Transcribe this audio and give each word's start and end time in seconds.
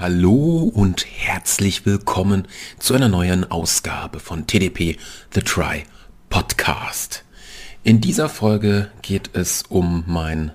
Hallo 0.00 0.70
und 0.72 1.06
herzlich 1.10 1.84
willkommen 1.84 2.46
zu 2.78 2.94
einer 2.94 3.08
neuen 3.08 3.50
Ausgabe 3.50 4.20
von 4.20 4.46
TDP 4.46 4.96
The 5.34 5.40
Try 5.40 5.82
Podcast. 6.30 7.24
In 7.82 8.00
dieser 8.00 8.28
Folge 8.28 8.92
geht 9.02 9.30
es 9.32 9.64
um 9.68 10.04
mein 10.06 10.52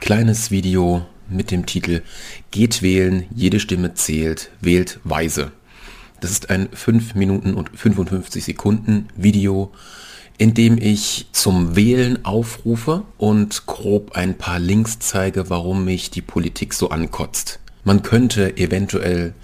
kleines 0.00 0.50
Video 0.50 1.06
mit 1.30 1.50
dem 1.50 1.64
Titel 1.64 2.02
Geht 2.50 2.82
wählen, 2.82 3.24
jede 3.34 3.60
Stimme 3.60 3.94
zählt, 3.94 4.50
wählt 4.60 5.00
weise. 5.04 5.52
Das 6.20 6.30
ist 6.30 6.50
ein 6.50 6.68
5 6.70 7.14
Minuten 7.14 7.54
und 7.54 7.70
55 7.74 8.44
Sekunden 8.44 9.08
Video, 9.16 9.72
in 10.36 10.52
dem 10.52 10.76
ich 10.76 11.28
zum 11.32 11.76
Wählen 11.76 12.26
aufrufe 12.26 13.04
und 13.16 13.64
grob 13.64 14.12
ein 14.16 14.36
paar 14.36 14.58
Links 14.58 14.98
zeige, 14.98 15.48
warum 15.48 15.86
mich 15.86 16.10
die 16.10 16.20
Politik 16.20 16.74
so 16.74 16.90
ankotzt. 16.90 17.61
Man 17.84 18.02
könnte 18.02 18.56
eventuell 18.56 19.34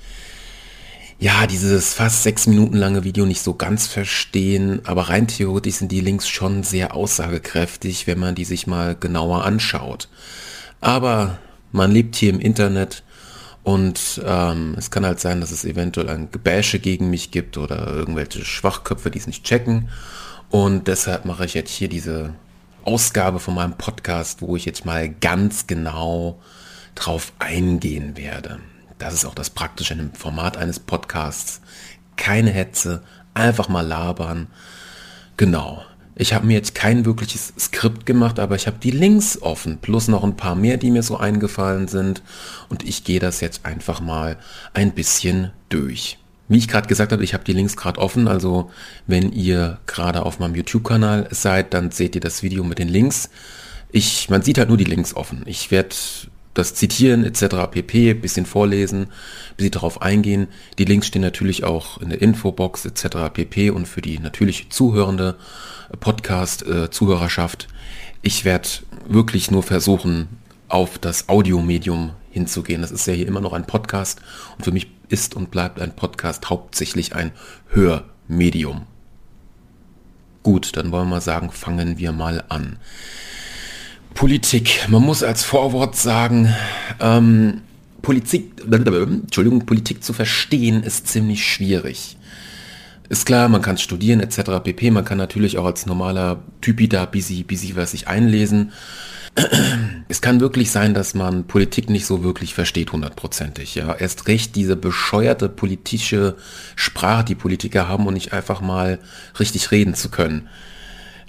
ja, 1.21 1.49
dieses 1.49 1.95
fast 1.95 2.23
sechs 2.23 2.47
Minuten 2.47 2.77
lange 2.77 3.03
Video 3.03 3.27
nicht 3.27 3.43
so 3.43 3.55
ganz 3.55 3.89
verstehen, 3.89 4.81
aber 4.85 5.09
rein 5.09 5.27
theoretisch 5.27 5.77
sind 5.77 5.91
die 5.91 6.01
Links 6.01 6.29
schon 6.29 6.63
sehr 6.63 6.95
aussagekräftig, 6.95 8.07
wenn 8.07 8.21
man 8.21 8.37
die 8.37 8.45
sich 8.45 8.69
mal 8.69 8.95
genauer 8.95 9.45
anschaut. 9.45 10.09
Aber 10.81 11.39
man 11.73 11.91
lebt 11.91 12.15
hier 12.15 12.31
im 12.31 12.39
Internet 12.39 13.03
und 13.65 14.23
ähm, 14.25 14.77
es 14.79 14.93
kann 14.93 15.05
halt 15.05 15.19
sein, 15.19 15.41
dass 15.41 15.51
es 15.51 15.65
eventuell 15.65 16.09
ein 16.09 16.31
Gebäsche 16.31 16.79
gegen 16.79 17.11
mich 17.11 17.33
gibt 17.33 17.59
oder 17.59 17.89
irgendwelche 17.89 18.45
Schwachköpfe, 18.45 19.11
die 19.11 19.19
es 19.19 19.27
nicht 19.27 19.43
checken. 19.43 19.89
Und 20.51 20.87
deshalb 20.87 21.25
mache 21.25 21.45
ich 21.47 21.55
jetzt 21.55 21.73
hier 21.73 21.89
diese 21.89 22.33
Ausgabe 22.85 23.41
von 23.41 23.55
meinem 23.55 23.77
Podcast, 23.77 24.41
wo 24.41 24.55
ich 24.55 24.65
jetzt 24.65 24.87
mal 24.87 25.09
ganz 25.09 25.67
genau 25.67 26.41
drauf 26.99 27.33
eingehen 27.39 28.17
werde. 28.17 28.59
Das 28.99 29.15
ist 29.15 29.25
auch 29.25 29.35
das 29.35 29.51
Praktische 29.51 29.93
in 29.93 30.01
dem 30.01 30.13
Format 30.13 30.57
eines 30.57 30.81
Podcasts. 30.81 31.61
Keine 32.17 32.51
Hetze, 32.51 33.03
einfach 33.35 33.69
mal 33.69 33.87
labern. 33.87 34.49
Genau. 35.37 35.85
Ich 36.17 36.35
habe 36.35 36.47
mir 36.47 36.55
jetzt 36.55 36.75
kein 36.75 37.05
wirkliches 37.05 37.53
Skript 37.57 38.05
gemacht, 38.05 38.41
aber 38.41 38.57
ich 38.57 38.67
habe 38.67 38.79
die 38.83 38.91
Links 38.91 39.41
offen, 39.41 39.79
plus 39.79 40.09
noch 40.09 40.25
ein 40.25 40.37
paar 40.37 40.57
mehr, 40.57 40.77
die 40.77 40.91
mir 40.91 41.05
so 41.05 41.17
eingefallen 41.17 41.87
sind. 41.87 42.23
Und 42.69 42.83
ich 42.83 43.05
gehe 43.05 43.21
das 43.21 43.41
jetzt 43.41 43.65
einfach 43.65 44.01
mal 44.01 44.37
ein 44.75 44.91
bisschen 44.93 45.53
durch. 45.69 46.19
Wie 46.49 46.59
ich 46.59 46.67
gerade 46.67 46.89
gesagt 46.89 47.13
habe, 47.13 47.23
ich 47.23 47.35
habe 47.35 47.45
die 47.45 47.53
Links 47.53 47.77
gerade 47.77 48.01
offen, 48.01 48.27
also 48.27 48.71
wenn 49.07 49.31
ihr 49.33 49.79
gerade 49.87 50.27
auf 50.27 50.41
meinem 50.41 50.57
YouTube-Kanal 50.57 51.29
seid, 51.31 51.73
dann 51.73 51.93
seht 51.93 52.17
ihr 52.17 52.21
das 52.21 52.43
Video 52.43 52.65
mit 52.65 52.81
den 52.81 52.89
Links. 52.89 53.31
Ich, 53.93 54.29
man 54.29 54.43
sieht 54.43 54.59
halt 54.59 54.69
nur 54.69 54.79
die 54.79 54.85
Links 54.85 55.15
offen. 55.15 55.43
Ich 55.47 55.71
werde 55.71 55.95
das 56.59 56.75
Zitieren 56.75 57.25
etc. 57.25 57.71
pp, 57.71 58.15
bisschen 58.15 58.45
vorlesen, 58.45 59.07
bisschen 59.57 59.71
darauf 59.71 60.03
eingehen. 60.03 60.49
Die 60.79 60.85
Links 60.85 61.07
stehen 61.07 61.23
natürlich 61.23 61.63
auch 61.63 61.99
in 61.99 62.09
der 62.09 62.21
Infobox 62.21 62.85
etc. 62.85 63.33
pp 63.33 63.71
und 63.71 63.87
für 63.87 64.03
die 64.03 64.19
natürlich 64.19 64.69
zuhörende 64.71 65.37
Podcast-Zuhörerschaft. 66.01 67.69
ich 68.23 68.45
werde 68.45 68.69
wirklich 69.07 69.51
nur 69.51 69.63
versuchen, 69.63 70.29
auf 70.67 70.99
das 70.99 71.29
Audiomedium 71.29 72.11
hinzugehen. 72.31 72.83
Das 72.83 72.91
ist 72.91 73.07
ja 73.07 73.15
hier 73.15 73.29
immer 73.29 73.41
noch 73.41 73.53
ein 73.53 73.67
Podcast 73.67 74.21
und 74.57 74.65
für 74.65 74.73
mich 74.73 74.89
ist 75.09 75.37
und 75.37 75.53
bleibt 75.53 75.81
ein 75.81 75.95
Podcast 75.95 76.51
hauptsächlich 76.51 77.15
ein 77.15 77.31
Hörmedium. 77.69 78.87
Gut, 80.43 80.77
dann 80.77 80.91
wollen 80.91 81.07
wir 81.07 81.17
mal 81.17 81.21
sagen, 81.21 81.53
fangen 81.53 81.99
wir 81.99 82.13
mal 82.13 82.45
an. 82.49 82.79
Politik. 84.15 84.87
Man 84.89 85.03
muss 85.03 85.23
als 85.23 85.45
Vorwort 85.45 85.97
sagen, 85.97 86.55
ähm, 87.01 87.63
Politik, 88.03 88.63
Entschuldigung, 88.71 89.67
Politik 89.67 90.03
zu 90.03 90.13
verstehen 90.13 90.83
ist 90.83 91.09
ziemlich 91.09 91.45
schwierig. 91.45 92.17
Ist 93.09 93.25
klar, 93.25 93.49
man 93.49 93.63
kann 93.63 93.79
studieren 93.79 94.21
etc. 94.21 94.63
pp. 94.63 94.91
Man 94.91 95.05
kann 95.05 95.19
natürlich 95.19 95.57
auch 95.59 95.65
als 95.65 95.87
normaler 95.87 96.43
Typi 96.61 96.89
da 96.89 97.07
busy, 97.07 97.43
busy 97.43 97.75
was 97.75 97.93
sich 97.93 98.09
einlesen. 98.09 98.73
Es 100.11 100.23
kann 100.23 100.41
wirklich 100.41 100.71
sein, 100.71 100.95
dass 100.95 101.13
man 101.15 101.45
Politik 101.45 101.91
nicht 101.91 102.07
so 102.07 102.25
wirklich 102.25 102.55
versteht, 102.55 102.93
hundertprozentig. 102.93 103.75
Ja, 103.75 103.95
erst 103.95 104.27
recht 104.27 104.57
diese 104.57 104.75
bescheuerte 104.75 105.51
politische 105.51 106.37
Sprache, 106.77 107.25
die 107.25 107.35
Politiker 107.35 107.89
haben 107.89 108.07
und 108.07 108.15
nicht 108.15 108.33
einfach 108.33 108.63
mal 108.63 108.99
richtig 109.39 109.71
reden 109.71 109.95
zu 109.95 110.09
können. 110.09 110.49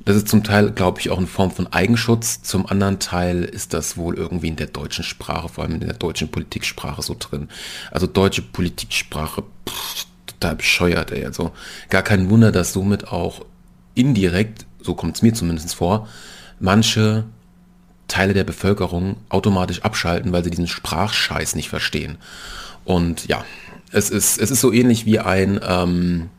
Das 0.06 0.16
ist 0.16 0.28
zum 0.28 0.44
Teil, 0.44 0.72
glaube 0.72 1.00
ich, 1.00 1.10
auch 1.10 1.18
eine 1.18 1.28
Form 1.28 1.52
von 1.52 1.68
Eigenschutz. 1.68 2.42
Zum 2.42 2.66
anderen 2.66 3.00
Teil 3.00 3.44
ist 3.44 3.74
das 3.74 3.98
wohl 3.98 4.16
irgendwie 4.16 4.48
in 4.48 4.56
der 4.56 4.68
deutschen 4.68 5.04
Sprache, 5.04 5.50
vor 5.50 5.64
allem 5.64 5.76
in 5.76 5.82
der 5.82 5.94
deutschen 5.94 6.30
Politiksprache 6.30 7.02
so 7.02 7.16
drin. 7.18 7.50
Also 7.92 8.08
deutsche 8.08 8.42
Politiksprache, 8.42 9.44
pff, 9.68 10.06
total 10.28 10.56
bescheuert, 10.56 11.12
ey. 11.12 11.26
Also 11.26 11.52
gar 11.90 12.02
kein 12.02 12.30
Wunder, 12.30 12.52
dass 12.52 12.74
somit 12.74 13.08
auch 13.08 13.46
indirekt, 13.96 14.66
so 14.82 14.96
kommt 14.96 15.18
es 15.18 15.22
mir 15.22 15.34
zumindest 15.34 15.76
vor, 15.76 16.08
manche 16.60 17.26
Teile 18.08 18.34
der 18.34 18.44
Bevölkerung 18.44 19.18
automatisch 19.30 19.82
abschalten, 19.84 20.32
weil 20.32 20.44
sie 20.44 20.50
diesen 20.50 20.68
Sprachscheiß 20.68 21.56
nicht 21.56 21.70
verstehen. 21.70 22.18
Und 22.86 23.28
ja, 23.28 23.46
es 23.92 24.10
ist, 24.10 24.40
es 24.40 24.52
ist 24.52 24.62
so 24.62 24.72
ähnlich 24.72 25.06
wie 25.06 25.20
ein 25.20 25.60
ähm, 25.64 26.30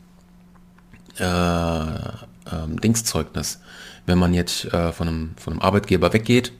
äh, 1.17 1.95
ähm, 2.51 2.79
Dingszeugnis. 2.79 3.59
Wenn 4.05 4.17
man 4.17 4.33
jetzt 4.33 4.65
äh, 4.65 4.91
von, 4.91 5.07
einem, 5.07 5.31
von 5.37 5.53
einem 5.53 5.61
Arbeitgeber 5.61 6.13
weggeht, 6.13 6.51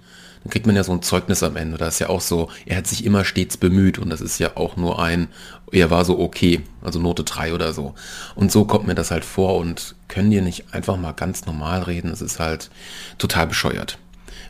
dann 0.44 0.52
kriegt 0.52 0.66
man 0.66 0.76
ja 0.76 0.84
so 0.84 0.92
ein 0.92 1.02
Zeugnis 1.02 1.44
am 1.44 1.56
Ende. 1.56 1.78
Da 1.78 1.88
ist 1.88 2.00
ja 2.00 2.10
auch 2.10 2.22
so, 2.22 2.50
er 2.66 2.78
hat 2.78 2.88
sich 2.88 3.06
immer 3.06 3.26
stets 3.26 3.58
bemüht 3.58 4.00
und 4.00 4.10
das 4.10 4.22
ist 4.22 4.40
ja 4.40 4.58
auch 4.58 4.76
nur 4.76 5.02
ein, 5.02 5.28
er 5.72 5.92
war 5.92 6.04
so 6.04 6.20
okay, 6.20 6.62
also 6.82 7.00
Note 7.00 7.24
3 7.24 7.54
oder 7.54 7.74
so. 7.74 7.94
Und 8.36 8.52
so 8.52 8.66
kommt 8.66 8.88
mir 8.88 8.96
das 8.96 9.12
halt 9.12 9.26
vor 9.26 9.58
und 9.58 9.96
können 10.08 10.32
die 10.32 10.42
nicht 10.42 10.74
einfach 10.74 10.98
mal 10.98 11.12
ganz 11.12 11.46
normal 11.46 11.84
reden. 11.84 12.10
Das 12.10 12.22
ist 12.22 12.40
halt 12.40 12.72
total 13.18 13.48
bescheuert. 13.48 13.98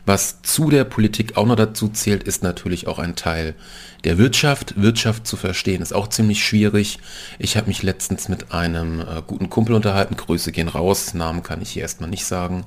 Was 0.04 0.42
zu 0.42 0.68
der 0.68 0.84
Politik 0.84 1.36
auch 1.36 1.46
noch 1.46 1.54
dazu 1.54 1.88
zählt, 1.88 2.24
ist 2.24 2.42
natürlich 2.42 2.88
auch 2.88 2.98
ein 2.98 3.14
Teil 3.14 3.54
der 4.02 4.18
Wirtschaft. 4.18 4.80
Wirtschaft 4.80 5.26
zu 5.26 5.36
verstehen 5.36 5.80
ist 5.80 5.94
auch 5.94 6.08
ziemlich 6.08 6.44
schwierig. 6.44 6.98
Ich 7.38 7.56
habe 7.56 7.68
mich 7.68 7.84
letztens 7.84 8.28
mit 8.28 8.52
einem 8.52 9.00
äh, 9.00 9.22
guten 9.24 9.48
Kumpel 9.48 9.76
unterhalten. 9.76 10.16
Grüße 10.16 10.50
gehen 10.50 10.68
raus. 10.68 11.14
Namen 11.14 11.44
kann 11.44 11.62
ich 11.62 11.70
hier 11.70 11.82
erstmal 11.82 12.10
nicht 12.10 12.24
sagen. 12.24 12.64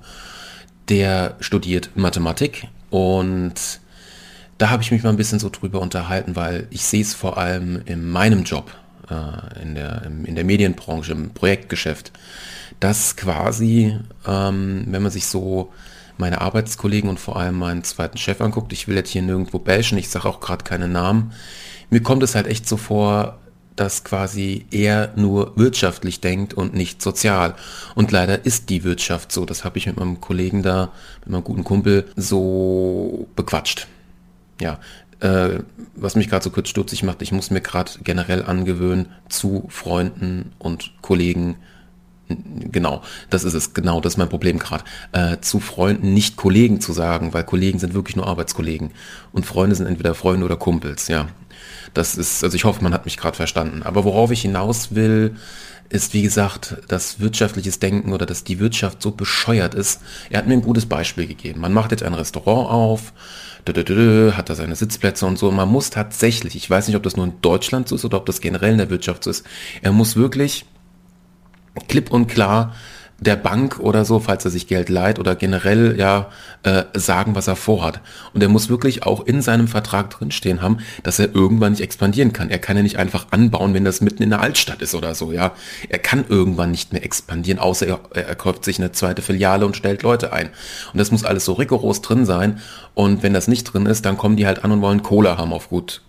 Der 0.88 1.36
studiert 1.42 1.90
Mathematik 1.96 2.68
und 2.90 3.80
da 4.58 4.70
habe 4.70 4.84
ich 4.84 4.92
mich 4.92 5.04
mal 5.04 5.10
ein 5.10 5.18
bisschen 5.18 5.40
so 5.40 5.50
drüber 5.50 5.82
unterhalten, 5.82 6.38
weil 6.38 6.68
ich 6.70 6.86
sehe 6.86 7.02
es 7.02 7.14
vor 7.14 7.38
allem 7.38 7.82
in 7.86 8.10
meinem 8.10 8.44
Job, 8.44 8.72
äh, 9.10 9.62
in, 9.62 9.76
der, 9.76 10.04
in 10.06 10.36
der 10.36 10.46
Medienbranche, 10.46 11.12
im 11.12 11.32
Projektgeschäft, 11.32 12.14
dass 12.80 13.18
quasi, 13.18 13.98
ähm, 14.26 14.86
wenn 14.88 15.04
man 15.04 15.12
sich 15.12 15.26
so 15.26 15.74
meine 16.18 16.42
Arbeitskollegen 16.42 17.10
und 17.10 17.20
vor 17.20 17.38
allem 17.38 17.58
meinen 17.58 17.84
zweiten 17.84 18.18
Chef 18.18 18.42
anguckt, 18.42 18.74
ich 18.74 18.88
will 18.88 18.96
jetzt 18.96 19.10
hier 19.10 19.22
nirgendwo 19.22 19.60
bashen, 19.60 19.98
ich 19.98 20.10
sage 20.10 20.28
auch 20.28 20.40
gerade 20.40 20.64
keine 20.64 20.88
Namen, 20.88 21.34
mir 21.90 22.02
kommt 22.02 22.24
es 22.24 22.36
halt 22.36 22.48
echt 22.48 22.68
so 22.68 22.78
vor, 22.78 23.40
dass 23.76 24.04
quasi 24.04 24.66
er 24.72 25.14
nur 25.16 25.58
wirtschaftlich 25.58 26.22
denkt 26.22 26.54
und 26.54 26.74
nicht 26.74 27.02
sozial. 27.02 27.56
Und 27.94 28.12
leider 28.12 28.46
ist 28.46 28.70
die 28.70 28.84
Wirtschaft 28.84 29.32
so. 29.32 29.46
Das 29.46 29.66
habe 29.66 29.78
ich 29.78 29.86
mit 29.86 29.98
meinem 29.98 30.22
Kollegen 30.22 30.64
da, 30.64 30.94
mit 31.22 31.32
meinem 31.32 31.44
guten 31.44 31.64
Kumpel 31.64 32.06
so 32.16 33.28
bequatscht. 33.36 33.88
Ja, 34.62 34.80
äh, 35.20 35.60
was 35.96 36.16
mich 36.16 36.30
gerade 36.30 36.44
so 36.44 36.52
kurz 36.52 36.70
stutzig 36.70 37.04
macht, 37.04 37.22
ich 37.22 37.34
muss 37.34 37.52
mir 37.52 37.62
gerade 37.62 37.92
generell 38.04 38.44
angewöhnen, 38.44 39.08
zu 39.28 39.66
Freunden 39.70 40.54
und 40.58 40.94
Kollegen 41.02 41.58
Genau, 42.28 43.02
das 43.30 43.44
ist 43.44 43.54
es. 43.54 43.74
Genau, 43.74 44.02
das 44.02 44.14
ist 44.14 44.18
mein 44.18 44.30
Problem 44.30 44.58
gerade. 44.58 44.84
Äh, 45.12 45.38
zu 45.42 45.60
Freunden 45.60 46.14
nicht 46.14 46.38
Kollegen 46.38 46.82
zu 46.82 46.92
sagen, 46.94 47.34
weil 47.34 47.44
Kollegen 47.44 47.80
sind 47.80 47.94
wirklich 47.94 48.16
nur 48.16 48.28
Arbeitskollegen. 48.28 48.92
Und 49.32 49.46
Freunde 49.46 49.76
sind 49.76 49.86
entweder 49.86 50.16
Freunde 50.16 50.46
oder 50.46 50.58
Kumpels, 50.58 51.08
ja. 51.08 51.28
Das 51.94 52.16
ist, 52.16 52.44
also 52.44 52.56
ich 52.56 52.66
hoffe, 52.66 52.84
man 52.84 52.94
hat 52.94 53.06
mich 53.06 53.18
gerade 53.18 53.38
verstanden. 53.38 53.84
Aber 53.84 54.04
worauf 54.04 54.32
ich 54.32 54.42
hinaus 54.42 54.96
will, 54.96 55.36
ist, 55.90 56.14
wie 56.14 56.24
gesagt, 56.24 56.78
dass 56.88 57.20
wirtschaftliches 57.20 57.80
Denken 57.80 58.12
oder 58.12 58.26
dass 58.26 58.44
die 58.44 58.60
Wirtschaft 58.60 59.02
so 59.02 59.12
bescheuert 59.12 59.76
ist. 59.76 60.02
Er 60.30 60.40
hat 60.40 60.48
mir 60.48 60.54
ein 60.54 60.62
gutes 60.62 60.88
Beispiel 60.88 61.28
gegeben. 61.28 61.62
Man 61.62 61.74
macht 61.74 61.92
jetzt 61.92 62.04
ein 62.04 62.16
Restaurant 62.16 62.70
auf, 62.70 63.14
hat 63.68 64.50
da 64.50 64.56
seine 64.56 64.76
Sitzplätze 64.76 65.26
und 65.26 65.40
so. 65.40 65.52
man 65.52 65.70
muss 65.70 65.90
tatsächlich, 65.90 66.56
ich 66.56 66.70
weiß 66.70 66.88
nicht, 66.88 66.98
ob 66.98 67.04
das 67.04 67.18
nur 67.18 67.26
in 67.26 67.34
Deutschland 67.42 67.88
so 67.88 67.96
ist 67.96 68.06
oder 68.06 68.18
ob 68.18 68.26
das 68.26 68.42
generell 68.42 68.74
in 68.74 68.78
der 68.78 68.90
Wirtschaft 68.90 69.24
so 69.24 69.30
ist, 69.30 69.46
er 69.82 69.92
muss 69.92 70.16
wirklich 70.16 70.66
klipp 71.88 72.12
und 72.12 72.28
klar 72.28 72.74
der 73.20 73.38
Bank 73.38 73.80
oder 73.80 74.04
so, 74.04 74.20
falls 74.20 74.44
er 74.44 74.52
sich 74.52 74.68
Geld 74.68 74.90
leiht 74.90 75.20
oder 75.20 75.36
generell 75.36 75.96
ja 75.98 76.30
äh, 76.64 76.84
sagen, 76.94 77.34
was 77.34 77.48
er 77.48 77.56
vorhat. 77.56 78.02
Und 78.34 78.42
er 78.42 78.50
muss 78.50 78.68
wirklich 78.68 79.04
auch 79.04 79.26
in 79.26 79.42
seinem 79.42 79.70
Vertrag 79.70 80.10
drinstehen 80.10 80.62
haben, 80.62 80.80
dass 81.04 81.20
er 81.20 81.34
irgendwann 81.34 81.72
nicht 81.72 81.82
expandieren 81.82 82.34
kann. 82.34 82.50
Er 82.50 82.60
kann 82.60 82.76
ja 82.76 82.84
nicht 82.84 82.98
einfach 82.98 83.28
anbauen, 83.32 83.74
wenn 83.74 83.86
das 83.86 84.02
mitten 84.02 84.22
in 84.22 84.32
der 84.32 84.42
Altstadt 84.42 84.82
ist 84.82 84.96
oder 84.96 85.16
so, 85.16 85.32
ja. 85.32 85.54
Er 85.88 86.00
kann 86.00 86.26
irgendwann 86.28 86.72
nicht 86.72 86.92
mehr 86.92 87.06
expandieren, 87.06 87.60
außer 87.60 87.88
er, 87.88 88.00
er 88.12 88.36
kauft 88.36 88.66
sich 88.66 88.80
eine 88.80 88.92
zweite 88.92 89.22
Filiale 89.22 89.66
und 89.66 89.78
stellt 89.78 90.04
Leute 90.04 90.34
ein. 90.34 90.50
Und 90.92 91.00
das 91.00 91.12
muss 91.12 91.24
alles 91.24 91.46
so 91.46 91.54
rigoros 91.54 92.02
drin 92.02 92.26
sein. 92.26 92.60
Und 92.96 93.24
wenn 93.24 93.34
das 93.34 93.48
nicht 93.48 93.64
drin 93.64 93.86
ist, 93.86 94.06
dann 94.06 94.18
kommen 94.18 94.36
die 94.36 94.46
halt 94.46 94.66
an 94.66 94.72
und 94.72 94.82
wollen 94.82 95.04
Cola 95.04 95.38
haben 95.38 95.54
auf 95.54 95.70
gut 95.70 96.02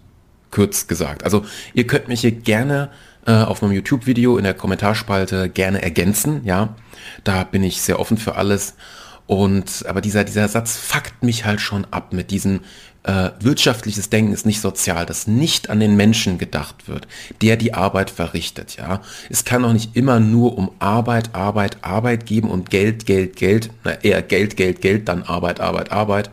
kurz 0.50 0.86
gesagt. 0.86 1.24
Also 1.24 1.44
ihr 1.74 1.86
könnt 1.86 2.08
mich 2.08 2.20
hier 2.20 2.32
gerne 2.32 2.90
äh, 3.26 3.32
auf 3.32 3.62
meinem 3.62 3.72
YouTube-Video 3.72 4.38
in 4.38 4.44
der 4.44 4.54
Kommentarspalte 4.54 5.48
gerne 5.48 5.82
ergänzen, 5.82 6.42
ja. 6.44 6.74
Da 7.24 7.44
bin 7.44 7.62
ich 7.62 7.82
sehr 7.82 8.00
offen 8.00 8.18
für 8.18 8.36
alles. 8.36 8.74
Und 9.26 9.84
aber 9.88 10.00
dieser, 10.00 10.24
dieser 10.24 10.46
Satz 10.48 10.76
fuckt 10.76 11.22
mich 11.22 11.44
halt 11.44 11.60
schon 11.60 11.84
ab 11.90 12.12
mit 12.12 12.30
diesem 12.30 12.60
äh, 13.02 13.30
wirtschaftliches 13.40 14.10
Denken 14.10 14.32
ist 14.32 14.46
nicht 14.46 14.60
sozial, 14.60 15.06
dass 15.06 15.26
nicht 15.26 15.70
an 15.70 15.78
den 15.78 15.96
Menschen 15.96 16.38
gedacht 16.38 16.88
wird, 16.88 17.06
der 17.40 17.56
die 17.56 17.72
Arbeit 17.72 18.10
verrichtet, 18.10 18.76
ja. 18.76 19.00
Es 19.30 19.44
kann 19.44 19.64
auch 19.64 19.72
nicht 19.72 19.96
immer 19.96 20.18
nur 20.18 20.58
um 20.58 20.72
Arbeit, 20.80 21.34
Arbeit, 21.34 21.78
Arbeit 21.82 22.26
geben 22.26 22.50
und 22.50 22.70
Geld, 22.70 23.06
Geld, 23.06 23.36
Geld, 23.36 23.70
na, 23.84 23.92
eher 24.02 24.22
Geld, 24.22 24.56
Geld, 24.56 24.80
Geld, 24.80 25.08
dann 25.08 25.22
Arbeit, 25.22 25.60
Arbeit, 25.60 25.92
Arbeit 25.92 26.30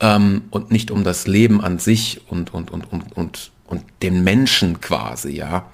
ähm, 0.00 0.42
und 0.50 0.72
nicht 0.72 0.90
um 0.90 1.04
das 1.04 1.26
Leben 1.26 1.62
an 1.62 1.78
sich 1.78 2.20
und, 2.28 2.52
und, 2.52 2.70
und, 2.70 2.92
und, 2.92 3.16
und, 3.16 3.50
und 3.72 3.84
den 4.02 4.22
Menschen 4.22 4.82
quasi, 4.82 5.30
ja. 5.30 5.64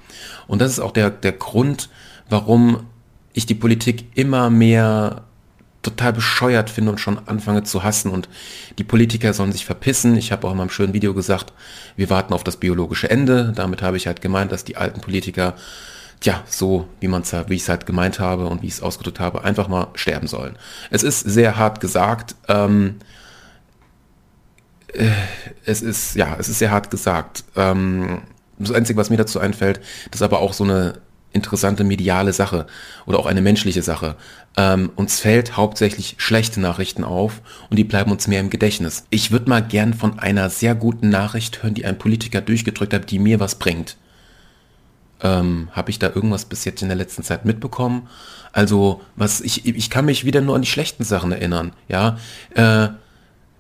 Und 0.47 0.61
das 0.63 0.71
ist 0.71 0.79
auch 0.79 0.93
der, 0.93 1.11
der 1.11 1.33
Grund, 1.33 1.91
warum 2.31 2.87
ich 3.33 3.45
die 3.45 3.57
Politik 3.57 4.05
immer 4.15 4.51
mehr 4.51 5.25
total 5.83 6.13
bescheuert 6.13 6.71
finde 6.71 6.93
und 6.93 6.99
schon 6.99 7.19
anfange 7.27 7.65
zu 7.65 7.83
hassen 7.83 8.13
und 8.13 8.29
die 8.79 8.85
Politiker 8.85 9.33
sollen 9.33 9.51
sich 9.51 9.67
verpissen. 9.67 10.17
Ich 10.17 10.31
habe 10.31 10.47
auch 10.47 10.53
in 10.53 10.59
meinem 10.59 10.71
schönen 10.71 10.93
Video 10.93 11.13
gesagt, 11.13 11.53
wir 11.97 12.09
warten 12.09 12.33
auf 12.35 12.45
das 12.45 12.57
biologische 12.57 13.11
Ende. 13.11 13.53
Damit 13.55 13.83
habe 13.83 13.97
ich 13.97 14.07
halt 14.07 14.21
gemeint, 14.21 14.53
dass 14.53 14.63
die 14.63 14.77
alten 14.77 15.01
Politiker, 15.01 15.55
tja, 16.21 16.45
so 16.47 16.87
wie 17.01 17.09
man 17.09 17.23
es 17.23 17.33
wie 17.33 17.55
ich 17.55 17.63
es 17.63 17.69
halt 17.69 17.85
gemeint 17.85 18.21
habe 18.21 18.47
und 18.47 18.63
wie 18.63 18.69
ich 18.69 18.75
es 18.75 18.83
ausgedrückt 18.83 19.19
habe, 19.19 19.43
einfach 19.43 19.67
mal 19.67 19.89
sterben 19.95 20.29
sollen. 20.29 20.57
Es 20.91 21.03
ist 21.03 21.21
sehr 21.21 21.57
hart 21.57 21.81
gesagt. 21.81 22.37
Ähm, 22.47 22.97
äh, 23.01 23.18
es 25.65 25.83
ist, 25.83 26.15
ja, 26.15 26.37
es 26.39 26.49
ist 26.49 26.59
sehr 26.59 26.71
hart 26.71 26.91
gesagt. 26.91 27.45
Ähm, 27.57 28.23
das 28.59 28.73
Einzige, 28.73 28.99
was 28.99 29.11
mir 29.11 29.17
dazu 29.17 29.39
einfällt, 29.39 29.81
das 30.11 30.21
ist 30.21 30.25
aber 30.25 30.41
auch 30.41 30.53
so 30.53 30.65
eine 30.65 31.01
interessante 31.33 31.85
mediale 31.85 32.33
Sache 32.33 32.67
oder 33.07 33.19
auch 33.19 33.27
eine 33.27 33.43
menschliche 33.43 33.83
Sache. 33.83 34.17
Ähm, 34.57 34.91
uns 34.97 35.21
fällt 35.21 35.57
hauptsächlich 35.57 36.17
schlechte 36.19 36.61
Nachrichten 36.61 37.05
auf 37.05 37.43
und 37.69 37.79
die 37.79 37.85
bleiben 37.85 38.11
uns 38.11 38.27
mehr 38.27 38.41
im 38.41 38.51
Gedächtnis. 38.51 39.05
Ich 39.11 39.31
würde 39.31 39.49
mal 39.49 39.63
gern 39.63 39.95
von 39.95 40.19
einer 40.19 40.49
sehr 40.51 40.75
guten 40.75 41.11
Nachricht 41.11 41.63
hören, 41.63 41.75
die 41.75 41.85
ein 41.85 41.99
Politiker 41.99 42.41
durchgedrückt 42.41 42.95
hat, 42.95 43.11
die 43.11 43.19
mir 43.19 43.41
was 43.41 43.57
bringt. 43.57 43.97
Ähm, 45.23 45.69
Habe 45.73 45.91
ich 45.91 45.99
da 45.99 46.09
irgendwas 46.09 46.47
bis 46.47 46.65
jetzt 46.65 46.83
in 46.83 46.89
der 46.89 46.97
letzten 46.97 47.23
Zeit 47.23 47.45
mitbekommen? 47.45 48.09
Also, 48.53 49.03
was 49.15 49.41
ich, 49.41 49.67
ich 49.67 49.91
kann 49.91 50.07
mich 50.07 50.25
wieder 50.25 50.41
nur 50.41 50.57
an 50.57 50.63
die 50.63 50.69
schlechten 50.69 51.05
Sachen 51.05 51.33
erinnern, 51.33 51.73
ja. 51.89 52.19
Äh, 52.55 52.89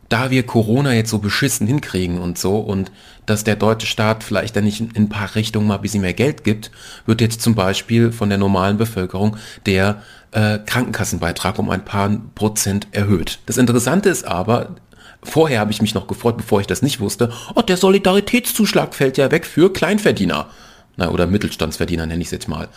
da 0.09 0.31
wir 0.31 0.45
Corona 0.45 0.95
jetzt 0.95 1.11
so 1.11 1.19
beschissen 1.19 1.67
hinkriegen 1.67 2.19
und 2.19 2.39
so 2.39 2.59
und 2.59 2.91
dass 3.27 3.45
der 3.45 3.57
deutsche 3.57 3.87
Staat 3.87 4.25
vielleicht 4.25 4.57
dann 4.57 4.65
nicht 4.65 4.81
in 4.81 4.91
ein 4.97 5.09
paar 5.09 5.35
Richtungen 5.35 5.67
mal 5.67 5.77
ein 5.77 5.83
bisschen 5.83 6.01
mehr 6.01 6.15
Geld 6.15 6.45
gibt, 6.45 6.71
wird 7.05 7.21
jetzt 7.21 7.43
zum 7.43 7.55
Beispiel 7.55 8.11
von 8.11 8.31
der 8.31 8.39
normalen 8.39 8.79
Bevölkerung 8.79 9.37
der 9.67 10.03
äh, 10.33 10.59
Krankenkassenbeitrag 10.59 11.59
um 11.59 11.69
ein 11.69 11.85
paar 11.85 12.11
Prozent 12.35 12.89
erhöht. 12.93 13.41
Das 13.47 13.59
Interessante 13.59 14.09
ist 14.09 14.25
aber, 14.27 14.77
vorher 15.23 15.61
habe 15.61 15.73
ich 15.73 15.83
mich 15.83 15.95
noch 15.95 16.07
gefreut, 16.07 16.39
bevor 16.39 16.61
ich 16.61 16.67
das 16.67 16.81
nicht 16.81 17.01
wusste, 17.01 17.31
oh, 17.55 17.63
der 17.63 17.77
Solidaritätszuschlag 17.77 18.95
fällt 18.95 19.19
ja 19.19 19.31
weg 19.31 19.45
für 19.45 19.73
Kleinverdiener. 19.73 20.49
Na, 20.97 21.11
oder 21.11 21.27
Mittelstandsverdiener 21.27 22.07
nenne 22.07 22.23
ich 22.23 22.29
es 22.29 22.33
jetzt 22.33 22.49
mal 22.49 22.69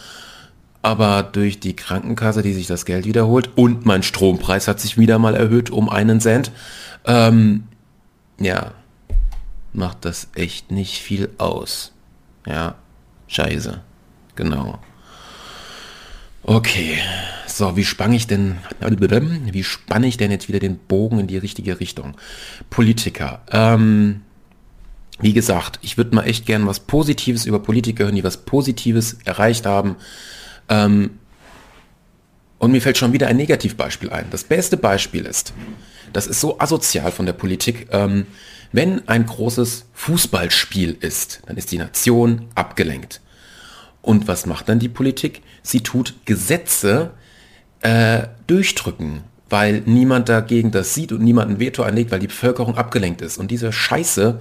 aber 0.81 1.24
durch 1.24 1.60
die 1.60 1.75
Krankenkasse, 1.75 2.42
die 2.42 2.54
sich 2.54 2.68
das 2.68 2.86
Geld 2.86 3.06
wiederholt 3.06 3.51
und 3.56 3.86
mein 3.86 4.04
Strompreis 4.04 4.68
hat 4.68 4.80
sich 4.80 4.98
wieder 4.98 5.19
mal 5.19 5.36
erhöht 5.36 5.69
um 5.69 5.89
einen 5.89 6.19
Cent, 6.19 6.51
ähm, 7.06 7.63
ja, 8.39 8.74
macht 9.74 10.06
das 10.06 10.28
echt 10.36 10.72
nicht 10.72 11.00
viel 11.00 11.30
aus. 11.38 11.92
Ja, 12.45 12.75
scheiße. 13.28 13.81
Genau. 14.36 14.80
Okay. 16.44 16.98
So, 17.45 17.75
wie 17.75 17.83
spann 17.86 18.13
ich 18.13 18.28
denn, 18.28 18.57
wie 18.80 19.63
spanne 19.63 20.07
ich 20.07 20.18
denn 20.18 20.31
jetzt 20.31 20.48
wieder 20.48 20.60
den 20.60 20.78
Bogen 20.78 21.19
in 21.19 21.28
die 21.28 21.38
richtige 21.38 21.80
Richtung? 21.80 22.16
Politiker. 22.69 23.42
Ähm, 23.51 24.22
wie 25.19 25.33
gesagt, 25.33 25.78
ich 25.81 25.98
würde 25.98 26.16
mal 26.16 26.24
echt 26.24 26.45
gern 26.45 26.66
was 26.66 26.80
Positives 26.80 27.45
über 27.45 27.60
Politiker 27.60 28.06
hören, 28.06 28.16
die 28.16 28.24
was 28.24 28.38
Positives 28.38 29.18
erreicht 29.25 29.66
haben. 29.66 29.98
Ähm, 30.69 31.19
und 32.57 32.71
mir 32.71 32.81
fällt 32.81 32.97
schon 32.97 33.13
wieder 33.13 33.27
ein 33.27 33.37
Negativbeispiel 33.37 34.11
ein. 34.11 34.27
Das 34.29 34.43
beste 34.43 34.77
Beispiel 34.77 35.25
ist, 35.25 35.53
das 36.13 36.27
ist 36.27 36.39
so 36.39 36.59
asozial 36.59 37.11
von 37.11 37.25
der 37.25 37.33
Politik. 37.33 37.87
Ähm, 37.91 38.27
wenn 38.71 39.07
ein 39.07 39.25
großes 39.25 39.85
Fußballspiel 39.93 40.97
ist, 40.99 41.41
dann 41.47 41.57
ist 41.57 41.71
die 41.71 41.77
Nation 41.77 42.47
abgelenkt. 42.55 43.21
Und 44.01 44.27
was 44.27 44.45
macht 44.45 44.69
dann 44.69 44.79
die 44.79 44.89
Politik? 44.89 45.41
Sie 45.63 45.81
tut 45.81 46.15
Gesetze 46.25 47.11
äh, 47.81 48.27
durchdrücken, 48.47 49.23
weil 49.49 49.81
niemand 49.81 50.29
dagegen 50.29 50.71
das 50.71 50.93
sieht 50.93 51.11
und 51.11 51.23
niemand 51.23 51.51
ein 51.51 51.59
Veto 51.59 51.83
einlegt, 51.83 52.11
weil 52.11 52.19
die 52.19 52.27
Bevölkerung 52.27 52.77
abgelenkt 52.77 53.21
ist. 53.21 53.37
Und 53.37 53.51
diese 53.51 53.73
Scheiße 53.73 54.39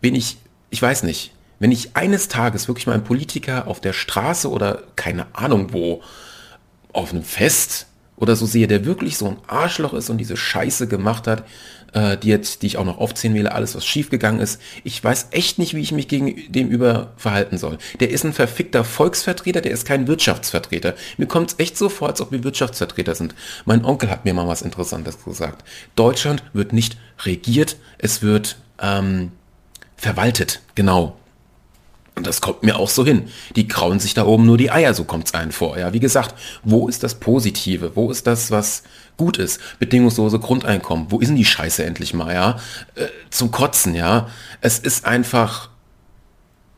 bin 0.00 0.14
ich, 0.14 0.38
ich 0.70 0.80
weiß 0.80 1.02
nicht, 1.02 1.32
wenn 1.58 1.72
ich 1.72 1.96
eines 1.96 2.28
Tages 2.28 2.68
wirklich 2.68 2.86
mal 2.86 2.94
einen 2.94 3.04
Politiker 3.04 3.66
auf 3.66 3.80
der 3.80 3.92
Straße 3.92 4.50
oder 4.50 4.82
keine 4.96 5.26
Ahnung 5.34 5.72
wo, 5.72 6.02
auf 6.92 7.12
einem 7.12 7.24
Fest 7.24 7.86
oder 8.16 8.36
so 8.36 8.46
sehe, 8.46 8.66
der 8.66 8.84
wirklich 8.84 9.18
so 9.18 9.26
ein 9.26 9.36
Arschloch 9.46 9.92
ist 9.92 10.08
und 10.08 10.18
diese 10.18 10.36
Scheiße 10.36 10.88
gemacht 10.88 11.26
hat, 11.26 11.44
äh, 11.92 12.16
die 12.16 12.28
jetzt, 12.28 12.62
die 12.62 12.66
ich 12.66 12.78
auch 12.78 12.84
noch 12.84 12.98
aufzählen 12.98 13.34
will, 13.34 13.46
alles 13.46 13.74
was 13.74 13.84
schiefgegangen 13.84 14.40
ist. 14.40 14.60
Ich 14.84 15.02
weiß 15.02 15.28
echt 15.32 15.58
nicht, 15.58 15.74
wie 15.74 15.80
ich 15.80 15.92
mich 15.92 16.08
gegen 16.08 16.50
dem 16.50 16.68
über 16.68 17.12
verhalten 17.16 17.58
soll. 17.58 17.78
Der 18.00 18.10
ist 18.10 18.24
ein 18.24 18.32
verfickter 18.32 18.84
Volksvertreter, 18.84 19.60
der 19.60 19.72
ist 19.72 19.86
kein 19.86 20.06
Wirtschaftsvertreter. 20.06 20.94
Mir 21.18 21.26
kommt 21.26 21.50
es 21.52 21.58
echt 21.58 21.76
so 21.76 21.88
vor, 21.88 22.08
als 22.08 22.20
ob 22.20 22.32
wir 22.32 22.44
Wirtschaftsvertreter 22.44 23.14
sind. 23.14 23.34
Mein 23.66 23.84
Onkel 23.84 24.10
hat 24.10 24.24
mir 24.24 24.32
mal 24.34 24.48
was 24.48 24.62
Interessantes 24.62 25.22
gesagt. 25.22 25.64
Deutschland 25.94 26.42
wird 26.54 26.72
nicht 26.72 26.96
regiert, 27.24 27.76
es 27.98 28.22
wird 28.22 28.56
ähm, 28.80 29.32
verwaltet. 29.96 30.60
Genau. 30.74 31.16
Und 32.16 32.26
das 32.26 32.40
kommt 32.40 32.62
mir 32.62 32.78
auch 32.78 32.88
so 32.88 33.04
hin. 33.04 33.28
Die 33.56 33.68
krauen 33.68 34.00
sich 34.00 34.14
da 34.14 34.24
oben 34.24 34.46
nur 34.46 34.56
die 34.56 34.70
Eier, 34.70 34.94
so 34.94 35.04
kommt's 35.04 35.34
einen 35.34 35.52
vor. 35.52 35.78
Ja, 35.78 35.92
wie 35.92 36.00
gesagt, 36.00 36.34
wo 36.64 36.88
ist 36.88 37.02
das 37.02 37.16
Positive? 37.16 37.92
Wo 37.94 38.10
ist 38.10 38.26
das, 38.26 38.50
was 38.50 38.84
gut 39.18 39.36
ist? 39.36 39.60
Bedingungslose 39.78 40.38
Grundeinkommen. 40.38 41.06
Wo 41.10 41.20
ist 41.20 41.28
denn 41.28 41.36
die 41.36 41.44
Scheiße 41.44 41.84
endlich 41.84 42.14
mal, 42.14 42.32
ja? 42.32 42.58
Äh, 42.94 43.08
zum 43.28 43.50
Kotzen, 43.50 43.94
ja. 43.94 44.28
Es 44.62 44.78
ist 44.78 45.04
einfach, 45.04 45.68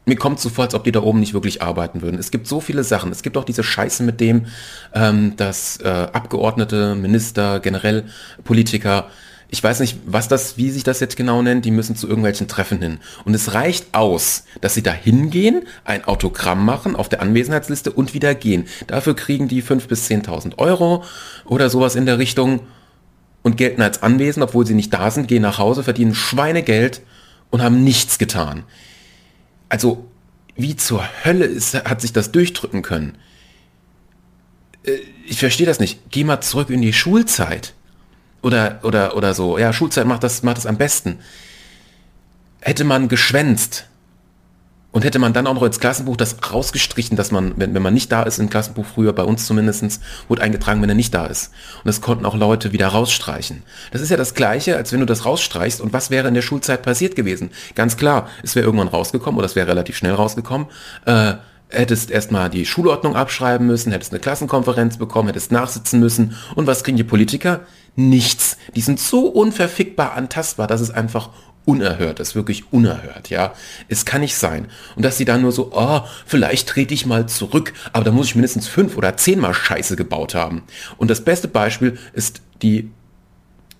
mir 0.06 0.16
kommt 0.16 0.40
so 0.40 0.48
vor, 0.48 0.64
als 0.64 0.74
ob 0.74 0.82
die 0.82 0.90
da 0.90 1.02
oben 1.02 1.20
nicht 1.20 1.34
wirklich 1.34 1.62
arbeiten 1.62 2.02
würden. 2.02 2.18
Es 2.18 2.32
gibt 2.32 2.48
so 2.48 2.60
viele 2.60 2.82
Sachen. 2.82 3.12
Es 3.12 3.22
gibt 3.22 3.36
auch 3.36 3.44
diese 3.44 3.62
Scheiße 3.62 4.02
mit 4.02 4.20
dem, 4.20 4.46
ähm, 4.92 5.36
dass 5.36 5.76
äh, 5.76 5.88
Abgeordnete, 5.88 6.96
Minister, 6.96 7.60
generell 7.60 8.06
Politiker 8.42 9.08
ich 9.50 9.64
weiß 9.64 9.80
nicht, 9.80 9.98
was 10.04 10.28
das, 10.28 10.58
wie 10.58 10.70
sich 10.70 10.84
das 10.84 11.00
jetzt 11.00 11.16
genau 11.16 11.40
nennt, 11.40 11.64
die 11.64 11.70
müssen 11.70 11.96
zu 11.96 12.06
irgendwelchen 12.06 12.48
Treffen 12.48 12.82
hin. 12.82 12.98
Und 13.24 13.32
es 13.34 13.54
reicht 13.54 13.94
aus, 13.94 14.44
dass 14.60 14.74
sie 14.74 14.82
da 14.82 14.92
hingehen, 14.92 15.66
ein 15.84 16.04
Autogramm 16.04 16.66
machen 16.66 16.94
auf 16.94 17.08
der 17.08 17.22
Anwesenheitsliste 17.22 17.90
und 17.90 18.12
wieder 18.12 18.34
gehen. 18.34 18.66
Dafür 18.86 19.16
kriegen 19.16 19.48
die 19.48 19.62
5.000 19.62 19.88
bis 19.88 20.10
10.000 20.10 20.58
Euro 20.58 21.02
oder 21.46 21.70
sowas 21.70 21.96
in 21.96 22.04
der 22.04 22.18
Richtung 22.18 22.60
und 23.42 23.56
gelten 23.56 23.80
als 23.80 24.02
anwesend, 24.02 24.44
obwohl 24.44 24.66
sie 24.66 24.74
nicht 24.74 24.92
da 24.92 25.10
sind, 25.10 25.28
gehen 25.28 25.42
nach 25.42 25.58
Hause, 25.58 25.82
verdienen 25.82 26.14
Schweinegeld 26.14 27.00
und 27.48 27.62
haben 27.62 27.82
nichts 27.82 28.18
getan. 28.18 28.64
Also, 29.70 30.06
wie 30.56 30.76
zur 30.76 31.02
Hölle 31.24 31.46
ist, 31.46 31.74
hat 31.74 32.02
sich 32.02 32.12
das 32.12 32.32
durchdrücken 32.32 32.82
können? 32.82 33.16
Äh, 34.82 34.98
ich 35.26 35.38
verstehe 35.38 35.66
das 35.66 35.80
nicht. 35.80 36.10
Geh 36.10 36.24
mal 36.24 36.42
zurück 36.42 36.68
in 36.68 36.82
die 36.82 36.92
Schulzeit 36.92 37.74
oder, 38.42 38.80
oder, 38.82 39.16
oder 39.16 39.34
so. 39.34 39.58
Ja, 39.58 39.72
Schulzeit 39.72 40.06
macht 40.06 40.22
das, 40.22 40.42
macht 40.42 40.58
das 40.58 40.66
am 40.66 40.76
besten. 40.76 41.18
Hätte 42.60 42.84
man 42.84 43.08
geschwänzt 43.08 43.86
und 44.90 45.04
hätte 45.04 45.18
man 45.18 45.32
dann 45.32 45.46
auch 45.46 45.54
noch 45.54 45.62
ins 45.62 45.80
Klassenbuch 45.80 46.16
das 46.16 46.36
rausgestrichen, 46.50 47.16
dass 47.16 47.30
man, 47.30 47.52
wenn, 47.56 47.74
wenn 47.74 47.82
man 47.82 47.92
nicht 47.92 48.10
da 48.10 48.22
ist, 48.22 48.38
im 48.38 48.48
Klassenbuch 48.48 48.86
früher, 48.86 49.12
bei 49.12 49.22
uns 49.22 49.46
zumindestens 49.46 50.00
wurde 50.28 50.42
eingetragen, 50.42 50.80
wenn 50.80 50.88
er 50.88 50.94
nicht 50.94 51.14
da 51.14 51.26
ist. 51.26 51.52
Und 51.76 51.86
das 51.86 52.00
konnten 52.00 52.24
auch 52.24 52.34
Leute 52.34 52.72
wieder 52.72 52.88
rausstreichen. 52.88 53.62
Das 53.92 54.00
ist 54.00 54.08
ja 54.08 54.16
das 54.16 54.34
Gleiche, 54.34 54.76
als 54.76 54.90
wenn 54.92 55.00
du 55.00 55.06
das 55.06 55.26
rausstreichst. 55.26 55.80
Und 55.80 55.92
was 55.92 56.10
wäre 56.10 56.26
in 56.28 56.34
der 56.34 56.42
Schulzeit 56.42 56.82
passiert 56.82 57.16
gewesen? 57.16 57.50
Ganz 57.74 57.96
klar, 57.96 58.28
es 58.42 58.56
wäre 58.56 58.64
irgendwann 58.64 58.88
rausgekommen, 58.88 59.38
oder 59.38 59.46
es 59.46 59.56
wäre 59.56 59.68
relativ 59.68 59.96
schnell 59.96 60.14
rausgekommen, 60.14 60.68
äh, 61.04 61.34
hättest 61.68 62.10
erstmal 62.10 62.48
die 62.48 62.64
Schulordnung 62.64 63.14
abschreiben 63.14 63.66
müssen, 63.66 63.92
hättest 63.92 64.12
eine 64.12 64.20
Klassenkonferenz 64.20 64.96
bekommen, 64.96 65.28
hättest 65.28 65.52
nachsitzen 65.52 66.00
müssen. 66.00 66.34
Und 66.54 66.66
was 66.66 66.82
kriegen 66.82 66.96
die 66.96 67.04
Politiker? 67.04 67.60
Nichts. 67.98 68.56
Die 68.76 68.80
sind 68.80 69.00
so 69.00 69.26
unverfickbar 69.26 70.12
antastbar, 70.12 70.68
dass 70.68 70.80
es 70.80 70.92
einfach 70.92 71.30
unerhört 71.64 72.20
ist, 72.20 72.36
wirklich 72.36 72.72
unerhört, 72.72 73.28
ja. 73.28 73.54
Es 73.88 74.04
kann 74.04 74.20
nicht 74.20 74.36
sein. 74.36 74.68
Und 74.94 75.04
dass 75.04 75.18
sie 75.18 75.24
dann 75.24 75.42
nur 75.42 75.50
so, 75.50 75.72
oh, 75.74 76.02
vielleicht 76.24 76.68
trete 76.68 76.94
ich 76.94 77.06
mal 77.06 77.28
zurück, 77.28 77.72
aber 77.92 78.04
da 78.04 78.12
muss 78.12 78.28
ich 78.28 78.36
mindestens 78.36 78.68
fünf 78.68 78.96
oder 78.96 79.16
zehnmal 79.16 79.52
Scheiße 79.52 79.96
gebaut 79.96 80.36
haben. 80.36 80.62
Und 80.96 81.10
das 81.10 81.24
beste 81.24 81.48
Beispiel 81.48 81.98
ist 82.12 82.40
die 82.62 82.88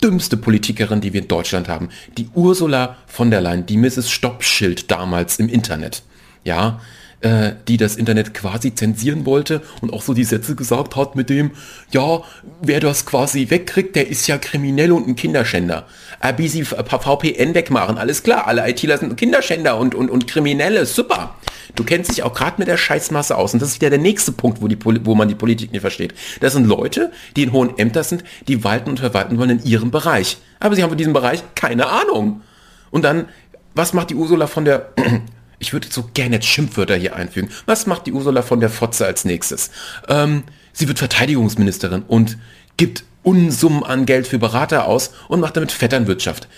dümmste 0.02 0.36
Politikerin, 0.36 1.00
die 1.00 1.12
wir 1.12 1.22
in 1.22 1.28
Deutschland 1.28 1.68
haben. 1.68 1.88
Die 2.16 2.28
Ursula 2.34 2.96
von 3.06 3.30
der 3.30 3.40
Leyen, 3.40 3.66
die 3.66 3.76
Mrs. 3.76 4.10
Stoppschild 4.10 4.90
damals 4.90 5.38
im 5.38 5.48
Internet. 5.48 6.02
Ja, 6.44 6.80
äh, 7.20 7.54
die 7.66 7.76
das 7.76 7.96
Internet 7.96 8.32
quasi 8.32 8.74
zensieren 8.74 9.26
wollte 9.26 9.62
und 9.80 9.92
auch 9.92 10.02
so 10.02 10.14
die 10.14 10.22
Sätze 10.22 10.54
gesagt 10.54 10.94
hat 10.94 11.16
mit 11.16 11.30
dem, 11.30 11.50
ja, 11.90 12.22
wer 12.62 12.78
das 12.78 13.06
quasi 13.06 13.50
wegkriegt, 13.50 13.96
der 13.96 14.08
ist 14.08 14.26
ja 14.28 14.38
kriminell 14.38 14.92
und 14.92 15.08
ein 15.08 15.16
Kinderschänder. 15.16 15.86
Aber 16.20 16.42
sie 16.46 16.64
VPN 16.64 17.54
wegmachen, 17.54 17.98
alles 17.98 18.22
klar, 18.22 18.46
alle 18.46 18.68
ITler 18.68 18.98
sind 18.98 19.16
Kinderschänder 19.16 19.78
und, 19.78 19.96
und, 19.96 20.10
und 20.10 20.28
Kriminelle, 20.28 20.86
super. 20.86 21.34
Du 21.74 21.84
kennst 21.84 22.10
dich 22.10 22.22
auch 22.22 22.34
gerade 22.34 22.54
mit 22.58 22.68
der 22.68 22.76
Scheißmasse 22.76 23.36
aus 23.36 23.52
und 23.52 23.60
das 23.60 23.70
ist 23.70 23.80
wieder 23.80 23.90
der 23.90 23.98
nächste 23.98 24.30
Punkt, 24.32 24.62
wo, 24.62 24.68
die, 24.68 24.78
wo 25.04 25.14
man 25.14 25.28
die 25.28 25.34
Politik 25.34 25.72
nicht 25.72 25.80
versteht. 25.80 26.14
Das 26.40 26.52
sind 26.52 26.66
Leute, 26.66 27.10
die 27.36 27.42
in 27.42 27.52
hohen 27.52 27.76
Ämtern 27.78 28.04
sind, 28.04 28.24
die 28.46 28.62
walten 28.62 28.90
und 28.90 29.00
verwalten 29.00 29.38
wollen 29.38 29.58
in 29.58 29.64
ihrem 29.64 29.90
Bereich. 29.90 30.38
Aber 30.60 30.76
sie 30.76 30.82
haben 30.82 30.90
für 30.90 30.96
diesen 30.96 31.12
Bereich 31.12 31.42
keine 31.56 31.88
Ahnung. 31.88 32.42
Und 32.90 33.04
dann, 33.04 33.26
was 33.74 33.92
macht 33.92 34.10
die 34.10 34.14
Ursula 34.14 34.46
von 34.46 34.64
der 34.64 34.92
ich 35.58 35.72
würde 35.72 35.88
so 35.90 36.08
gerne 36.14 36.40
Schimpfwörter 36.40 36.96
hier 36.96 37.16
einfügen. 37.16 37.50
Was 37.66 37.86
macht 37.86 38.06
die 38.06 38.12
Ursula 38.12 38.42
von 38.42 38.60
der 38.60 38.70
Fotze 38.70 39.06
als 39.06 39.24
nächstes? 39.24 39.70
Ähm, 40.08 40.44
sie 40.72 40.88
wird 40.88 40.98
Verteidigungsministerin 40.98 42.02
und 42.06 42.38
gibt 42.76 43.04
Unsummen 43.22 43.82
an 43.82 44.06
Geld 44.06 44.26
für 44.26 44.38
Berater 44.38 44.86
aus 44.86 45.10
und 45.28 45.40
macht 45.40 45.56
damit 45.56 45.72
Vetternwirtschaft. 45.72 46.48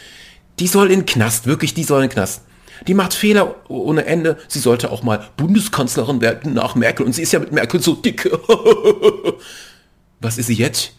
Die 0.58 0.66
soll 0.66 0.90
in 0.90 1.06
Knast, 1.06 1.46
wirklich, 1.46 1.74
die 1.74 1.84
soll 1.84 2.04
in 2.04 2.10
Knast. 2.10 2.42
Die 2.86 2.94
macht 2.94 3.14
Fehler 3.14 3.56
ohne 3.68 4.04
Ende. 4.06 4.38
Sie 4.48 4.58
sollte 4.58 4.90
auch 4.90 5.02
mal 5.02 5.28
Bundeskanzlerin 5.36 6.20
werden 6.20 6.54
nach 6.54 6.74
Merkel. 6.74 7.04
Und 7.04 7.12
sie 7.12 7.22
ist 7.22 7.32
ja 7.32 7.38
mit 7.38 7.52
Merkel 7.52 7.82
so 7.82 7.94
dick. 7.94 8.30
Was 10.20 10.38
ist 10.38 10.46
sie 10.46 10.54
jetzt? 10.54 10.92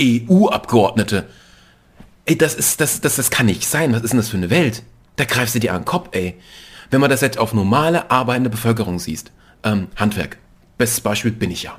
EU-Abgeordnete. 0.00 1.26
Ey, 2.24 2.36
das 2.36 2.54
ist, 2.54 2.80
das, 2.80 3.00
das, 3.00 3.16
das 3.16 3.30
kann 3.30 3.46
nicht 3.46 3.66
sein. 3.66 3.92
Was 3.92 4.02
ist 4.02 4.10
denn 4.10 4.18
das 4.18 4.28
für 4.28 4.36
eine 4.36 4.50
Welt? 4.50 4.82
Da 5.16 5.24
greifst 5.24 5.54
du 5.54 5.58
dir 5.58 5.72
an 5.72 5.82
den 5.82 5.86
Kopf, 5.86 6.08
ey. 6.12 6.34
Wenn 6.92 7.00
man 7.00 7.08
das 7.08 7.22
jetzt 7.22 7.38
auf 7.38 7.54
normale, 7.54 8.10
arbeitende 8.10 8.50
Bevölkerung 8.50 8.98
siehst, 8.98 9.32
ähm, 9.62 9.88
Handwerk, 9.96 10.36
bestes 10.76 11.00
Beispiel 11.00 11.30
bin 11.30 11.50
ich 11.50 11.62
ja. 11.62 11.78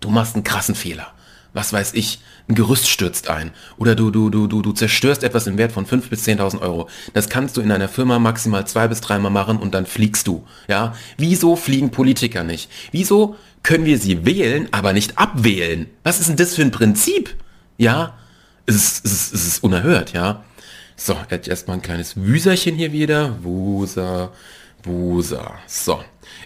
Du 0.00 0.10
machst 0.10 0.34
einen 0.34 0.42
krassen 0.42 0.74
Fehler. 0.74 1.12
Was 1.52 1.72
weiß 1.72 1.94
ich, 1.94 2.20
ein 2.48 2.56
Gerüst 2.56 2.88
stürzt 2.88 3.30
ein. 3.30 3.52
Oder 3.76 3.94
du, 3.94 4.10
du, 4.10 4.30
du, 4.30 4.48
du, 4.48 4.62
du 4.62 4.72
zerstörst 4.72 5.22
etwas 5.22 5.46
im 5.46 5.58
Wert 5.58 5.70
von 5.70 5.86
5.000 5.86 6.08
bis 6.08 6.26
10.000 6.26 6.60
Euro. 6.60 6.88
Das 7.14 7.28
kannst 7.28 7.56
du 7.56 7.60
in 7.60 7.70
einer 7.70 7.86
Firma 7.86 8.18
maximal 8.18 8.66
zwei 8.66 8.88
bis 8.88 9.00
dreimal 9.00 9.30
machen 9.30 9.58
und 9.58 9.74
dann 9.74 9.86
fliegst 9.86 10.26
du. 10.26 10.44
Ja? 10.66 10.96
Wieso 11.16 11.54
fliegen 11.54 11.92
Politiker 11.92 12.42
nicht? 12.42 12.68
Wieso 12.90 13.36
können 13.62 13.84
wir 13.84 13.98
sie 13.98 14.26
wählen, 14.26 14.66
aber 14.72 14.92
nicht 14.92 15.18
abwählen? 15.18 15.86
Was 16.02 16.18
ist 16.18 16.28
denn 16.28 16.36
das 16.36 16.56
für 16.56 16.62
ein 16.62 16.72
Prinzip? 16.72 17.36
Ja? 17.78 18.14
Es 18.66 18.74
ist, 18.74 19.04
es 19.04 19.12
ist, 19.12 19.34
es 19.34 19.46
ist 19.46 19.62
unerhört, 19.62 20.12
ja? 20.14 20.42
So, 21.04 21.16
jetzt 21.30 21.48
erstmal 21.48 21.78
ein 21.78 21.82
kleines 21.82 22.14
Wüserchen 22.16 22.76
hier 22.76 22.92
wieder. 22.92 23.42
Wuser, 23.42 24.30
Wuser. 24.84 25.58
So. 25.66 26.00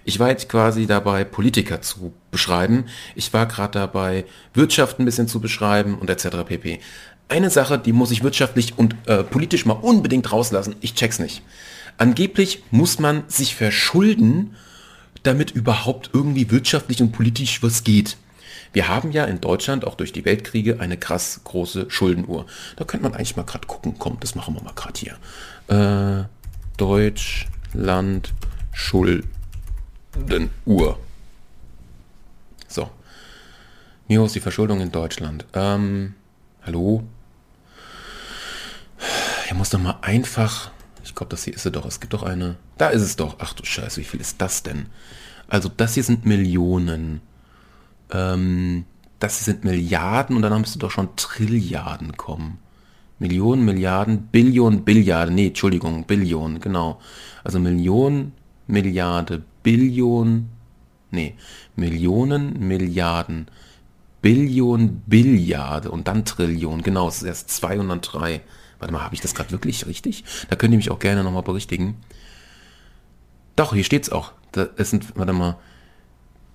Ich 0.06 0.18
war 0.18 0.30
jetzt 0.30 0.48
quasi 0.48 0.86
dabei, 0.86 1.24
Politiker 1.24 1.82
zu 1.82 2.14
beschreiben. 2.30 2.86
Ich 3.14 3.34
war 3.34 3.44
gerade 3.44 3.78
dabei, 3.78 4.24
Wirtschaft 4.54 4.98
ein 4.98 5.04
bisschen 5.04 5.28
zu 5.28 5.40
beschreiben 5.40 5.98
und 5.98 6.08
etc. 6.08 6.38
pp. 6.46 6.80
Eine 7.28 7.50
Sache, 7.50 7.78
die 7.78 7.92
muss 7.92 8.10
ich 8.10 8.22
wirtschaftlich 8.22 8.78
und 8.78 8.96
äh, 9.04 9.24
politisch 9.24 9.66
mal 9.66 9.74
unbedingt 9.74 10.32
rauslassen. 10.32 10.76
Ich 10.80 10.94
check's 10.94 11.18
nicht. 11.18 11.42
Angeblich 11.98 12.62
muss 12.70 12.98
man 12.98 13.24
sich 13.28 13.54
verschulden, 13.56 14.56
damit 15.22 15.50
überhaupt 15.50 16.08
irgendwie 16.14 16.50
wirtschaftlich 16.50 17.02
und 17.02 17.12
politisch 17.12 17.62
was 17.62 17.84
geht. 17.84 18.16
Wir 18.76 18.88
haben 18.88 19.10
ja 19.10 19.24
in 19.24 19.40
Deutschland 19.40 19.86
auch 19.86 19.94
durch 19.94 20.12
die 20.12 20.26
Weltkriege 20.26 20.80
eine 20.80 20.98
krass 20.98 21.40
große 21.44 21.90
Schuldenuhr. 21.90 22.44
Da 22.76 22.84
könnte 22.84 23.04
man 23.04 23.14
eigentlich 23.14 23.34
mal 23.34 23.44
gerade 23.44 23.66
gucken. 23.66 23.94
Komm, 23.98 24.18
das 24.20 24.34
machen 24.34 24.54
wir 24.54 24.62
mal 24.62 24.74
gerade 24.74 25.00
hier. 25.00 25.16
Äh, 25.74 26.26
Deutschland 26.76 28.34
Schuldenuhr. 28.74 29.24
So. 32.68 32.90
Wie 34.08 34.18
hoch 34.18 34.26
ist 34.26 34.34
die 34.34 34.40
Verschuldung 34.40 34.82
in 34.82 34.92
Deutschland? 34.92 35.46
Ähm, 35.54 36.14
hallo? 36.62 37.02
Hier 39.46 39.56
muss 39.56 39.70
doch 39.70 39.80
mal 39.80 40.00
einfach... 40.02 40.70
Ich 41.02 41.14
glaube, 41.14 41.30
das 41.30 41.44
hier 41.44 41.54
ist 41.54 41.62
sie 41.62 41.70
doch. 41.70 41.86
Es 41.86 41.98
gibt 41.98 42.12
doch 42.12 42.24
eine... 42.24 42.56
Da 42.76 42.90
ist 42.90 43.00
es 43.00 43.16
doch. 43.16 43.36
Ach 43.38 43.54
du 43.54 43.64
Scheiße, 43.64 44.02
wie 44.02 44.04
viel 44.04 44.20
ist 44.20 44.42
das 44.42 44.62
denn? 44.62 44.90
Also 45.48 45.70
das 45.74 45.94
hier 45.94 46.04
sind 46.04 46.26
Millionen 46.26 47.22
ähm, 48.12 48.84
das 49.18 49.44
sind 49.44 49.64
Milliarden 49.64 50.36
und 50.36 50.42
dann 50.42 50.60
müsste 50.60 50.78
doch 50.78 50.90
schon 50.90 51.16
Trilliarden 51.16 52.16
kommen. 52.16 52.58
Millionen, 53.18 53.64
Milliarden, 53.64 54.26
Billionen, 54.26 54.84
Billiarden, 54.84 55.34
nee, 55.34 55.48
Entschuldigung, 55.48 56.04
Billionen, 56.04 56.60
genau. 56.60 57.00
Also 57.44 57.58
Millionen, 57.58 58.32
Milliarde, 58.66 59.42
Billionen, 59.62 60.50
nee, 61.10 61.34
Millionen, 61.76 62.66
Milliarden, 62.66 63.46
Billionen, 64.20 65.02
Billiarde 65.06 65.90
und 65.90 66.08
dann 66.08 66.24
Trillionen, 66.24 66.82
genau, 66.82 67.08
es 67.08 67.18
ist 67.18 67.22
erst 67.22 67.50
203. 67.50 68.42
Warte 68.78 68.92
mal, 68.92 69.02
habe 69.02 69.14
ich 69.14 69.22
das 69.22 69.34
gerade 69.34 69.50
wirklich 69.52 69.86
richtig? 69.86 70.24
Da 70.50 70.56
könnt 70.56 70.72
ihr 70.72 70.78
mich 70.78 70.90
auch 70.90 70.98
gerne 70.98 71.24
nochmal 71.24 71.42
berichtigen. 71.42 71.96
Doch, 73.54 73.72
hier 73.72 73.84
steht's 73.84 74.10
auch. 74.10 74.32
Da, 74.52 74.68
es 74.76 74.90
sind, 74.90 75.16
warte 75.16 75.32
mal, 75.32 75.56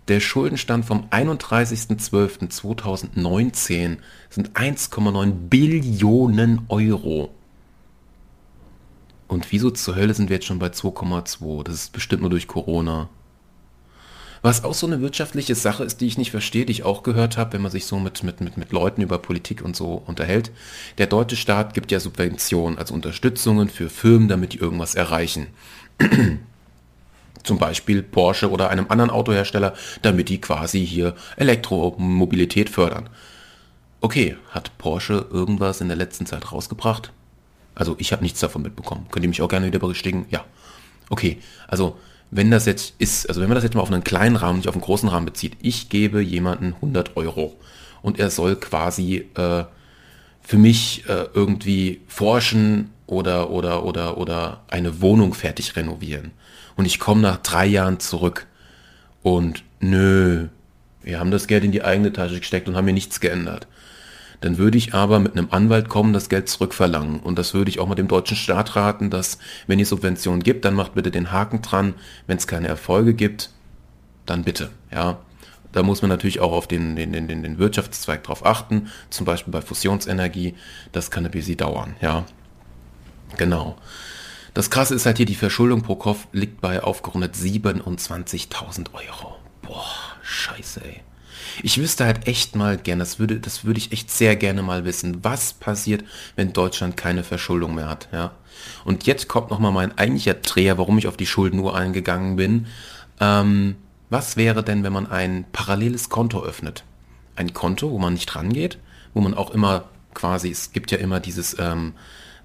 der 0.07 0.19
Schuldenstand 0.19 0.85
vom 0.85 1.07
31.12.2019 1.09 3.97
sind 4.29 4.51
1,9 4.53 5.31
Billionen 5.49 6.61
Euro. 6.69 7.33
Und 9.27 9.51
wieso 9.51 9.71
zur 9.71 9.95
Hölle 9.95 10.13
sind 10.13 10.29
wir 10.29 10.37
jetzt 10.37 10.47
schon 10.47 10.59
bei 10.59 10.67
2,2? 10.67 11.63
Das 11.63 11.75
ist 11.75 11.91
bestimmt 11.93 12.21
nur 12.21 12.29
durch 12.29 12.47
Corona. 12.47 13.09
Was 14.41 14.63
auch 14.63 14.73
so 14.73 14.87
eine 14.87 15.01
wirtschaftliche 15.01 15.53
Sache 15.53 15.83
ist, 15.83 16.01
die 16.01 16.07
ich 16.07 16.17
nicht 16.17 16.31
verstehe, 16.31 16.65
die 16.65 16.71
ich 16.71 16.83
auch 16.83 17.03
gehört 17.03 17.37
habe, 17.37 17.53
wenn 17.53 17.61
man 17.61 17.71
sich 17.71 17.85
so 17.85 17.99
mit, 17.99 18.23
mit, 18.23 18.41
mit, 18.41 18.57
mit 18.57 18.71
Leuten 18.71 19.01
über 19.01 19.19
Politik 19.19 19.63
und 19.63 19.75
so 19.75 20.01
unterhält. 20.05 20.51
Der 20.97 21.05
deutsche 21.05 21.35
Staat 21.35 21.75
gibt 21.75 21.91
ja 21.91 21.99
Subventionen, 21.99 22.79
also 22.79 22.95
Unterstützungen 22.95 23.69
für 23.69 23.89
Firmen, 23.89 24.27
damit 24.27 24.53
die 24.53 24.57
irgendwas 24.57 24.95
erreichen 24.95 25.47
zum 27.43 27.57
Beispiel 27.57 28.03
Porsche 28.03 28.49
oder 28.49 28.69
einem 28.69 28.87
anderen 28.89 29.09
Autohersteller, 29.09 29.73
damit 30.01 30.29
die 30.29 30.41
quasi 30.41 30.85
hier 30.85 31.15
Elektromobilität 31.37 32.69
fördern. 32.69 33.09
Okay, 34.01 34.35
hat 34.49 34.77
Porsche 34.77 35.27
irgendwas 35.31 35.81
in 35.81 35.87
der 35.87 35.97
letzten 35.97 36.25
Zeit 36.25 36.51
rausgebracht? 36.51 37.11
Also 37.75 37.95
ich 37.99 38.11
habe 38.11 38.23
nichts 38.23 38.39
davon 38.39 38.63
mitbekommen. 38.63 39.05
Könnt 39.11 39.23
ihr 39.23 39.29
mich 39.29 39.41
auch 39.41 39.47
gerne 39.47 39.67
wieder 39.67 39.79
berichtigen? 39.79 40.25
Ja. 40.29 40.43
Okay, 41.09 41.37
also 41.67 41.97
wenn 42.31 42.49
das 42.49 42.65
jetzt 42.65 42.95
ist, 42.97 43.27
also 43.27 43.41
wenn 43.41 43.49
man 43.49 43.55
das 43.55 43.63
jetzt 43.63 43.75
mal 43.75 43.81
auf 43.81 43.91
einen 43.91 44.03
kleinen 44.03 44.37
Rahmen, 44.37 44.57
nicht 44.57 44.67
auf 44.67 44.75
einen 44.75 44.83
großen 44.83 45.09
Rahmen 45.09 45.25
bezieht, 45.25 45.57
ich 45.61 45.89
gebe 45.89 46.21
jemanden 46.21 46.73
100 46.75 47.17
Euro 47.17 47.59
und 48.01 48.19
er 48.19 48.29
soll 48.29 48.55
quasi 48.55 49.27
äh, 49.35 49.65
für 50.41 50.57
mich 50.57 51.03
äh, 51.07 51.27
irgendwie 51.33 52.01
forschen 52.07 52.89
oder, 53.05 53.49
oder, 53.49 53.85
oder, 53.85 54.17
oder 54.17 54.63
eine 54.69 55.01
Wohnung 55.01 55.33
fertig 55.33 55.75
renovieren 55.75 56.31
und 56.75 56.85
ich 56.85 56.99
komme 56.99 57.21
nach 57.21 57.37
drei 57.37 57.65
Jahren 57.65 57.99
zurück 57.99 58.47
und 59.23 59.63
nö, 59.79 60.47
wir 61.03 61.19
haben 61.19 61.31
das 61.31 61.47
Geld 61.47 61.63
in 61.63 61.71
die 61.71 61.83
eigene 61.83 62.13
Tasche 62.13 62.39
gesteckt 62.39 62.67
und 62.67 62.75
haben 62.75 62.85
mir 62.85 62.93
nichts 62.93 63.19
geändert. 63.19 63.67
Dann 64.41 64.57
würde 64.57 64.77
ich 64.77 64.95
aber 64.95 65.19
mit 65.19 65.37
einem 65.37 65.49
Anwalt 65.51 65.87
kommen, 65.87 66.13
das 66.13 66.27
Geld 66.27 66.49
zurückverlangen. 66.49 67.19
Und 67.19 67.37
das 67.37 67.53
würde 67.53 67.69
ich 67.69 67.79
auch 67.79 67.87
mit 67.87 67.99
dem 67.99 68.07
deutschen 68.07 68.35
Staat 68.35 68.75
raten, 68.75 69.11
dass 69.11 69.37
wenn 69.67 69.77
ihr 69.77 69.85
Subventionen 69.85 70.41
gibt, 70.41 70.65
dann 70.65 70.73
macht 70.73 70.95
bitte 70.95 71.11
den 71.11 71.31
Haken 71.31 71.61
dran. 71.61 71.93
Wenn 72.25 72.37
es 72.37 72.47
keine 72.47 72.67
Erfolge 72.67 73.13
gibt, 73.13 73.51
dann 74.25 74.43
bitte. 74.43 74.71
Ja, 74.91 75.19
da 75.71 75.83
muss 75.83 76.01
man 76.01 76.09
natürlich 76.09 76.39
auch 76.39 76.51
auf 76.53 76.67
den, 76.67 76.95
den, 76.95 77.13
den, 77.13 77.27
den 77.27 77.57
Wirtschaftszweig 77.59 78.23
drauf 78.23 78.43
achten. 78.43 78.87
Zum 79.11 79.27
Beispiel 79.27 79.53
bei 79.53 79.61
Fusionsenergie. 79.61 80.55
Das 80.91 81.11
kann 81.11 81.23
ein 81.23 81.31
bisschen 81.31 81.57
dauern. 81.57 81.95
Ja, 82.01 82.25
genau. 83.37 83.77
Das 84.53 84.69
krasse 84.69 84.95
ist 84.95 85.05
halt 85.05 85.17
hier, 85.17 85.25
die 85.25 85.35
Verschuldung 85.35 85.81
pro 85.81 85.95
Kopf 85.95 86.27
liegt 86.33 86.59
bei 86.59 86.83
aufgerundet 86.83 87.35
27.000 87.35 88.93
Euro. 88.93 89.37
Boah, 89.61 89.85
scheiße, 90.21 90.83
ey. 90.83 91.01
Ich 91.63 91.77
wüsste 91.77 92.05
halt 92.05 92.27
echt 92.27 92.55
mal 92.55 92.77
gern, 92.77 92.99
das 92.99 93.17
würde, 93.17 93.39
das 93.39 93.63
würde 93.63 93.79
ich 93.79 93.91
echt 93.91 94.11
sehr 94.11 94.35
gerne 94.35 94.61
mal 94.61 94.85
wissen, 94.85 95.23
was 95.23 95.53
passiert, 95.53 96.03
wenn 96.35 96.53
Deutschland 96.53 96.97
keine 96.97 97.23
Verschuldung 97.23 97.75
mehr 97.75 97.89
hat, 97.89 98.09
ja. 98.11 98.31
Und 98.83 99.05
jetzt 99.05 99.27
kommt 99.27 99.49
nochmal 99.49 99.71
mein 99.71 99.97
eigentlicher 99.97 100.35
Dreher, 100.35 100.77
warum 100.77 100.97
ich 100.97 101.07
auf 101.07 101.17
die 101.17 101.25
Schuldenuhr 101.25 101.75
eingegangen 101.75 102.35
bin. 102.35 102.67
Ähm, 103.19 103.75
was 104.09 104.37
wäre 104.37 104.63
denn, 104.63 104.83
wenn 104.83 104.93
man 104.93 105.09
ein 105.09 105.45
paralleles 105.51 106.09
Konto 106.09 106.43
öffnet? 106.43 106.83
Ein 107.35 107.53
Konto, 107.53 107.89
wo 107.89 107.97
man 107.97 108.13
nicht 108.13 108.35
rangeht, 108.35 108.77
wo 109.13 109.21
man 109.21 109.33
auch 109.33 109.51
immer 109.51 109.85
quasi, 110.13 110.49
es 110.49 110.73
gibt 110.73 110.91
ja 110.91 110.97
immer 110.97 111.19
dieses, 111.19 111.57
ähm, 111.57 111.93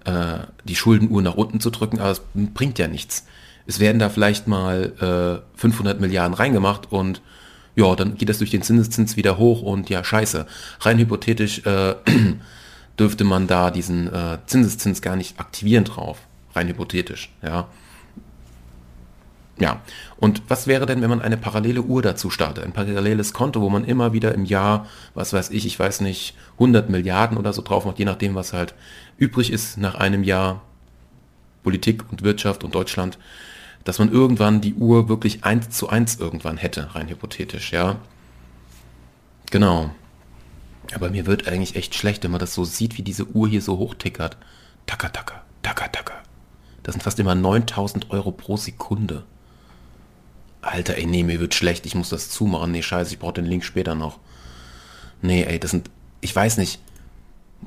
äh, 0.07 0.39
die 0.65 0.77
Schuldenuhr 0.77 1.21
nach 1.21 1.35
unten 1.35 1.61
zu 1.61 1.71
drücken, 1.71 1.99
aber 1.99 2.11
es 2.11 2.23
bringt 2.35 2.79
ja 2.79 2.89
nichts. 2.89 3.27
Es 3.67 3.81
werden 3.81 3.99
da 3.99 4.09
vielleicht 4.09 4.47
mal 4.47 5.43
äh, 5.55 5.59
500 5.59 6.01
Milliarden 6.01 6.35
reingemacht 6.35 6.93
und 6.93 7.21
ja, 7.75 7.95
dann 7.95 8.17
geht 8.17 8.29
das 8.29 8.39
durch 8.39 8.51
den 8.51 8.63
Zinseszins 8.63 9.17
wieder 9.17 9.37
hoch 9.37 9.63
und 9.63 9.91
ja, 9.91 10.03
scheiße. 10.03 10.47
Rein 10.81 10.99
hypothetisch, 10.99 11.67
äh, 11.67 11.95
dürfte 12.99 13.25
man 13.25 13.47
da 13.47 13.71
diesen 13.71 14.13
äh, 14.13 14.39
Zinseszins 14.47 15.03
gar 15.03 15.17
nicht 15.17 15.39
aktivieren 15.39 15.85
drauf, 15.85 16.19
rein 16.55 16.69
hypothetisch, 16.69 17.31
ja. 17.43 17.69
Ja, 19.59 19.81
und 20.19 20.43
was 20.49 20.67
wäre 20.67 20.85
denn, 20.85 21.01
wenn 21.01 21.09
man 21.09 21.23
eine 21.23 21.39
parallele 21.39 21.81
Uhr 21.81 22.03
dazu 22.03 22.29
startet, 22.29 22.65
ein 22.65 22.73
paralleles 22.73 23.33
Konto, 23.33 23.63
wo 23.63 23.71
man 23.71 23.85
immer 23.85 24.13
wieder 24.13 24.35
im 24.35 24.45
Jahr, 24.45 24.87
was 25.15 25.33
weiß 25.33 25.49
ich, 25.51 25.65
ich 25.65 25.79
weiß 25.79 26.03
nicht, 26.03 26.37
100 26.55 26.91
Milliarden 26.91 27.39
oder 27.39 27.55
so 27.55 27.63
drauf 27.63 27.87
macht, 27.87 27.99
je 27.99 28.05
nachdem, 28.05 28.35
was 28.35 28.53
halt 28.53 28.75
übrig 29.17 29.51
ist 29.51 29.79
nach 29.79 29.95
einem 29.95 30.25
Jahr 30.25 30.63
Politik 31.63 32.05
und 32.11 32.23
Wirtschaft 32.23 32.65
und 32.65 32.75
Deutschland, 32.75 33.19
dass 33.85 33.99
man 33.99 34.13
irgendwann 34.13 34.61
die 34.61 34.75
Uhr 34.75 35.09
wirklich 35.09 35.45
eins 35.45 35.71
zu 35.71 35.89
eins 35.89 36.17
irgendwann 36.17 36.59
hätte, 36.59 36.95
rein 36.95 37.09
hypothetisch, 37.09 37.73
ja. 37.73 37.97
Genau. 39.51 39.91
Aber 40.95 41.09
mir 41.11 41.27
wird 41.27 41.49
eigentlich 41.49 41.77
echt 41.77 41.95
schlecht, 41.95 42.25
wenn 42.25 42.31
man 42.31 42.41
das 42.41 42.55
so 42.55 42.65
sieht, 42.65 42.99
wie 42.99 43.03
diese 43.03 43.27
Uhr 43.29 43.49
hier 43.49 43.63
so 43.63 43.79
hochtickert. 43.79 44.37
Tacker, 44.87 45.13
tacker, 45.13 45.43
tacker, 45.63 45.91
tacker. 45.91 46.15
Das 46.83 46.93
sind 46.93 47.03
fast 47.03 47.19
immer 47.19 47.35
9000 47.35 48.11
Euro 48.11 48.33
pro 48.33 48.57
Sekunde. 48.57 49.25
Alter, 50.67 50.97
ey, 50.97 51.07
nee, 51.07 51.23
mir 51.23 51.41
wird 51.41 51.55
schlecht, 51.55 51.87
ich 51.87 51.95
muss 51.95 52.09
das 52.09 52.31
zumachen. 52.31 52.73
Nee, 52.73 52.83
scheiße, 52.83 53.13
ich 53.13 53.19
brauche 53.19 53.35
den 53.35 53.47
Link 53.47 53.65
später 53.65 53.95
noch. 53.95 54.19
Nee, 55.23 55.45
ey, 55.45 55.59
das 55.59 55.71
sind, 55.71 55.91
ich 56.21 56.35
weiß 56.35 56.59
nicht, 56.59 56.81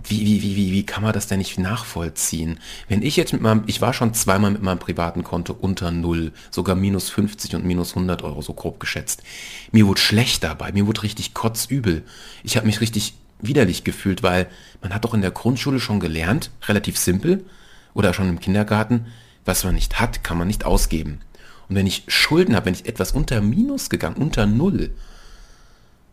wie, 0.03 0.22
wie, 0.22 0.41
wie, 0.41 0.56
wie, 0.56 0.72
wie 0.72 0.86
kann 0.86 1.03
man 1.03 1.13
das 1.13 1.27
denn 1.27 1.39
nicht 1.39 1.58
nachvollziehen? 1.58 2.60
Wenn 2.88 3.01
ich 3.01 3.15
jetzt 3.15 3.34
mit 3.34 3.41
meinem, 3.41 3.63
ich 3.65 3.82
war 3.82 3.94
schon 3.94 4.13
zweimal 4.13 4.51
mit 4.51 4.62
meinem 4.62 4.79
privaten 4.79 5.24
Konto 5.24 5.53
unter 5.53 5.91
Null, 5.91 6.32
sogar 6.51 6.75
minus 6.75 7.10
50 7.10 7.56
und 7.56 7.65
minus 7.65 7.91
100 7.91 8.24
Euro, 8.24 8.41
so 8.41 8.53
grob 8.53 8.79
geschätzt. 8.79 9.24
Mir 9.72 9.88
wurde 9.88 10.00
schlecht 10.00 10.44
dabei, 10.44 10.72
mir 10.72 10.88
wurde 10.88 11.03
richtig 11.03 11.34
kotzübel. 11.34 12.03
Ich 12.44 12.56
habe 12.56 12.68
mich 12.68 12.82
richtig 12.82 13.15
widerlich 13.41 13.84
gefühlt, 13.84 14.24
weil 14.24 14.48
man 14.82 14.94
hat 14.94 15.06
doch 15.06 15.13
in 15.13 15.22
der 15.22 15.32
Grundschule 15.32 15.79
schon 15.79 16.00
gelernt, 16.00 16.51
relativ 16.68 16.98
simpel, 16.98 17.46
oder 17.94 18.13
schon 18.13 18.29
im 18.29 18.39
Kindergarten, 18.39 19.08
was 19.46 19.63
man 19.63 19.75
nicht 19.75 20.00
hat, 20.00 20.24
kann 20.24 20.38
man 20.38 20.48
nicht 20.48 20.65
ausgeben. 20.65 21.22
Und 21.69 21.75
wenn 21.75 21.88
ich 21.88 22.03
Schulden 22.07 22.55
habe, 22.55 22.65
wenn 22.65 22.73
ich 22.73 22.88
etwas 22.88 23.11
unter 23.11 23.41
Minus 23.41 23.89
gegangen, 23.89 24.17
unter 24.17 24.45
Null, 24.47 24.91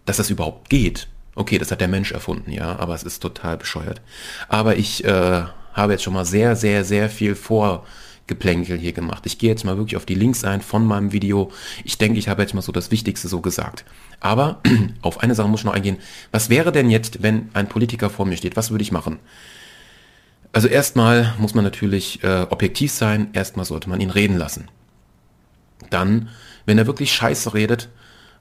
dass 0.05 0.19
das 0.19 0.31
überhaupt 0.31 0.69
geht. 0.69 1.09
Okay, 1.35 1.59
das 1.59 1.71
hat 1.71 1.81
der 1.81 1.89
Mensch 1.89 2.13
erfunden, 2.13 2.51
ja, 2.51 2.79
aber 2.79 2.95
es 2.95 3.03
ist 3.03 3.21
total 3.21 3.59
bescheuert. 3.59 4.01
Aber 4.49 4.77
ich 4.77 5.05
äh, 5.05 5.43
habe 5.75 5.93
jetzt 5.93 6.03
schon 6.03 6.15
mal 6.15 6.25
sehr, 6.25 6.57
sehr, 6.57 6.85
sehr 6.85 7.11
viel 7.11 7.35
Vorgeplänkel 7.35 8.79
hier 8.79 8.93
gemacht. 8.93 9.27
Ich 9.27 9.39
gehe 9.39 9.51
jetzt 9.51 9.65
mal 9.65 9.77
wirklich 9.77 9.97
auf 9.97 10.07
die 10.07 10.15
Links 10.15 10.45
ein 10.45 10.63
von 10.63 10.87
meinem 10.87 11.13
Video. 11.13 11.51
Ich 11.85 11.99
denke, 11.99 12.19
ich 12.19 12.29
habe 12.29 12.41
jetzt 12.41 12.55
mal 12.55 12.63
so 12.63 12.73
das 12.73 12.91
Wichtigste 12.91 13.29
so 13.29 13.41
gesagt. 13.41 13.85
Aber 14.21 14.63
auf 15.03 15.21
eine 15.21 15.35
Sache 15.35 15.49
muss 15.49 15.61
ich 15.61 15.67
noch 15.67 15.75
eingehen. 15.75 15.99
Was 16.33 16.49
wäre 16.49 16.73
denn 16.73 16.89
jetzt, 16.89 17.23
wenn 17.23 17.51
ein 17.53 17.69
Politiker 17.69 18.09
vor 18.09 18.25
mir 18.25 18.39
steht? 18.39 18.57
Was 18.57 18.71
würde 18.71 18.83
ich 18.83 18.93
machen? 18.93 19.19
Also 20.53 20.69
erstmal 20.69 21.35
muss 21.39 21.55
man 21.55 21.65
natürlich 21.65 22.23
äh, 22.25 22.47
objektiv 22.49 22.93
sein. 22.93 23.29
Erstmal 23.35 23.67
sollte 23.67 23.91
man 23.91 24.01
ihn 24.01 24.11
reden 24.11 24.39
lassen. 24.39 24.69
Dann, 25.91 26.29
wenn 26.65 26.79
er 26.79 26.87
wirklich 26.87 27.13
Scheiße 27.13 27.55
redet, 27.55 27.89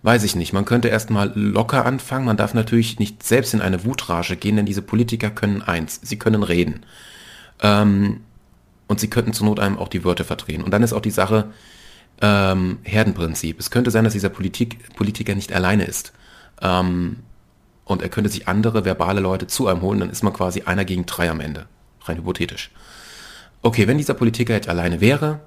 weiß 0.03 0.23
ich 0.23 0.35
nicht. 0.35 0.53
Man 0.53 0.65
könnte 0.65 0.87
erstmal 0.87 1.31
locker 1.35 1.85
anfangen. 1.85 2.25
Man 2.25 2.37
darf 2.37 2.53
natürlich 2.53 2.99
nicht 2.99 3.23
selbst 3.23 3.53
in 3.53 3.61
eine 3.61 3.85
Wutrage 3.85 4.35
gehen, 4.35 4.55
denn 4.55 4.65
diese 4.65 4.81
Politiker 4.81 5.31
können 5.31 5.61
eins. 5.61 5.99
Sie 6.03 6.19
können 6.19 6.43
reden. 6.43 6.85
Ähm, 7.61 8.21
und 8.87 8.99
sie 8.99 9.09
könnten 9.09 9.33
zur 9.33 9.47
Not 9.47 9.59
einem 9.59 9.79
auch 9.79 9.87
die 9.87 10.03
Wörter 10.03 10.23
verdrehen. 10.23 10.63
Und 10.63 10.71
dann 10.71 10.83
ist 10.83 10.93
auch 10.93 11.01
die 11.01 11.11
Sache 11.11 11.51
ähm, 12.21 12.79
Herdenprinzip. 12.83 13.59
Es 13.59 13.71
könnte 13.71 13.91
sein, 13.91 14.03
dass 14.03 14.13
dieser 14.13 14.29
Politik, 14.29 14.95
Politiker 14.95 15.33
nicht 15.35 15.51
alleine 15.53 15.85
ist. 15.85 16.13
Ähm, 16.61 17.17
und 17.83 18.01
er 18.01 18.09
könnte 18.09 18.29
sich 18.29 18.47
andere 18.47 18.85
verbale 18.85 19.21
Leute 19.21 19.47
zu 19.47 19.67
einem 19.67 19.81
holen, 19.81 19.99
dann 19.99 20.09
ist 20.09 20.23
man 20.23 20.33
quasi 20.33 20.63
einer 20.63 20.85
gegen 20.85 21.05
drei 21.05 21.29
am 21.29 21.39
Ende. 21.39 21.67
Rein 22.03 22.17
hypothetisch. 22.17 22.71
Okay, 23.61 23.87
wenn 23.87 23.97
dieser 23.97 24.13
Politiker 24.13 24.53
jetzt 24.53 24.69
alleine 24.69 25.01
wäre, 25.01 25.39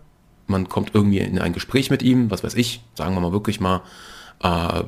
man 0.49 0.69
kommt 0.69 0.95
irgendwie 0.95 1.19
in 1.19 1.39
ein 1.39 1.53
Gespräch 1.53 1.91
mit 1.91 2.03
ihm, 2.03 2.31
was 2.31 2.43
weiß 2.43 2.55
ich, 2.55 2.81
sagen 2.95 3.15
wir 3.15 3.21
mal 3.21 3.33
wirklich 3.33 3.61
mal, 3.61 3.83
äh, 4.43 4.47
an, 4.47 4.85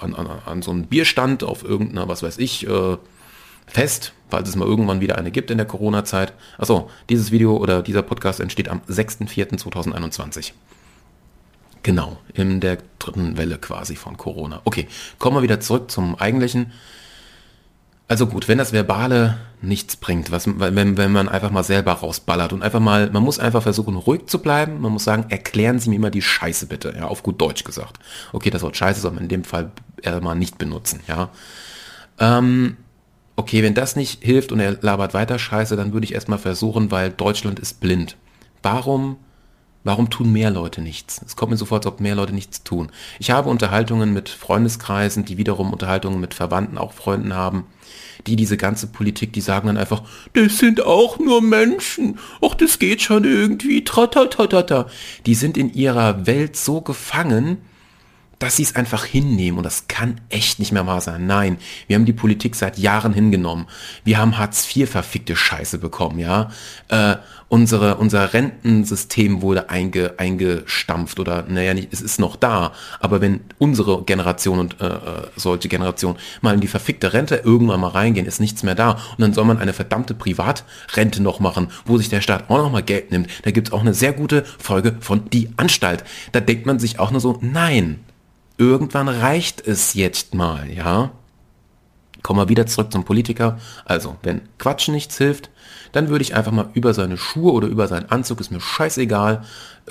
an, 0.00 0.26
an 0.44 0.62
so 0.62 0.70
einem 0.70 0.84
Bierstand 0.84 1.44
auf 1.44 1.64
irgendeiner, 1.64 2.08
was 2.08 2.22
weiß 2.22 2.38
ich, 2.38 2.66
äh, 2.66 2.96
Fest, 3.66 4.14
falls 4.30 4.48
es 4.48 4.56
mal 4.56 4.66
irgendwann 4.66 5.00
wieder 5.00 5.18
eine 5.18 5.30
gibt 5.30 5.50
in 5.50 5.58
der 5.58 5.66
Corona-Zeit. 5.66 6.32
Achso, 6.56 6.90
dieses 7.10 7.30
Video 7.30 7.56
oder 7.56 7.82
dieser 7.82 8.02
Podcast 8.02 8.40
entsteht 8.40 8.68
am 8.68 8.80
6.4.2021. 8.88 10.52
Genau, 11.82 12.18
in 12.34 12.60
der 12.60 12.78
dritten 12.98 13.36
Welle 13.36 13.58
quasi 13.58 13.94
von 13.94 14.16
Corona. 14.16 14.60
Okay, 14.64 14.88
kommen 15.18 15.36
wir 15.36 15.42
wieder 15.42 15.60
zurück 15.60 15.90
zum 15.90 16.16
eigentlichen. 16.16 16.72
Also 18.08 18.26
gut, 18.26 18.48
wenn 18.48 18.56
das 18.56 18.72
Verbale 18.72 19.36
nichts 19.60 19.96
bringt, 19.96 20.30
was, 20.30 20.46
wenn, 20.46 20.96
wenn 20.96 21.12
man 21.12 21.28
einfach 21.28 21.50
mal 21.50 21.62
selber 21.62 21.92
rausballert 21.92 22.54
und 22.54 22.62
einfach 22.62 22.80
mal, 22.80 23.10
man 23.10 23.22
muss 23.22 23.38
einfach 23.38 23.62
versuchen, 23.62 23.96
ruhig 23.96 24.26
zu 24.26 24.38
bleiben. 24.38 24.80
Man 24.80 24.92
muss 24.92 25.04
sagen, 25.04 25.26
erklären 25.28 25.78
Sie 25.78 25.90
mir 25.90 25.96
immer 25.96 26.10
die 26.10 26.22
Scheiße 26.22 26.66
bitte, 26.66 26.94
ja, 26.96 27.06
auf 27.06 27.22
gut 27.22 27.38
Deutsch 27.40 27.64
gesagt. 27.64 27.98
Okay, 28.32 28.48
das 28.48 28.62
Wort 28.62 28.76
Scheiße 28.76 29.00
soll 29.00 29.12
man 29.12 29.24
in 29.24 29.28
dem 29.28 29.44
Fall 29.44 29.72
eher 30.00 30.20
mal 30.22 30.34
nicht 30.34 30.56
benutzen, 30.56 31.00
ja. 31.06 31.28
Ähm, 32.18 32.78
okay, 33.36 33.62
wenn 33.62 33.74
das 33.74 33.94
nicht 33.94 34.24
hilft 34.24 34.52
und 34.52 34.60
er 34.60 34.78
labert 34.80 35.12
weiter 35.12 35.38
Scheiße, 35.38 35.76
dann 35.76 35.92
würde 35.92 36.04
ich 36.04 36.14
erstmal 36.14 36.38
versuchen, 36.38 36.90
weil 36.90 37.10
Deutschland 37.10 37.58
ist 37.58 37.80
blind. 37.80 38.16
Warum 38.62 39.18
Warum 39.84 40.10
tun 40.10 40.32
mehr 40.32 40.50
Leute 40.50 40.82
nichts? 40.82 41.22
Es 41.24 41.34
kommt 41.34 41.50
mir 41.50 41.56
sofort, 41.56 41.86
als 41.86 41.94
ob 41.94 42.00
mehr 42.00 42.14
Leute 42.14 42.34
nichts 42.34 42.62
tun. 42.62 42.90
Ich 43.20 43.30
habe 43.30 43.48
Unterhaltungen 43.48 44.12
mit 44.12 44.28
Freundeskreisen, 44.28 45.24
die 45.24 45.38
wiederum 45.38 45.72
Unterhaltungen 45.72 46.20
mit 46.20 46.34
Verwandten, 46.34 46.76
auch 46.76 46.92
Freunden 46.92 47.32
haben, 47.32 47.64
die 48.26 48.36
diese 48.36 48.56
ganze 48.56 48.88
Politik, 48.88 49.32
die 49.32 49.40
sagen 49.40 49.68
dann 49.68 49.76
einfach, 49.76 50.02
das 50.32 50.58
sind 50.58 50.84
auch 50.84 51.18
nur 51.18 51.42
Menschen. 51.42 52.18
Ach, 52.42 52.54
das 52.54 52.78
geht 52.78 53.02
schon 53.02 53.24
irgendwie. 53.24 53.84
Tratatatata. 53.84 54.86
Die 55.26 55.34
sind 55.34 55.56
in 55.56 55.72
ihrer 55.72 56.26
Welt 56.26 56.56
so 56.56 56.80
gefangen, 56.80 57.58
dass 58.38 58.56
sie 58.56 58.62
es 58.62 58.76
einfach 58.76 59.04
hinnehmen 59.04 59.58
und 59.58 59.64
das 59.64 59.88
kann 59.88 60.20
echt 60.28 60.58
nicht 60.58 60.72
mehr 60.72 60.86
wahr 60.86 61.00
sein. 61.00 61.26
Nein, 61.26 61.58
wir 61.86 61.96
haben 61.96 62.04
die 62.04 62.12
Politik 62.12 62.54
seit 62.54 62.78
Jahren 62.78 63.12
hingenommen. 63.12 63.66
Wir 64.04 64.18
haben 64.18 64.38
Hartz 64.38 64.64
IV 64.74 64.90
verfickte 64.90 65.36
Scheiße 65.36 65.78
bekommen, 65.78 66.18
ja. 66.18 66.50
Äh, 66.88 67.16
unsere, 67.48 67.96
unser 67.96 68.32
Rentensystem 68.34 69.42
wurde 69.42 69.70
einge, 69.70 70.14
eingestampft 70.18 71.18
oder, 71.18 71.44
naja, 71.48 71.74
nicht, 71.74 71.92
es 71.92 72.00
ist 72.00 72.20
noch 72.20 72.36
da. 72.36 72.72
Aber 73.00 73.20
wenn 73.20 73.40
unsere 73.58 74.02
Generation 74.02 74.60
und 74.60 74.80
äh, 74.80 74.86
äh, 74.86 75.00
solche 75.36 75.68
Generation 75.68 76.16
mal 76.40 76.54
in 76.54 76.60
die 76.60 76.68
verfickte 76.68 77.12
Rente 77.12 77.36
irgendwann 77.36 77.80
mal 77.80 77.88
reingehen, 77.88 78.26
ist 78.26 78.40
nichts 78.40 78.62
mehr 78.62 78.74
da. 78.74 78.92
Und 78.92 79.20
dann 79.20 79.32
soll 79.32 79.44
man 79.44 79.58
eine 79.58 79.72
verdammte 79.72 80.14
Privatrente 80.14 81.22
noch 81.22 81.40
machen, 81.40 81.68
wo 81.86 81.98
sich 81.98 82.08
der 82.08 82.20
Staat 82.20 82.50
auch 82.50 82.58
noch 82.58 82.70
mal 82.70 82.82
Geld 82.82 83.10
nimmt. 83.10 83.28
Da 83.42 83.50
gibt's 83.50 83.72
auch 83.72 83.80
eine 83.80 83.94
sehr 83.94 84.12
gute 84.12 84.44
Folge 84.58 84.96
von 85.00 85.30
Die 85.30 85.50
Anstalt. 85.56 86.04
Da 86.32 86.40
denkt 86.40 86.66
man 86.66 86.78
sich 86.78 86.98
auch 86.98 87.10
nur 87.10 87.20
so, 87.20 87.38
nein, 87.40 88.00
irgendwann 88.58 89.08
reicht 89.08 89.66
es 89.66 89.94
jetzt 89.94 90.34
mal, 90.34 90.70
ja. 90.70 91.12
Kommen 92.28 92.40
wir 92.40 92.50
wieder 92.50 92.66
zurück 92.66 92.92
zum 92.92 93.06
Politiker. 93.06 93.56
Also, 93.86 94.16
wenn 94.22 94.42
Quatschen 94.58 94.92
nichts 94.92 95.16
hilft, 95.16 95.48
dann 95.92 96.10
würde 96.10 96.20
ich 96.20 96.34
einfach 96.34 96.52
mal 96.52 96.68
über 96.74 96.92
seine 96.92 97.16
Schuhe 97.16 97.52
oder 97.52 97.68
über 97.68 97.88
seinen 97.88 98.10
Anzug, 98.10 98.38
ist 98.42 98.50
mir 98.50 98.60
scheißegal, 98.60 99.44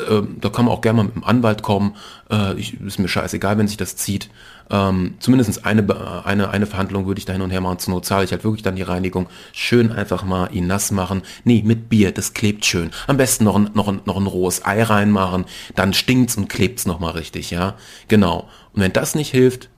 ähm, 0.08 0.38
da 0.40 0.50
kann 0.50 0.66
man 0.66 0.76
auch 0.76 0.82
gerne 0.82 0.98
mal 0.98 1.04
mit 1.06 1.16
dem 1.16 1.24
Anwalt 1.24 1.64
kommen, 1.64 1.96
äh, 2.30 2.54
ich, 2.54 2.80
ist 2.80 3.00
mir 3.00 3.08
scheißegal, 3.08 3.58
wenn 3.58 3.68
sich 3.68 3.78
das 3.78 3.96
zieht. 3.96 4.30
Ähm, 4.70 5.16
zumindest 5.18 5.66
eine, 5.66 6.24
eine, 6.26 6.52
eine 6.52 6.68
Verhandlung 6.68 7.08
würde 7.08 7.18
ich 7.18 7.26
da 7.26 7.34
hin 7.34 7.42
und 7.42 7.50
her 7.50 7.60
machen, 7.60 7.80
zur 7.80 7.96
Not 7.96 8.06
zahle 8.06 8.24
ich 8.26 8.32
halt 8.32 8.44
wirklich 8.44 8.62
dann 8.62 8.76
die 8.76 8.84
Reinigung. 8.84 9.26
Schön 9.52 9.92
einfach 9.92 10.24
mal 10.24 10.54
ihn 10.54 10.68
nass 10.68 10.92
machen. 10.92 11.24
Nee, 11.44 11.64
mit 11.66 11.90
Bier, 11.90 12.12
das 12.12 12.36
klebt 12.36 12.68
schön. 12.68 12.92
Am 13.08 13.18
besten 13.18 13.46
noch 13.46 13.56
ein, 13.56 13.72
noch 13.74 13.88
ein, 13.88 14.02
noch 14.06 14.18
ein 14.18 14.28
rohes 14.28 14.64
Ei 14.64 14.84
reinmachen, 14.84 15.46
dann 15.74 15.92
stinkt's 15.96 16.38
und 16.38 16.50
klebt's 16.50 16.86
nochmal 16.86 17.14
richtig, 17.14 17.50
ja. 17.50 17.74
Genau. 18.08 18.48
Und 18.74 18.84
wenn 18.84 18.94
das 18.94 19.16
nicht 19.16 19.32
hilft, 19.32 19.70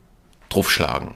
draufschlagen. 0.49 1.11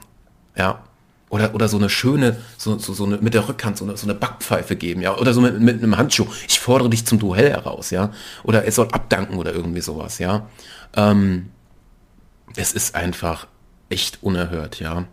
Ja, 0.56 0.82
oder, 1.28 1.54
oder 1.54 1.68
so 1.68 1.76
eine 1.76 1.88
schöne, 1.88 2.36
so, 2.58 2.78
so, 2.78 2.92
so 2.92 3.04
eine, 3.04 3.18
mit 3.18 3.34
der 3.34 3.48
Rückhand 3.48 3.76
so 3.76 3.84
eine, 3.84 3.96
so 3.96 4.06
eine 4.06 4.14
Backpfeife 4.14 4.76
geben, 4.76 5.00
ja, 5.00 5.16
oder 5.16 5.34
so 5.34 5.40
mit, 5.40 5.60
mit 5.60 5.82
einem 5.82 5.96
Handschuh. 5.96 6.26
Ich 6.48 6.60
fordere 6.60 6.90
dich 6.90 7.06
zum 7.06 7.18
Duell 7.18 7.50
heraus, 7.50 7.90
ja, 7.90 8.12
oder 8.42 8.66
es 8.66 8.76
soll 8.76 8.88
abdanken 8.92 9.36
oder 9.36 9.52
irgendwie 9.52 9.80
sowas, 9.80 10.18
ja. 10.18 10.48
Ähm, 10.94 11.50
es 12.56 12.72
ist 12.72 12.94
einfach 12.94 13.46
echt 13.88 14.22
unerhört, 14.22 14.80
ja. 14.80 15.06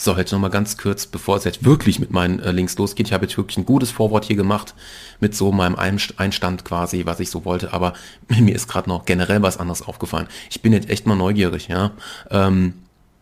So, 0.00 0.16
jetzt 0.16 0.30
nochmal 0.30 0.50
ganz 0.50 0.76
kurz, 0.78 1.06
bevor 1.06 1.38
es 1.38 1.44
jetzt 1.44 1.64
wirklich 1.64 1.98
mit 1.98 2.12
meinen 2.12 2.38
äh, 2.38 2.52
Links 2.52 2.78
losgeht. 2.78 3.08
Ich 3.08 3.12
habe 3.12 3.26
jetzt 3.26 3.36
wirklich 3.36 3.58
ein 3.58 3.64
gutes 3.64 3.90
Vorwort 3.90 4.24
hier 4.24 4.36
gemacht 4.36 4.76
mit 5.18 5.34
so 5.34 5.50
meinem 5.50 5.74
Einstand 5.74 6.64
quasi, 6.64 7.04
was 7.04 7.18
ich 7.18 7.30
so 7.30 7.44
wollte. 7.44 7.72
Aber 7.72 7.94
mir 8.28 8.54
ist 8.54 8.68
gerade 8.68 8.88
noch 8.88 9.06
generell 9.06 9.42
was 9.42 9.56
anderes 9.56 9.82
aufgefallen. 9.82 10.28
Ich 10.50 10.62
bin 10.62 10.72
jetzt 10.72 10.88
echt 10.88 11.06
mal 11.06 11.16
neugierig, 11.16 11.66
ja. 11.66 11.90
Ähm, 12.30 12.74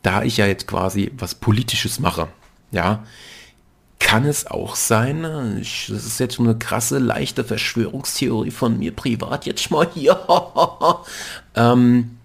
da 0.06 0.22
ich 0.22 0.36
ja 0.36 0.46
jetzt 0.46 0.68
quasi 0.68 1.10
was 1.18 1.34
Politisches 1.34 1.98
mache, 1.98 2.28
ja, 2.70 3.02
kann 3.98 4.24
es 4.24 4.46
auch 4.46 4.76
sein, 4.76 5.58
ich, 5.60 5.88
das 5.88 6.06
ist 6.06 6.20
jetzt 6.20 6.38
eine 6.38 6.56
krasse, 6.56 6.98
leichte 6.98 7.42
Verschwörungstheorie 7.42 8.52
von 8.52 8.78
mir 8.78 8.94
privat 8.94 9.46
jetzt 9.46 9.68
mal 9.72 9.88
hier, 9.92 10.16
ähm, 11.56 12.18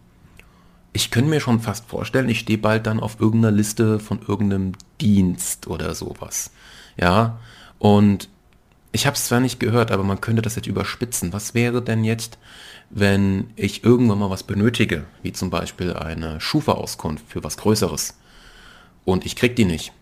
ich 0.94 1.10
könnte 1.10 1.32
mir 1.32 1.40
schon 1.40 1.60
fast 1.60 1.88
vorstellen, 1.88 2.30
ich 2.30 2.42
stehe 2.42 2.60
bald 2.60 2.86
dann 2.86 3.00
auf 3.00 3.20
irgendeiner 3.20 3.56
Liste 3.56 4.00
von 4.00 4.22
irgendeinem 4.28 4.74
Dienst 5.00 5.66
oder 5.66 5.96
sowas. 5.96 6.52
Ja, 6.98 7.40
und 7.80 8.30
ich 8.92 9.06
habe 9.06 9.16
es 9.16 9.26
zwar 9.26 9.40
nicht 9.40 9.60
gehört, 9.60 9.92
aber 9.92 10.04
man 10.04 10.22
könnte 10.22 10.42
das 10.42 10.56
jetzt 10.56 10.68
überspitzen. 10.68 11.34
Was 11.34 11.54
wäre 11.54 11.82
denn 11.82 12.04
jetzt, 12.04 12.38
wenn 12.90 13.52
ich 13.56 13.84
irgendwann 13.84 14.20
mal 14.20 14.30
was 14.30 14.44
benötige, 14.44 15.06
wie 15.24 15.32
zum 15.32 15.50
Beispiel 15.50 15.94
eine 15.94 16.42
Schufa-Auskunft 16.42 17.26
für 17.28 17.44
was 17.44 17.58
Größeres 17.58 18.18
und 19.06 19.26
ich 19.26 19.36
krieg 19.36 19.56
die 19.56 19.66
nicht, 19.66 19.94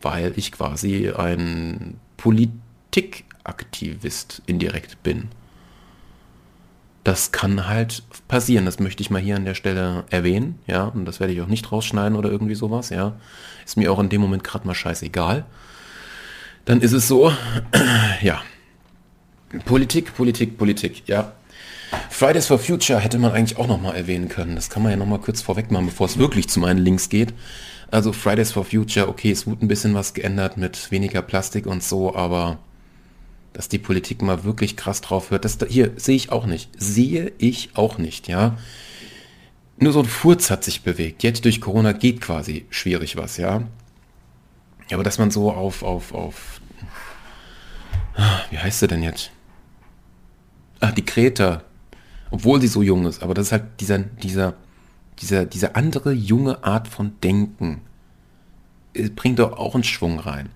weil 0.00 0.32
ich 0.36 0.52
quasi 0.52 1.10
ein 1.10 2.00
Politikaktivist 2.16 4.42
indirekt 4.46 5.02
bin. 5.02 5.28
Das 7.04 7.32
kann 7.32 7.68
halt 7.68 8.02
passieren, 8.26 8.66
das 8.66 8.80
möchte 8.80 9.02
ich 9.02 9.10
mal 9.10 9.22
hier 9.22 9.36
an 9.36 9.44
der 9.44 9.54
Stelle 9.54 10.04
erwähnen, 10.10 10.58
ja, 10.66 10.84
und 10.84 11.04
das 11.04 11.20
werde 11.20 11.32
ich 11.32 11.40
auch 11.40 11.46
nicht 11.46 11.70
rausschneiden 11.72 12.18
oder 12.18 12.30
irgendwie 12.30 12.54
sowas, 12.54 12.90
ja. 12.90 13.14
Ist 13.64 13.76
mir 13.76 13.92
auch 13.92 14.00
in 14.00 14.10
dem 14.10 14.20
Moment 14.20 14.44
gerade 14.44 14.66
mal 14.66 14.74
scheißegal. 14.74 15.46
Dann 16.68 16.82
ist 16.82 16.92
es 16.92 17.08
so, 17.08 17.32
ja. 18.20 18.42
Politik, 19.64 20.14
Politik, 20.14 20.58
Politik, 20.58 21.04
ja. 21.06 21.32
Fridays 22.10 22.46
for 22.46 22.58
Future 22.58 23.00
hätte 23.00 23.18
man 23.18 23.32
eigentlich 23.32 23.56
auch 23.56 23.66
nochmal 23.66 23.96
erwähnen 23.96 24.28
können. 24.28 24.54
Das 24.54 24.68
kann 24.68 24.82
man 24.82 24.90
ja 24.90 24.98
nochmal 24.98 25.18
kurz 25.18 25.40
vorweg 25.40 25.70
machen, 25.70 25.86
bevor 25.86 26.04
es 26.04 26.18
wirklich 26.18 26.50
zu 26.50 26.60
meinen 26.60 26.76
Links 26.76 27.08
geht. 27.08 27.32
Also 27.90 28.12
Fridays 28.12 28.52
for 28.52 28.66
Future, 28.66 29.08
okay, 29.08 29.30
es 29.30 29.46
wurde 29.46 29.64
ein 29.64 29.68
bisschen 29.68 29.94
was 29.94 30.12
geändert 30.12 30.58
mit 30.58 30.90
weniger 30.90 31.22
Plastik 31.22 31.64
und 31.64 31.82
so, 31.82 32.14
aber 32.14 32.58
dass 33.54 33.70
die 33.70 33.78
Politik 33.78 34.20
mal 34.20 34.44
wirklich 34.44 34.76
krass 34.76 35.00
drauf 35.00 35.30
hört, 35.30 35.46
das 35.46 35.56
hier 35.70 35.92
sehe 35.96 36.16
ich 36.16 36.32
auch 36.32 36.44
nicht. 36.44 36.68
Sehe 36.76 37.32
ich 37.38 37.70
auch 37.76 37.96
nicht, 37.96 38.28
ja. 38.28 38.58
Nur 39.78 39.94
so 39.94 40.00
ein 40.00 40.04
Furz 40.04 40.50
hat 40.50 40.64
sich 40.64 40.82
bewegt. 40.82 41.22
Jetzt 41.22 41.46
durch 41.46 41.62
Corona 41.62 41.92
geht 41.92 42.20
quasi 42.20 42.66
schwierig 42.68 43.16
was, 43.16 43.38
ja. 43.38 43.62
Aber 44.92 45.02
dass 45.02 45.18
man 45.18 45.30
so 45.30 45.50
auf, 45.52 45.82
auf, 45.82 46.14
auf, 46.14 46.57
wie 48.50 48.58
heißt 48.58 48.80
sie 48.80 48.88
denn 48.88 49.02
jetzt? 49.02 49.30
Ah, 50.80 50.92
die 50.92 51.04
Kreta, 51.04 51.62
obwohl 52.30 52.60
sie 52.60 52.68
so 52.68 52.82
jung 52.82 53.06
ist, 53.06 53.22
aber 53.22 53.34
das 53.34 53.46
ist 53.46 53.52
halt 53.52 53.64
dieser, 53.80 53.98
dieser, 53.98 54.54
dieser, 55.20 55.44
diese 55.44 55.74
andere 55.74 56.12
junge 56.12 56.64
Art 56.64 56.88
von 56.88 57.12
Denken. 57.22 57.82
Bringt 59.16 59.38
doch 59.38 59.58
auch 59.58 59.74
einen 59.74 59.84
Schwung 59.84 60.18
rein. 60.18 60.50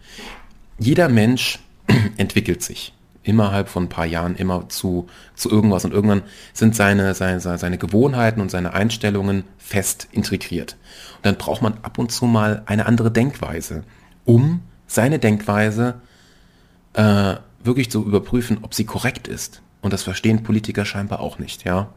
Jeder 0.78 1.08
Mensch 1.08 1.58
entwickelt 2.16 2.62
sich 2.62 2.92
innerhalb 3.24 3.68
von 3.68 3.84
ein 3.84 3.88
paar 3.88 4.06
Jahren 4.06 4.34
immer 4.36 4.68
zu, 4.68 5.06
zu 5.34 5.48
irgendwas 5.50 5.84
und 5.84 5.92
irgendwann 5.92 6.22
sind 6.52 6.74
seine, 6.74 7.14
seine, 7.14 7.40
seine 7.40 7.78
Gewohnheiten 7.78 8.40
und 8.40 8.50
seine 8.50 8.72
Einstellungen 8.72 9.44
fest 9.58 10.08
integriert. 10.10 10.76
Und 11.18 11.26
dann 11.26 11.36
braucht 11.36 11.62
man 11.62 11.74
ab 11.82 11.98
und 11.98 12.10
zu 12.10 12.26
mal 12.26 12.62
eine 12.66 12.86
andere 12.86 13.10
Denkweise, 13.10 13.84
um 14.24 14.62
seine 14.86 15.18
Denkweise 15.20 16.00
äh, 16.94 17.36
wirklich 17.64 17.90
zu 17.90 18.04
überprüfen, 18.04 18.58
ob 18.62 18.74
sie 18.74 18.84
korrekt 18.84 19.28
ist. 19.28 19.62
Und 19.80 19.92
das 19.92 20.02
verstehen 20.02 20.42
Politiker 20.42 20.84
scheinbar 20.84 21.20
auch 21.20 21.38
nicht, 21.38 21.64
ja. 21.64 21.92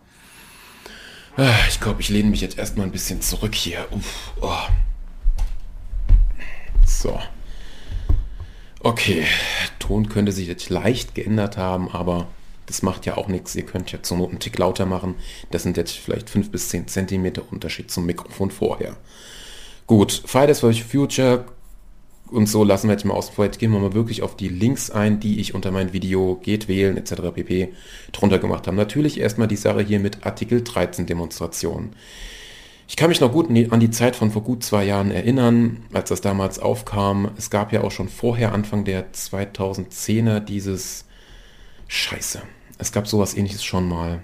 Ah, 1.38 1.54
ich 1.68 1.80
glaube, 1.80 2.02
ich 2.02 2.10
lehne 2.10 2.30
mich 2.30 2.42
jetzt 2.42 2.58
erstmal 2.58 2.86
ein 2.86 2.92
bisschen 2.92 3.22
zurück 3.22 3.56
hier. 3.56 3.86
Uff, 3.92 4.32
oh. 4.42 4.68
So. 6.86 7.20
Okay, 8.80 9.26
Ton 9.80 10.10
könnte 10.10 10.32
sich 10.32 10.48
jetzt 10.48 10.70
leicht 10.70 11.16
geändert 11.16 11.58
haben, 11.58 11.90
aber 11.92 12.28
das 12.68 12.82
macht 12.82 13.06
ja 13.06 13.18
auch 13.18 13.28
nichts. 13.28 13.56
Ihr 13.56 13.66
könnt 13.66 13.92
ja 13.92 14.02
zur 14.02 14.18
Not 14.18 14.30
einen 14.30 14.40
Tick 14.40 14.58
lauter 14.58 14.86
machen. 14.86 15.16
Das 15.52 15.64
sind 15.64 15.78
jetzt 15.78 15.94
vielleicht 15.94 16.30
5 16.30 16.52
bis 16.52 16.70
10 16.70 16.88
Zentimeter 16.88 17.44
Unterschied 17.52 17.92
zum 17.92 18.06
Mikrofon 18.06 18.52
vorher. 18.52 18.96
Gut, 19.88 20.24
Fridays 20.26 20.62
for 20.62 20.74
Future 20.74 21.46
und 22.36 22.48
so 22.48 22.64
lassen 22.64 22.88
wir 22.88 22.94
jetzt 22.94 23.06
mal 23.06 23.20
vor. 23.22 23.46
Jetzt 23.46 23.60
gehen 23.60 23.72
wir 23.72 23.80
mal 23.80 23.94
wirklich 23.94 24.22
auf 24.22 24.36
die 24.36 24.50
Links 24.50 24.92
ein, 24.92 25.20
die 25.20 25.40
ich 25.40 25.56
unter 25.56 25.72
mein 25.72 25.94
Video 25.94 26.36
geht 26.36 26.68
wählen 26.68 26.98
etc. 26.98 27.34
pp. 27.34 27.74
drunter 28.12 28.40
gemacht 28.40 28.68
habe. 28.68 28.78
Natürlich 28.78 29.20
erstmal 29.20 29.48
die 29.48 29.56
Sache 29.56 29.82
hier 29.82 30.00
mit 30.00 30.26
Artikel 30.26 30.64
13 30.64 31.06
Demonstrationen. 31.06 31.96
Ich 32.88 32.98
kann 32.98 33.10
mich 33.10 33.20
noch 33.20 33.32
gut 33.32 33.50
an 33.50 33.80
die 33.80 33.90
Zeit 33.90 34.16
von 34.16 34.30
vor 34.32 34.44
gut 34.44 34.64
zwei 34.64 34.84
Jahren 34.86 35.10
erinnern, 35.10 35.86
als 35.92 36.10
das 36.10 36.22
damals 36.22 36.60
aufkam. 36.60 37.32
Es 37.38 37.50
gab 37.50 37.72
ja 37.74 37.82
auch 37.82 37.92
schon 37.92 38.10
vorher, 38.10 38.54
Anfang 38.54 38.84
der 38.86 39.12
2010er, 39.12 40.40
dieses 40.40 41.06
Scheiße. 41.88 42.42
Es 42.78 42.92
gab 42.92 43.08
sowas 43.08 43.36
ähnliches 43.36 43.64
schon 43.64 43.90
mal. 43.90 44.22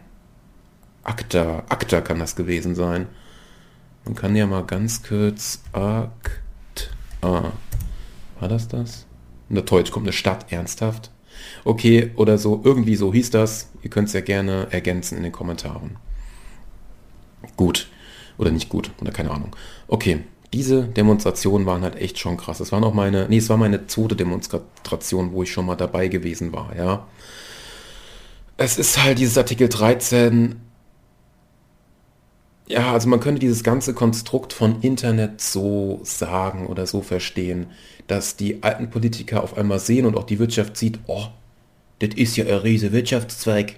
ACTA, 1.04 1.63
ACTA 1.69 2.02
kann 2.02 2.19
das 2.19 2.36
gewesen 2.36 2.76
sein. 2.76 3.08
Man 4.06 4.15
kann 4.15 4.36
ja 4.36 4.45
mal 4.45 4.63
ganz 4.63 5.02
kurz 5.02 5.63
ACTA 5.71 7.52
war 8.41 8.49
das 8.49 8.67
das? 8.67 9.06
Na 9.49 9.62
toll, 9.62 9.80
jetzt 9.80 9.91
kommt 9.91 10.06
eine 10.06 10.13
Stadt, 10.13 10.51
ernsthaft? 10.51 11.12
Okay, 11.63 12.12
oder 12.15 12.38
so, 12.38 12.62
irgendwie 12.63 12.95
so 12.95 13.13
hieß 13.13 13.32
das. 13.32 13.69
Ihr 13.84 13.89
könnt 13.89 14.08
es 14.08 14.13
ja 14.13 14.21
gerne 14.21 14.67
ergänzen 14.71 15.17
in 15.17 15.23
den 15.23 15.32
Kommentaren. 15.32 15.97
Gut. 17.58 17.89
Oder 18.38 18.51
nicht 18.51 18.69
gut, 18.69 18.91
oder 19.01 19.12
keine 19.12 19.32
Ahnung. 19.32 19.56
Okay, 19.88 20.21
diese 20.54 20.84
Demonstrationen 20.84 21.65
waren 21.65 21.84
halt 21.84 21.95
echt 21.95 22.17
schon 22.17 22.38
krass. 22.38 22.58
Das 22.58 22.71
war 22.71 22.80
noch 22.80 22.93
meine, 22.93 23.27
nee, 23.30 23.38
es 23.38 23.49
war 23.49 23.58
meine 23.58 23.88
zweite 23.88 24.15
Demonstration, 24.15 25.32
wo 25.32 25.43
ich 25.43 25.51
schon 25.51 25.65
mal 25.65 25.75
dabei 25.75 26.08
gewesen 26.08 26.51
war, 26.51 26.75
ja. 26.75 27.08
Es 28.58 28.77
ist 28.77 29.01
halt 29.01 29.19
dieses 29.19 29.38
Artikel 29.38 29.69
13 29.69 30.60
ja, 32.71 32.93
also 32.93 33.10
man 33.10 33.19
könnte 33.19 33.39
dieses 33.39 33.63
ganze 33.63 33.93
Konstrukt 33.93 34.53
von 34.53 34.81
Internet 34.81 35.41
so 35.41 35.99
sagen 36.03 36.67
oder 36.67 36.88
so 36.88 37.01
verstehen, 37.01 37.67
dass 38.07 38.36
die 38.36 38.63
alten 38.63 38.89
Politiker 38.89 39.43
auf 39.43 39.57
einmal 39.57 39.79
sehen 39.79 40.05
und 40.05 40.17
auch 40.17 40.23
die 40.23 40.39
Wirtschaft 40.39 40.77
sieht, 40.77 40.99
oh, 41.07 41.25
das 41.99 42.15
ist 42.15 42.38
ja 42.38 42.45
ein 42.45 42.53
riese 42.53 42.91
Wirtschaftszweig. 42.91 43.75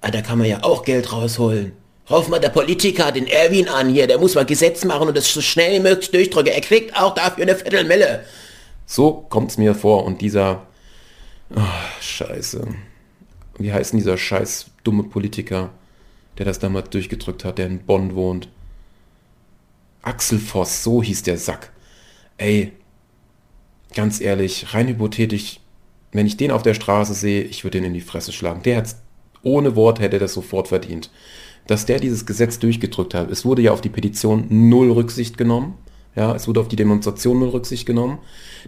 Ah, 0.00 0.10
da 0.10 0.22
kann 0.22 0.38
man 0.38 0.48
ja 0.48 0.62
auch 0.62 0.84
Geld 0.84 1.12
rausholen. 1.12 1.72
Rauf 2.10 2.28
mal 2.28 2.40
der 2.40 2.48
Politiker, 2.48 3.12
den 3.12 3.26
Erwin 3.26 3.68
an 3.68 3.88
hier, 3.88 4.06
der 4.06 4.18
muss 4.18 4.34
mal 4.34 4.44
Gesetz 4.44 4.84
machen 4.84 5.08
und 5.08 5.16
das 5.16 5.32
so 5.32 5.40
schnell 5.40 5.78
wie 5.78 5.82
möglich 5.82 6.10
durchdrücken. 6.10 6.52
Er 6.52 6.60
kriegt 6.60 6.96
auch 6.96 7.14
dafür 7.14 7.42
eine 7.44 7.56
Viertelmille. 7.56 8.24
So 8.86 9.24
kommt's 9.28 9.58
mir 9.58 9.74
vor 9.74 10.04
und 10.04 10.20
dieser, 10.20 10.66
oh, 11.54 11.60
scheiße, 12.00 12.66
wie 13.58 13.72
heißt 13.72 13.92
denn 13.92 14.00
dieser 14.00 14.18
scheiß 14.18 14.66
dumme 14.82 15.04
Politiker? 15.04 15.70
Der 16.40 16.46
das 16.46 16.58
damals 16.58 16.88
durchgedrückt 16.88 17.44
hat, 17.44 17.58
der 17.58 17.66
in 17.66 17.80
Bonn 17.80 18.14
wohnt. 18.14 18.48
Axel 20.00 20.38
Voss, 20.38 20.82
so 20.82 21.02
hieß 21.02 21.22
der 21.22 21.36
Sack. 21.36 21.70
Ey, 22.38 22.72
ganz 23.94 24.22
ehrlich, 24.22 24.72
rein 24.72 24.88
hypothetisch, 24.88 25.60
wenn 26.12 26.24
ich 26.24 26.38
den 26.38 26.50
auf 26.50 26.62
der 26.62 26.72
Straße 26.72 27.12
sehe, 27.12 27.42
ich 27.42 27.62
würde 27.62 27.76
ihn 27.76 27.84
in 27.84 27.92
die 27.92 28.00
Fresse 28.00 28.32
schlagen. 28.32 28.62
Der 28.62 28.78
hat 28.78 28.96
ohne 29.42 29.76
Wort 29.76 30.00
hätte 30.00 30.18
das 30.18 30.32
sofort 30.32 30.68
verdient. 30.68 31.10
Dass 31.66 31.84
der 31.84 32.00
dieses 32.00 32.24
Gesetz 32.24 32.58
durchgedrückt 32.58 33.12
hat, 33.12 33.30
es 33.30 33.44
wurde 33.44 33.60
ja 33.60 33.72
auf 33.72 33.82
die 33.82 33.90
Petition 33.90 34.46
null 34.48 34.90
Rücksicht 34.92 35.36
genommen. 35.36 35.74
Ja, 36.16 36.34
es 36.34 36.48
wurde 36.48 36.60
auf 36.60 36.68
die 36.68 36.76
Demonstration 36.76 37.38
null 37.38 37.50
Rücksicht 37.50 37.84
genommen. 37.84 38.16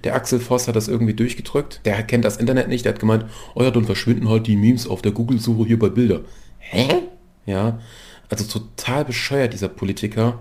Der 0.05 0.15
Axel 0.15 0.41
Voss 0.41 0.69
hat 0.69 0.77
das 0.77 0.89
irgendwie 0.89 1.15
durchgedrückt. 1.15 1.81
Der 1.87 2.03
kennt 2.03 2.27
das 2.27 2.37
Internet 2.37 2.69
nicht. 2.69 2.85
Der 2.85 2.93
hat 2.93 3.01
gemeint, 3.01 3.25
oh 3.55 3.63
ja, 3.63 3.71
dann 3.71 3.87
verschwinden 3.87 4.29
halt 4.29 4.47
die 4.47 4.57
Memes 4.57 4.87
auf 4.87 5.01
der 5.01 5.13
Google-Suche 5.13 5.67
hier 5.67 5.79
bei 5.79 5.89
Bilder. 5.89 6.21
Hä? 6.59 7.09
Ja, 7.47 7.81
also 8.29 8.45
total 8.45 9.05
bescheuert, 9.05 9.53
dieser 9.53 9.69
Politiker. 9.69 10.41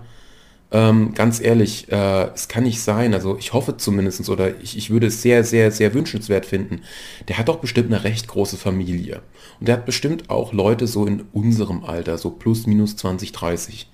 Ähm, 0.70 1.12
ganz 1.12 1.38
ehrlich, 1.38 1.92
äh, 1.92 2.30
es 2.34 2.48
kann 2.48 2.64
nicht 2.64 2.80
sein. 2.80 3.12
Also 3.12 3.36
ich 3.36 3.52
hoffe 3.52 3.76
zumindest 3.76 4.28
oder 4.30 4.58
ich, 4.60 4.78
ich 4.78 4.88
würde 4.88 5.08
es 5.08 5.20
sehr, 5.20 5.44
sehr, 5.44 5.70
sehr 5.70 5.92
wünschenswert 5.92 6.46
finden. 6.46 6.80
Der 7.28 7.36
hat 7.36 7.48
doch 7.48 7.58
bestimmt 7.58 7.92
eine 7.92 8.04
recht 8.04 8.26
große 8.28 8.56
Familie. 8.56 9.20
Und 9.60 9.68
der 9.68 9.76
hat 9.76 9.86
bestimmt 9.86 10.30
auch 10.30 10.54
Leute 10.54 10.86
so 10.86 11.04
in 11.04 11.24
unserem 11.32 11.84
Alter, 11.84 12.16
so 12.16 12.30
plus 12.30 12.66
minus 12.66 12.96
20, 12.96 13.32
30. 13.32 13.90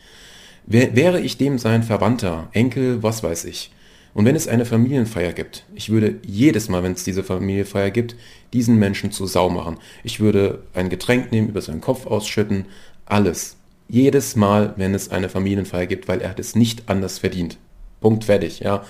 Wär, 0.67 0.95
wäre 0.95 1.21
ich 1.21 1.37
dem 1.37 1.59
sein 1.59 1.83
Verwandter, 1.83 2.49
Enkel, 2.53 3.03
was 3.03 3.25
weiß 3.25 3.47
ich. 3.47 3.73
Und 4.15 4.25
wenn 4.25 4.37
es 4.37 4.49
eine 4.49 4.65
Familienfeier 4.65 5.33
gibt, 5.33 5.65
ich 5.75 5.91
würde 5.91 6.17
jedes 6.27 6.69
Mal, 6.69 6.83
wenn 6.83 6.93
es 6.93 7.05
diese 7.05 7.23
Familienfeier 7.23 7.91
gibt, 7.91 8.17
diesen 8.53 8.79
Menschen 8.79 9.13
zu 9.13 9.27
Sau 9.27 9.49
machen. 9.49 9.79
Ich 10.03 10.21
würde 10.21 10.65
ein 10.75 10.89
Getränk 10.89 11.31
nehmen, 11.31 11.49
über 11.49 11.61
seinen 11.61 11.81
Kopf 11.81 12.07
ausschütten, 12.07 12.67
alles. 13.11 13.57
Jedes 13.89 14.37
Mal, 14.37 14.75
wenn 14.77 14.95
es 14.95 15.11
eine 15.11 15.29
Familienfeier 15.29 15.87
gibt, 15.87 16.09
weil 16.09 16.21
er 16.21 16.31
hat 16.31 16.41
es 16.41 16.55
nicht 16.55 16.89
anders 16.89 17.19
verdient. 17.19 17.59
Punkt 18.01 18.25
fertig, 18.25 18.61
ja. 18.61 18.85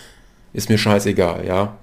Ist 0.52 0.68
mir 0.68 0.78
scheißegal, 0.78 1.46
ja. 1.46 1.76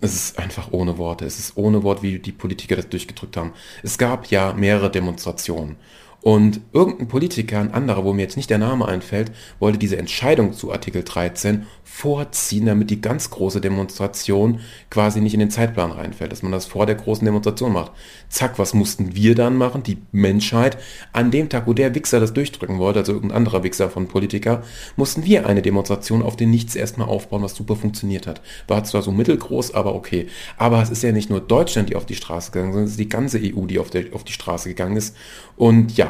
Es 0.00 0.14
ist 0.14 0.38
einfach 0.38 0.72
ohne 0.72 0.98
Worte. 0.98 1.26
Es 1.26 1.38
ist 1.38 1.56
ohne 1.56 1.82
Wort, 1.82 2.02
wie 2.02 2.18
die 2.18 2.32
Politiker 2.32 2.76
das 2.76 2.88
durchgedrückt 2.88 3.36
haben. 3.36 3.52
Es 3.82 3.98
gab 3.98 4.28
ja 4.28 4.52
mehrere 4.52 4.90
Demonstrationen. 4.90 5.76
Und 6.22 6.60
irgendein 6.72 7.08
Politiker, 7.08 7.60
ein 7.60 7.72
anderer, 7.72 8.04
wo 8.04 8.12
mir 8.12 8.22
jetzt 8.22 8.36
nicht 8.36 8.50
der 8.50 8.58
Name 8.58 8.86
einfällt, 8.86 9.32
wollte 9.58 9.78
diese 9.78 9.96
Entscheidung 9.96 10.52
zu 10.52 10.70
Artikel 10.70 11.02
13 11.02 11.66
vorziehen, 11.82 12.66
damit 12.66 12.90
die 12.90 13.00
ganz 13.00 13.30
große 13.30 13.60
Demonstration 13.60 14.60
quasi 14.90 15.20
nicht 15.20 15.34
in 15.34 15.40
den 15.40 15.50
Zeitplan 15.50 15.90
reinfällt, 15.90 16.30
dass 16.30 16.42
man 16.42 16.52
das 16.52 16.66
vor 16.66 16.86
der 16.86 16.94
großen 16.94 17.24
Demonstration 17.24 17.72
macht. 17.72 17.92
Zack, 18.28 18.58
was 18.58 18.74
mussten 18.74 19.14
wir 19.14 19.34
dann 19.34 19.56
machen? 19.56 19.82
Die 19.82 19.98
Menschheit. 20.12 20.78
An 21.12 21.30
dem 21.30 21.48
Tag, 21.48 21.66
wo 21.66 21.72
der 21.72 21.94
Wichser 21.94 22.20
das 22.20 22.34
durchdrücken 22.34 22.78
wollte, 22.78 23.00
also 23.00 23.12
irgendein 23.12 23.38
anderer 23.38 23.62
Wichser 23.64 23.88
von 23.90 24.06
Politiker, 24.06 24.62
mussten 24.96 25.24
wir 25.24 25.46
eine 25.46 25.62
Demonstration 25.62 26.22
auf 26.22 26.36
den 26.36 26.50
Nichts 26.50 26.76
erstmal 26.76 27.08
aufbauen, 27.08 27.42
was 27.42 27.54
super 27.54 27.76
funktioniert 27.76 28.26
hat. 28.26 28.42
War 28.68 28.84
zwar 28.84 29.02
so 29.02 29.10
mittelgroß, 29.10 29.74
aber 29.74 29.94
okay. 29.94 30.26
Aber 30.58 30.82
es 30.82 30.90
ist 30.90 31.02
ja 31.02 31.12
nicht 31.12 31.30
nur 31.30 31.40
Deutschland, 31.40 31.88
die 31.88 31.96
auf 31.96 32.06
die 32.06 32.14
Straße 32.14 32.52
gegangen 32.52 32.70
ist, 32.70 32.74
sondern 32.74 32.86
es 32.86 32.92
ist 32.92 33.00
die 33.00 33.08
ganze 33.08 33.38
EU, 33.38 33.66
die 33.66 33.78
auf, 33.78 33.90
der, 33.90 34.04
auf 34.12 34.24
die 34.24 34.32
Straße 34.32 34.68
gegangen 34.68 34.96
ist. 34.96 35.16
Und 35.56 35.96
ja, 35.96 36.09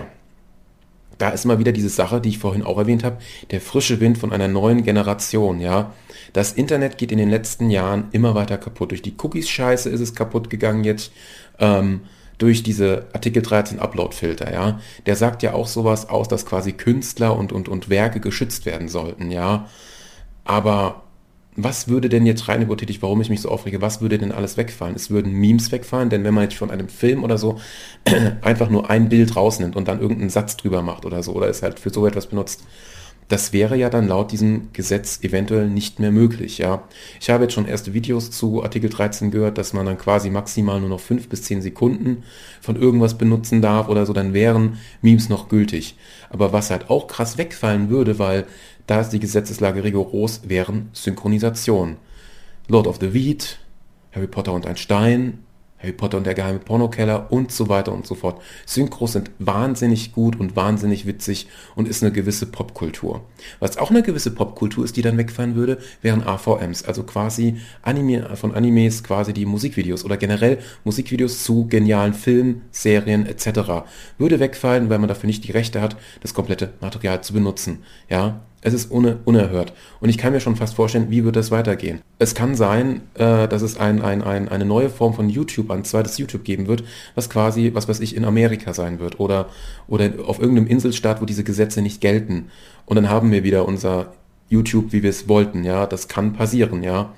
da 1.21 1.29
ist 1.31 1.45
mal 1.45 1.59
wieder 1.59 1.73
diese 1.73 1.91
Sache, 1.91 2.21
die 2.21 2.31
ich 2.31 2.39
vorhin 2.39 2.63
auch 2.63 2.79
erwähnt 2.79 3.05
habe, 3.05 3.19
der 3.51 3.61
frische 3.61 4.01
Wind 4.01 4.19
von 4.19 4.33
einer 4.33 4.49
neuen 4.49 4.83
Generation, 4.83 5.61
ja. 5.61 5.93
Das 6.33 6.53
Internet 6.53 6.97
geht 6.97 7.13
in 7.13 7.19
den 7.19 7.29
letzten 7.29 7.71
Jahren 7.71 8.09
immer 8.13 8.35
weiter 8.35 8.57
kaputt. 8.57 8.93
Durch 8.93 9.03
die 9.03 9.15
Cookies-Scheiße 9.19 9.91
ist 9.91 10.01
es 10.01 10.15
kaputt 10.15 10.49
gegangen 10.49 10.85
jetzt. 10.85 11.13
Ähm, 11.59 12.03
durch 12.39 12.63
diese 12.63 13.09
Artikel 13.13 13.43
13 13.43 13.79
Upload-Filter, 13.81 14.51
ja. 14.51 14.81
Der 15.05 15.15
sagt 15.15 15.43
ja 15.43 15.53
auch 15.53 15.67
sowas 15.67 16.09
aus, 16.09 16.27
dass 16.27 16.47
quasi 16.47 16.73
Künstler 16.73 17.37
und, 17.37 17.53
und, 17.53 17.69
und 17.69 17.91
Werke 17.91 18.21
geschützt 18.21 18.65
werden 18.65 18.89
sollten, 18.89 19.31
ja. 19.31 19.69
Aber 20.45 21.03
was 21.65 21.89
würde 21.89 22.09
denn 22.09 22.27
jetzt 22.27 22.49
rein 22.49 22.61
hypothetisch, 22.61 23.03
warum 23.03 23.21
ich 23.21 23.31
mich 23.31 23.41
so 23.41 23.49
aufrege, 23.49 23.81
was 23.81 24.01
würde 24.01 24.19
denn 24.19 24.33
alles 24.33 24.57
wegfallen? 24.57 24.95
Es 24.95 25.11
würden 25.11 25.33
Memes 25.33 25.73
wegfallen, 25.73 26.11
denn 26.11 26.25
wenn 26.25 26.35
man 26.35 26.45
jetzt 26.45 26.57
von 26.57 26.71
einem 26.71 26.89
Film 26.89 27.25
oder 27.25 27.39
so 27.39 27.61
einfach 28.43 28.71
nur 28.71 28.91
ein 28.91 29.09
Bild 29.09 29.37
rausnimmt 29.37 29.77
und 29.77 29.89
dann 29.89 30.01
irgendeinen 30.01 30.31
Satz 30.31 30.57
drüber 30.57 30.83
macht 30.83 31.05
oder 31.05 31.23
so, 31.23 31.33
oder 31.33 31.49
es 31.49 31.63
halt 31.63 31.81
für 31.81 31.91
so 31.91 32.07
etwas 32.07 32.27
benutzt, 32.27 32.65
das 33.31 33.53
wäre 33.53 33.77
ja 33.77 33.89
dann 33.91 34.09
laut 34.09 34.33
diesem 34.33 34.73
Gesetz 34.73 35.21
eventuell 35.23 35.69
nicht 35.69 36.01
mehr 36.01 36.11
möglich, 36.11 36.59
ja. 36.59 36.83
Ich 37.21 37.31
habe 37.31 37.45
jetzt 37.45 37.55
schon 37.55 37.67
erste 37.67 37.95
Videos 37.95 38.33
zu 38.33 38.65
Artikel 38.65 38.91
13 38.91 39.31
gehört, 39.31 39.57
dass 39.57 39.73
man 39.73 39.87
dann 39.87 39.99
quasi 39.99 40.31
maximal 40.31 40.81
nur 40.81 40.89
noch 40.89 40.99
fünf 40.99 41.29
bis 41.29 41.45
zehn 41.45 41.63
Sekunden 41.63 42.25
von 42.61 42.75
irgendwas 42.75 43.17
benutzen 43.17 43.63
darf 43.63 43.89
oder 43.89 44.05
so, 44.05 44.13
dann 44.13 44.35
wären 44.35 44.79
Memes 45.01 45.29
noch 45.29 45.49
gültig. 45.49 45.97
Aber 46.29 46.53
was 46.53 46.71
halt 46.71 46.91
auch 46.91 47.07
krass 47.07 47.39
wegfallen 47.39 47.89
würde, 47.89 48.19
weil 48.19 48.47
da 48.87 49.01
ist 49.01 49.11
die 49.11 49.21
Gesetzeslage 49.21 49.85
rigoros, 49.85 50.43
wären 50.45 50.91
Synchronisation. 50.93 51.97
Lord 52.69 52.87
of 52.87 52.99
the 53.01 53.13
Weed, 53.13 53.59
Harry 54.13 54.27
Potter 54.27 54.53
und 54.53 54.67
ein 54.67 54.77
Stein, 54.77 55.39
Harry 55.81 55.93
Potter 55.93 56.19
und 56.19 56.27
der 56.27 56.35
geheime 56.35 56.59
Pornokeller 56.59 57.33
und 57.33 57.53
so 57.53 57.69
weiter 57.69 57.93
und 57.93 58.07
so 58.07 58.15
fort. 58.15 58.41
Synchros 58.67 59.13
sind 59.13 59.31
wahnsinnig 59.39 60.13
gut 60.13 60.39
und 60.39 60.57
wahnsinnig 60.57 61.07
witzig 61.07 61.49
und 61.75 61.89
ist 61.89 62.03
eine 62.03 62.13
gewisse 62.13 62.47
Popkultur. 62.47 63.25
Was 63.61 63.79
auch 63.79 63.91
eine 63.91 64.03
gewisse 64.03 64.31
Popkultur 64.31 64.85
ist, 64.85 64.97
die 64.97 65.03
dann 65.03 65.17
wegfallen 65.17 65.55
würde, 65.55 65.79
wären 66.03 66.23
AVMs, 66.23 66.85
also 66.85 67.03
quasi 67.03 67.57
Anime, 67.83 68.37
von 68.37 68.55
Animes 68.55 69.03
quasi 69.03 69.33
die 69.33 69.47
Musikvideos 69.47 70.05
oder 70.05 70.17
generell 70.17 70.59
Musikvideos 70.85 71.43
zu 71.45 71.67
genialen 71.67 72.15
Filmen, 72.15 72.63
Serien 72.71 73.27
etc. 73.27 73.85
Würde 74.19 74.39
wegfallen, 74.39 74.91
weil 74.91 74.99
man 74.99 75.09
dafür 75.09 75.29
nicht 75.29 75.45
die 75.45 75.53
Rechte 75.53 75.81
hat, 75.81 75.97
das 76.21 76.35
komplette 76.35 76.75
Material 76.81 77.23
zu 77.23 77.33
benutzen. 77.33 77.85
Ja, 78.09 78.43
es 78.63 78.75
ist 78.75 78.91
une, 78.91 79.19
unerhört. 79.25 79.73
Und 80.01 80.11
ich 80.11 80.19
kann 80.19 80.33
mir 80.33 80.41
schon 80.41 80.57
fast 80.57 80.75
vorstellen, 80.75 81.11
wie 81.11 81.25
wird 81.25 81.37
das 81.37 81.51
weitergehen. 81.51 82.03
Es 82.19 82.35
kann 82.35 82.55
sein, 82.55 83.01
äh, 83.15 83.49
dass 83.49 83.63
es 83.63 83.79
ein, 83.79 84.03
ein, 84.03 84.23
ein, 84.23 84.49
eine 84.49 84.67
neue 84.67 84.91
Form 84.91 85.15
von 85.15 85.31
YouTube, 85.31 85.71
ein 85.71 85.85
zweites 85.85 86.19
YouTube 86.19 86.45
geben 86.45 86.67
wird, 86.67 86.85
was 87.15 87.31
quasi, 87.31 87.71
was 87.73 87.89
weiß 87.89 88.01
ich, 88.01 88.15
in 88.15 88.25
Amerika 88.25 88.75
sein 88.75 88.99
wird 89.01 89.19
oder, 89.19 89.49
oder 89.89 90.11
auf 90.27 90.41
irgendeinem 90.41 90.67
Inselstaat, 90.67 91.23
wo 91.23 91.25
diese 91.25 91.45
Gesetze 91.45 91.81
nicht 91.81 92.01
gelten. 92.01 92.51
Und 92.85 92.97
dann 92.97 93.09
haben 93.09 93.33
wir 93.33 93.45
wieder 93.45 93.67
unser 93.67 94.13
YouTube, 94.51 94.93
wie 94.93 95.03
wir 95.03 95.11
es 95.11 95.27
wollten. 95.27 95.65
Ja, 95.65 95.87
das 95.87 96.09
kann 96.09 96.35
passieren, 96.35 96.83
ja. 96.83 97.15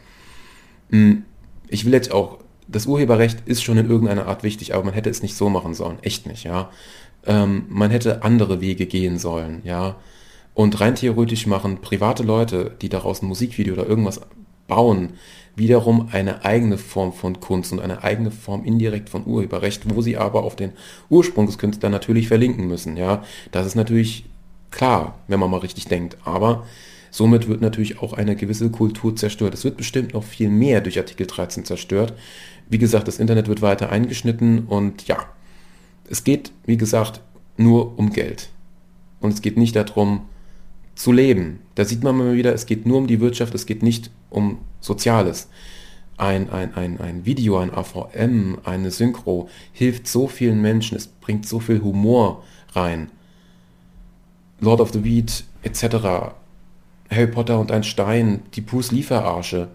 Hm, 0.91 1.25
ich 1.67 1.85
will 1.85 1.93
jetzt 1.93 2.13
auch, 2.13 2.39
das 2.69 2.87
Urheberrecht 2.87 3.43
ist 3.47 3.65
schon 3.65 3.79
in 3.79 3.91
irgendeiner 3.91 4.27
Art 4.27 4.45
wichtig, 4.45 4.75
aber 4.75 4.85
man 4.85 4.95
hätte 4.95 5.11
es 5.11 5.23
nicht 5.23 5.35
so 5.35 5.49
machen 5.49 5.75
sollen. 5.75 5.99
Echt 6.03 6.27
nicht, 6.27 6.45
ja. 6.45 6.71
Ähm, 7.27 7.65
man 7.69 7.91
hätte 7.91 8.23
andere 8.23 8.61
Wege 8.61 8.87
gehen 8.87 9.19
sollen, 9.19 9.61
ja 9.65 9.97
und 10.55 10.81
rein 10.81 10.95
theoretisch 10.95 11.47
machen 11.47 11.81
private 11.81 12.23
Leute, 12.23 12.77
die 12.83 12.89
daraus 12.89 13.23
ein 13.23 13.27
Musikvideo 13.27 13.75
oder 13.75 13.87
irgendwas 13.87 14.21
bauen, 14.67 15.15
wiederum 15.57 16.09
eine 16.13 16.45
eigene 16.45 16.79
Form 16.79 17.13
von 17.13 17.41
Kunst 17.41 17.73
und 17.73 17.81
eine 17.81 18.03
eigene 18.05 18.31
Form 18.31 18.65
indirekt 18.65 19.11
von 19.11 19.27
Urheberrecht, 19.27 19.95
wo 19.95 20.01
sie 20.01 20.17
aber 20.17 20.45
auf 20.45 20.57
den 20.57 20.73
Ursprungskünstler 21.11 21.91
natürlich 21.91 22.29
verlinken 22.29 22.67
müssen. 22.67 22.97
Ja, 22.97 23.23
das 23.51 23.67
ist 23.67 23.75
natürlich 23.75 24.25
klar, 24.71 25.19
wenn 25.29 25.41
man 25.41 25.51
mal 25.51 25.59
richtig 25.59 25.87
denkt. 25.87 26.17
Aber 26.25 26.67
somit 27.11 27.49
wird 27.49 27.61
natürlich 27.61 28.01
auch 28.01 28.15
eine 28.15 28.37
gewisse 28.37 28.71
Kultur 28.71 29.15
zerstört. 29.15 29.55
Es 29.55 29.65
wird 29.65 29.77
bestimmt 29.77 30.15
noch 30.15 30.25
viel 30.25 30.49
mehr 30.49 30.81
durch 30.81 30.99
Artikel 30.99 31.27
13 31.27 31.65
zerstört. 31.65 32.15
Wie 32.69 32.79
gesagt, 32.79 33.09
das 33.09 33.19
Internet 33.19 33.49
wird 33.49 33.61
weiter 33.61 33.91
eingeschnitten 33.91 34.67
und 34.67 35.07
ja, 35.07 35.19
es 36.09 36.25
geht, 36.25 36.53
wie 36.65 36.79
gesagt, 36.79 37.21
nur 37.59 37.99
um 37.99 38.11
Geld. 38.11 38.49
Und 39.21 39.35
es 39.35 39.43
geht 39.43 39.59
nicht 39.59 39.77
darum, 39.77 40.23
zu 40.95 41.13
leben. 41.13 41.61
Da 41.75 41.85
sieht 41.85 42.03
man 42.03 42.17
mal 42.17 42.35
wieder, 42.35 42.53
es 42.53 42.67
geht 42.67 42.87
nur 42.87 42.99
um 42.99 43.07
die 43.07 43.21
Wirtschaft, 43.21 43.55
es 43.55 43.67
geht 43.67 43.83
nicht 43.83 44.11
um 44.31 44.59
Soziales. 44.81 45.49
Ein, 46.17 46.51
ein, 46.51 46.75
ein, 46.75 47.01
ein 47.01 47.25
Video, 47.25 47.59
ein 47.59 47.73
AVM, 47.73 48.59
eine 48.65 48.91
Synchro 48.91 49.49
hilft 49.73 50.07
so 50.07 50.29
vielen 50.29 50.61
Menschen, 50.61 50.97
es 50.97 51.07
bringt 51.07 51.47
so 51.49 51.59
viel 51.59 51.83
Humor 51.83 52.45
rein. 52.73 53.11
Lord 54.61 54.81
of 54.81 54.93
the 54.93 55.03
Weed 55.03 55.45
etc. 55.63 56.35
Harry 57.11 57.27
Potter 57.27 57.59
und 57.59 57.73
ein 57.73 57.83
Stein, 57.83 58.43
die 58.55 58.61
Bruce 58.61 58.93
Lieferarsche. 58.93 59.69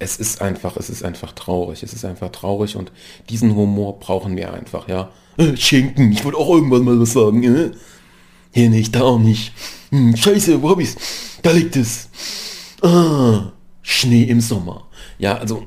Es 0.00 0.16
ist 0.16 0.40
einfach, 0.40 0.76
es 0.76 0.90
ist 0.90 1.04
einfach 1.04 1.32
traurig, 1.32 1.82
es 1.82 1.92
ist 1.92 2.04
einfach 2.04 2.30
traurig 2.30 2.76
und 2.76 2.92
diesen 3.28 3.54
Humor 3.54 3.98
brauchen 3.98 4.36
wir 4.36 4.52
einfach, 4.52 4.88
ja. 4.88 5.10
Äh, 5.38 5.56
Schinken, 5.56 6.12
ich 6.12 6.24
wollte 6.24 6.36
auch 6.36 6.50
irgendwann 6.50 6.84
mal 6.84 7.00
was 7.00 7.12
sagen. 7.12 7.42
Äh? 7.44 7.70
Hier 8.52 8.70
nicht, 8.70 8.94
da 8.94 9.02
auch 9.02 9.18
nicht. 9.18 9.52
Hm, 9.90 10.16
scheiße, 10.16 10.60
wo 10.60 10.70
hab 10.70 10.80
ich's? 10.80 10.96
Da 11.42 11.52
liegt 11.52 11.76
es. 11.76 12.08
Ah, 12.82 13.52
Schnee 13.82 14.24
im 14.24 14.40
Sommer. 14.40 14.86
Ja, 15.18 15.38
also 15.38 15.66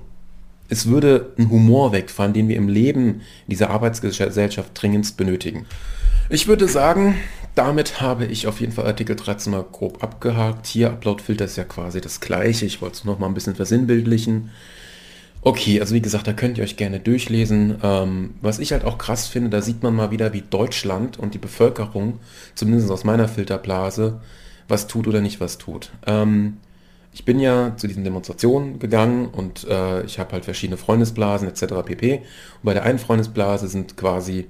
es 0.68 0.88
würde 0.88 1.34
ein 1.38 1.50
Humor 1.50 1.92
wegfallen, 1.92 2.34
den 2.34 2.48
wir 2.48 2.56
im 2.58 2.70
Leben 2.70 3.22
dieser 3.48 3.70
Arbeitsgesellschaft 3.70 4.72
dringendst 4.74 5.18
benötigen. 5.18 5.66
Ich 6.30 6.48
würde 6.48 6.68
sagen, 6.68 7.16
damit 7.56 8.00
habe 8.00 8.26
ich 8.26 8.48
auf 8.48 8.62
jeden 8.62 8.72
Fall 8.72 8.86
Artikel 8.86 9.16
13 9.16 9.52
mal 9.52 9.66
grob 9.70 10.04
abgehakt. 10.04 10.68
Hier 10.68 10.90
Upload-Filter 10.92 11.46
ist 11.46 11.58
ja 11.58 11.66
quasi 11.66 12.00
das 12.00 12.22
gleiche. 12.22 12.66
Ich 12.66 12.82
wollte 12.82 12.96
es 12.96 13.04
noch 13.04 13.20
mal 13.20 13.28
ein 13.28 13.34
bisschen 13.34 13.56
versinnbildlichen. 13.56 14.52
Okay, 15.44 15.80
also 15.80 15.96
wie 15.96 16.02
gesagt, 16.02 16.28
da 16.28 16.34
könnt 16.34 16.60
ihr 16.60 16.64
euch 16.64 16.78
gerne 16.78 17.00
durchlesen. 17.00 17.78
Ähm, 17.82 18.36
was 18.42 18.60
ich 18.60 18.74
halt 18.74 18.86
auch 18.86 19.00
krass 19.00 19.28
finde, 19.28 19.50
da 19.50 19.62
sieht 19.62 19.82
man 19.82 19.96
mal 19.96 20.12
wieder, 20.12 20.34
wie 20.34 20.42
Deutschland 20.42 21.18
und 21.18 21.34
die 21.34 21.40
Bevölkerung, 21.40 22.20
zumindest 22.54 22.92
aus 22.92 23.04
meiner 23.04 23.28
Filterblase, 23.28 24.22
was 24.68 24.88
tut 24.88 25.08
oder 25.08 25.20
nicht 25.20 25.40
was 25.40 25.58
tut. 25.58 25.92
Ähm, 26.06 26.58
ich 27.12 27.26
bin 27.26 27.40
ja 27.40 27.76
zu 27.76 27.88
diesen 27.88 28.04
Demonstrationen 28.04 28.78
gegangen 28.78 29.30
und 29.30 29.68
äh, 29.68 30.04
ich 30.04 30.20
habe 30.20 30.34
halt 30.34 30.46
verschiedene 30.46 30.78
Freundesblasen 30.78 31.48
etc. 31.48 31.74
pp. 31.86 32.18
Und 32.18 32.24
bei 32.64 32.74
der 32.76 32.84
einen 32.84 33.00
Freundesblase 33.00 33.68
sind 33.68 33.98
quasi 33.98 34.48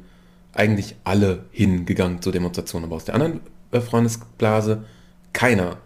eigentlich 0.53 0.95
alle 1.05 1.45
hingegangen 1.51 2.21
zur 2.21 2.33
Demonstration, 2.33 2.83
aber 2.83 2.97
aus 2.97 3.05
der 3.05 3.15
anderen 3.15 3.39
äh, 3.71 3.79
Freundesblase 3.79 4.83
keiner. 5.31 5.77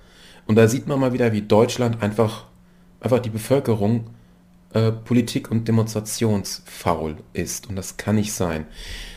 Und 0.47 0.55
da 0.55 0.67
sieht 0.67 0.87
man 0.87 0.99
mal 0.99 1.13
wieder, 1.13 1.31
wie 1.31 1.43
Deutschland 1.43 2.01
einfach, 2.01 2.45
einfach 2.99 3.19
die 3.19 3.29
Bevölkerung 3.29 4.05
äh, 4.75 4.91
Politik- 4.91 5.49
und 5.49 5.69
demonstrationsfaul 5.69 7.15
ist. 7.31 7.69
Und 7.69 7.77
das 7.77 7.95
kann 7.95 8.15
nicht 8.15 8.33
sein. 8.33 8.65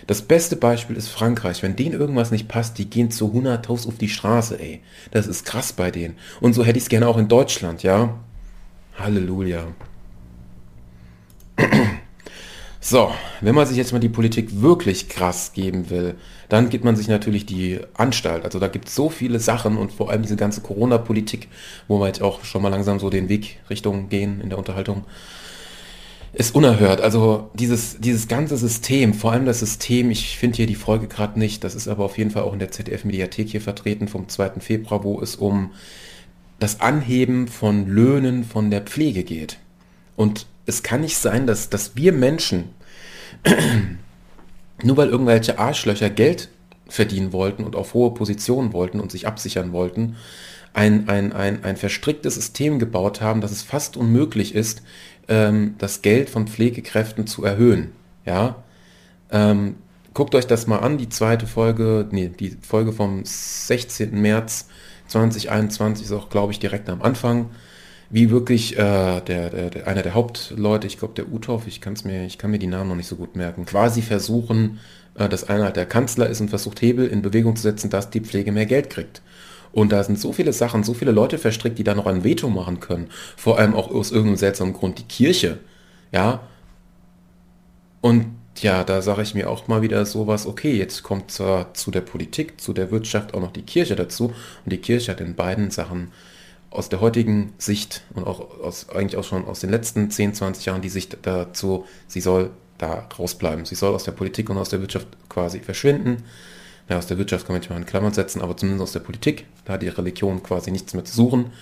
Das 0.07 0.23
beste 0.23 0.55
Beispiel 0.55 0.95
ist 0.95 1.09
Frankreich. 1.09 1.65
Wenn 1.65 1.75
denen 1.75 1.99
irgendwas 1.99 2.31
nicht 2.31 2.47
passt, 2.47 2.79
die 2.79 2.89
gehen 2.89 3.11
zu 3.11 3.33
100.000 3.33 3.89
auf 3.89 3.99
die 3.99 4.09
Straße, 4.09 4.59
ey. 4.61 4.81
Das 5.11 5.27
ist 5.27 5.45
krass 5.45 5.73
bei 5.73 5.91
denen. 5.91 6.15
Und 6.41 6.55
so 6.55 6.65
hätte 6.65 6.79
ich 6.79 6.85
es 6.85 6.89
gerne 6.89 7.09
auch 7.09 7.19
in 7.19 7.27
Deutschland, 7.27 7.83
ja. 7.83 8.21
Halleluja. 8.97 9.67
So, 12.81 13.11
wenn 13.41 13.57
man 13.57 13.67
sich 13.67 13.77
jetzt 13.77 13.93
mal 13.93 13.99
die 13.99 14.09
Politik 14.09 14.63
wirklich 14.63 15.09
krass 15.09 15.53
geben 15.53 15.91
will, 15.91 16.15
dann 16.49 16.71
gibt 16.71 16.85
man 16.85 16.95
sich 16.95 17.09
natürlich 17.09 17.45
die 17.45 17.81
Anstalt. 17.95 18.45
Also 18.45 18.61
da 18.61 18.69
gibt 18.69 18.87
es 18.87 18.95
so 18.95 19.11
viele 19.11 19.41
Sachen 19.41 19.77
und 19.77 19.93
vor 19.93 20.11
allem 20.11 20.23
diese 20.23 20.37
ganze 20.37 20.61
Corona-Politik, 20.61 21.49
wo 21.89 21.99
wir 21.99 22.07
jetzt 22.07 22.23
auch 22.23 22.45
schon 22.45 22.63
mal 22.63 22.69
langsam 22.69 23.01
so 23.01 23.11
den 23.11 23.29
Weg 23.29 23.59
Richtung 23.69 24.09
gehen 24.09 24.41
in 24.41 24.49
der 24.49 24.59
Unterhaltung 24.59 25.05
ist 26.39 26.55
unerhört. 26.55 27.01
Also 27.01 27.51
dieses, 27.55 27.99
dieses 27.99 28.29
ganze 28.29 28.57
System, 28.57 29.13
vor 29.13 29.33
allem 29.33 29.45
das 29.45 29.59
System, 29.59 30.13
ich 30.13 30.39
finde 30.39 30.57
hier 30.57 30.69
die 30.69 30.77
Folge 30.77 31.09
gerade 31.09 31.37
nicht, 31.37 31.65
das 31.65 31.75
ist 31.75 31.89
aber 31.89 32.05
auf 32.05 32.17
jeden 32.17 32.31
Fall 32.31 32.45
auch 32.45 32.53
in 32.53 32.61
der 32.61 32.71
ZDF-Mediathek 32.71 33.49
hier 33.49 33.61
vertreten 33.61 34.07
vom 34.07 34.29
2. 34.29 34.61
Februar, 34.61 35.03
wo 35.03 35.21
es 35.21 35.35
um 35.35 35.73
das 36.61 36.81
Anheben 36.81 37.49
von 37.49 37.89
Löhnen 37.89 38.45
von 38.45 38.71
der 38.71 38.83
Pflege 38.83 39.25
geht. 39.25 39.59
Und 40.15 40.47
es 40.65 40.85
kann 40.85 41.01
nicht 41.01 41.19
sein, 41.19 41.49
dass, 41.49 41.71
dass 41.71 41.97
wir 41.97 42.13
Menschen 42.13 42.71
nur 44.85 44.97
weil 44.97 45.09
irgendwelche 45.09 45.59
Arschlöcher 45.59 46.09
Geld 46.09 46.51
verdienen 46.89 47.33
wollten 47.33 47.65
und 47.65 47.75
auf 47.75 47.95
hohe 47.95 48.15
Positionen 48.15 48.73
wollten 48.73 49.01
und 49.01 49.11
sich 49.11 49.27
absichern 49.27 49.73
wollten, 49.73 50.15
ein, 50.73 51.09
ein, 51.09 51.33
ein, 51.33 51.65
ein 51.65 51.77
verstricktes 51.77 52.37
System 52.37 52.79
gebaut 52.79 53.21
haben, 53.21 53.41
dass 53.41 53.51
es 53.51 53.63
fast 53.63 53.97
unmöglich 53.97 54.55
ist, 54.55 54.83
ähm, 55.29 55.75
das 55.79 56.03
Geld 56.03 56.31
von 56.31 56.47
Pflegekräften 56.47 57.27
zu 57.27 57.45
erhöhen. 57.45 57.93
Ja, 58.25 58.57
ähm, 59.31 59.77
guckt 60.15 60.35
euch 60.35 60.47
das 60.47 60.67
mal 60.67 60.79
an, 60.79 60.99
die 60.99 61.09
zweite 61.09 61.47
Folge, 61.47 62.07
nee, 62.11 62.29
die 62.29 62.57
Folge 62.61 62.93
vom 62.93 63.25
16. 63.25 64.21
März 64.21 64.69
2021 65.07 66.07
ist 66.07 66.13
auch, 66.13 66.29
glaube 66.29 66.53
ich, 66.53 66.59
direkt 66.59 66.89
am 66.89 67.03
Anfang, 67.03 67.51
wie 68.11 68.31
wirklich 68.31 68.79
äh, 68.79 69.21
der, 69.21 69.51
der, 69.51 69.87
einer 69.87 70.03
der 70.03 70.15
Hauptleute, 70.15 70.87
ich 70.87 70.99
glaube 70.99 71.15
der 71.15 71.31
Uthoff, 71.31 71.67
ich, 71.67 71.81
kann's 71.81 72.05
mir, 72.05 72.25
ich 72.25 72.39
kann 72.39 72.51
mir 72.51 72.59
die 72.59 72.67
Namen 72.67 72.89
noch 72.89 72.97
nicht 72.97 73.07
so 73.07 73.17
gut 73.17 73.37
merken, 73.37 73.67
quasi 73.67 74.03
versuchen, 74.03 74.81
äh, 75.15 75.29
dass 75.29 75.49
einer 75.49 75.71
der 75.71 75.87
Kanzler 75.87 76.29
ist 76.29 76.41
und 76.41 76.49
versucht 76.49 76.81
Hebel 76.81 77.07
in 77.07 77.23
Bewegung 77.23 77.57
zu 77.57 77.63
setzen, 77.63 77.91
dass 77.91 78.11
die 78.11 78.21
Pflege 78.21 78.53
mehr 78.53 78.67
Geld 78.67 78.91
kriegt. 78.91 79.23
Und 79.73 79.93
da 79.93 80.03
sind 80.03 80.19
so 80.19 80.33
viele 80.33 80.53
Sachen, 80.53 80.85
so 80.85 80.95
viele 80.95 81.13
Leute 81.13 81.39
verstrickt, 81.39 81.79
die 81.79 81.85
da 81.85 81.95
noch 81.95 82.07
ein 82.07 82.25
Veto 82.25 82.49
machen 82.49 82.81
können. 82.81 83.11
Vor 83.37 83.59
allem 83.59 83.75
auch 83.75 83.91
aus 83.91 84.11
irgendeinem 84.11 84.37
seltsamen 84.37 84.75
Grund 84.75 84.99
die 84.99 85.05
Kirche. 85.05 85.59
Ja. 86.13 86.41
Und 88.01 88.27
ja, 88.63 88.83
da 88.85 89.03
sage 89.03 89.23
ich 89.23 89.35
mir 89.35 89.51
auch 89.51 89.69
mal 89.69 89.83
wieder 89.83 90.05
sowas, 90.05 90.47
okay, 90.47 90.77
jetzt 90.77 91.03
kommt 91.03 91.31
zwar 91.31 91.75
zu 91.75 91.91
der 91.91 92.01
Politik, 92.01 92.61
zu 92.61 92.73
der 92.73 92.91
Wirtschaft 92.91 93.35
auch 93.35 93.41
noch 93.41 93.53
die 93.53 93.63
Kirche 93.63 93.97
dazu. 93.97 94.33
Und 94.65 94.73
die 94.73 94.79
Kirche 94.79 95.13
hat 95.13 95.21
in 95.21 95.35
beiden 95.35 95.71
Sachen 95.71 96.13
aus 96.71 96.89
der 96.89 97.01
heutigen 97.01 97.55
Sicht 97.59 98.03
und 98.15 98.27
auch 98.27 98.61
aus, 98.61 98.89
eigentlich 98.91 99.17
auch 99.17 99.25
schon 99.25 99.47
aus 99.47 99.61
den 99.61 99.71
letzten 99.71 100.11
10, 100.11 100.35
20 100.35 100.67
Jahren 100.67 100.83
die 100.83 100.89
Sicht 100.89 101.19
dazu, 101.23 101.87
sie 102.09 102.21
soll 102.21 102.51
da 102.79 103.09
rausbleiben. 103.19 103.65
Sie 103.65 103.75
soll 103.75 103.95
aus 103.95 104.05
der 104.05 104.13
Politik 104.13 104.51
und 104.51 104.59
aus 104.59 104.69
der 104.69 104.81
Wirtschaft 104.81 105.09
quasi 105.29 105.61
verschwinden. 105.61 106.25
Ja, 106.89 106.97
aus 106.97 107.07
der 107.07 107.19
Wirtschaft 107.19 107.47
kann 107.47 107.55
man 107.55 107.61
nicht 107.61 107.71
mal 107.71 107.77
in 107.77 107.87
Klammern 107.87 108.15
setzen, 108.15 108.41
aber 108.41 108.57
zumindest 108.57 108.83
aus 108.83 108.93
der 108.93 109.01
Politik. 109.01 109.45
Da 109.65 109.75
hat 109.75 109.83
die 109.83 109.89
Religion 109.89 110.43
quasi 110.43 110.71
nichts 110.71 110.95
mehr 110.95 111.05
zu 111.05 111.15
suchen. 111.15 111.53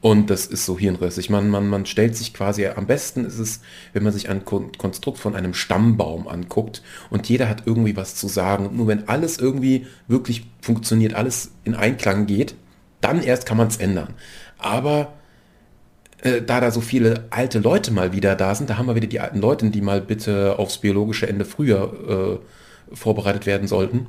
Und 0.00 0.28
das 0.28 0.46
ist 0.46 0.66
so 0.66 0.78
hirnrissig. 0.78 1.30
Man, 1.30 1.48
man, 1.48 1.66
man 1.66 1.86
stellt 1.86 2.14
sich 2.14 2.34
quasi, 2.34 2.66
am 2.66 2.86
besten 2.86 3.24
ist 3.24 3.38
es, 3.38 3.60
wenn 3.94 4.02
man 4.02 4.12
sich 4.12 4.28
ein 4.28 4.44
Konstrukt 4.44 5.18
von 5.18 5.34
einem 5.34 5.54
Stammbaum 5.54 6.28
anguckt 6.28 6.82
und 7.08 7.26
jeder 7.28 7.48
hat 7.48 7.62
irgendwie 7.64 7.96
was 7.96 8.14
zu 8.14 8.28
sagen. 8.28 8.66
Und 8.66 8.76
nur 8.76 8.86
wenn 8.88 9.08
alles 9.08 9.38
irgendwie 9.38 9.86
wirklich 10.06 10.46
funktioniert, 10.60 11.14
alles 11.14 11.52
in 11.64 11.74
Einklang 11.74 12.26
geht, 12.26 12.54
dann 13.00 13.22
erst 13.22 13.46
kann 13.46 13.56
man 13.56 13.68
es 13.68 13.78
ändern. 13.78 14.12
Aber 14.58 15.14
äh, 16.20 16.42
da 16.42 16.60
da 16.60 16.70
so 16.70 16.82
viele 16.82 17.24
alte 17.30 17.60
Leute 17.60 17.90
mal 17.90 18.12
wieder 18.12 18.34
da 18.34 18.54
sind, 18.54 18.68
da 18.68 18.76
haben 18.76 18.86
wir 18.86 18.96
wieder 18.96 19.06
die 19.06 19.20
alten 19.20 19.40
Leute, 19.40 19.70
die 19.70 19.80
mal 19.80 20.02
bitte 20.02 20.58
aufs 20.58 20.78
biologische 20.78 21.28
Ende 21.28 21.46
früher 21.46 22.40
äh, 22.92 22.94
vorbereitet 22.94 23.46
werden 23.46 23.68
sollten 23.68 24.08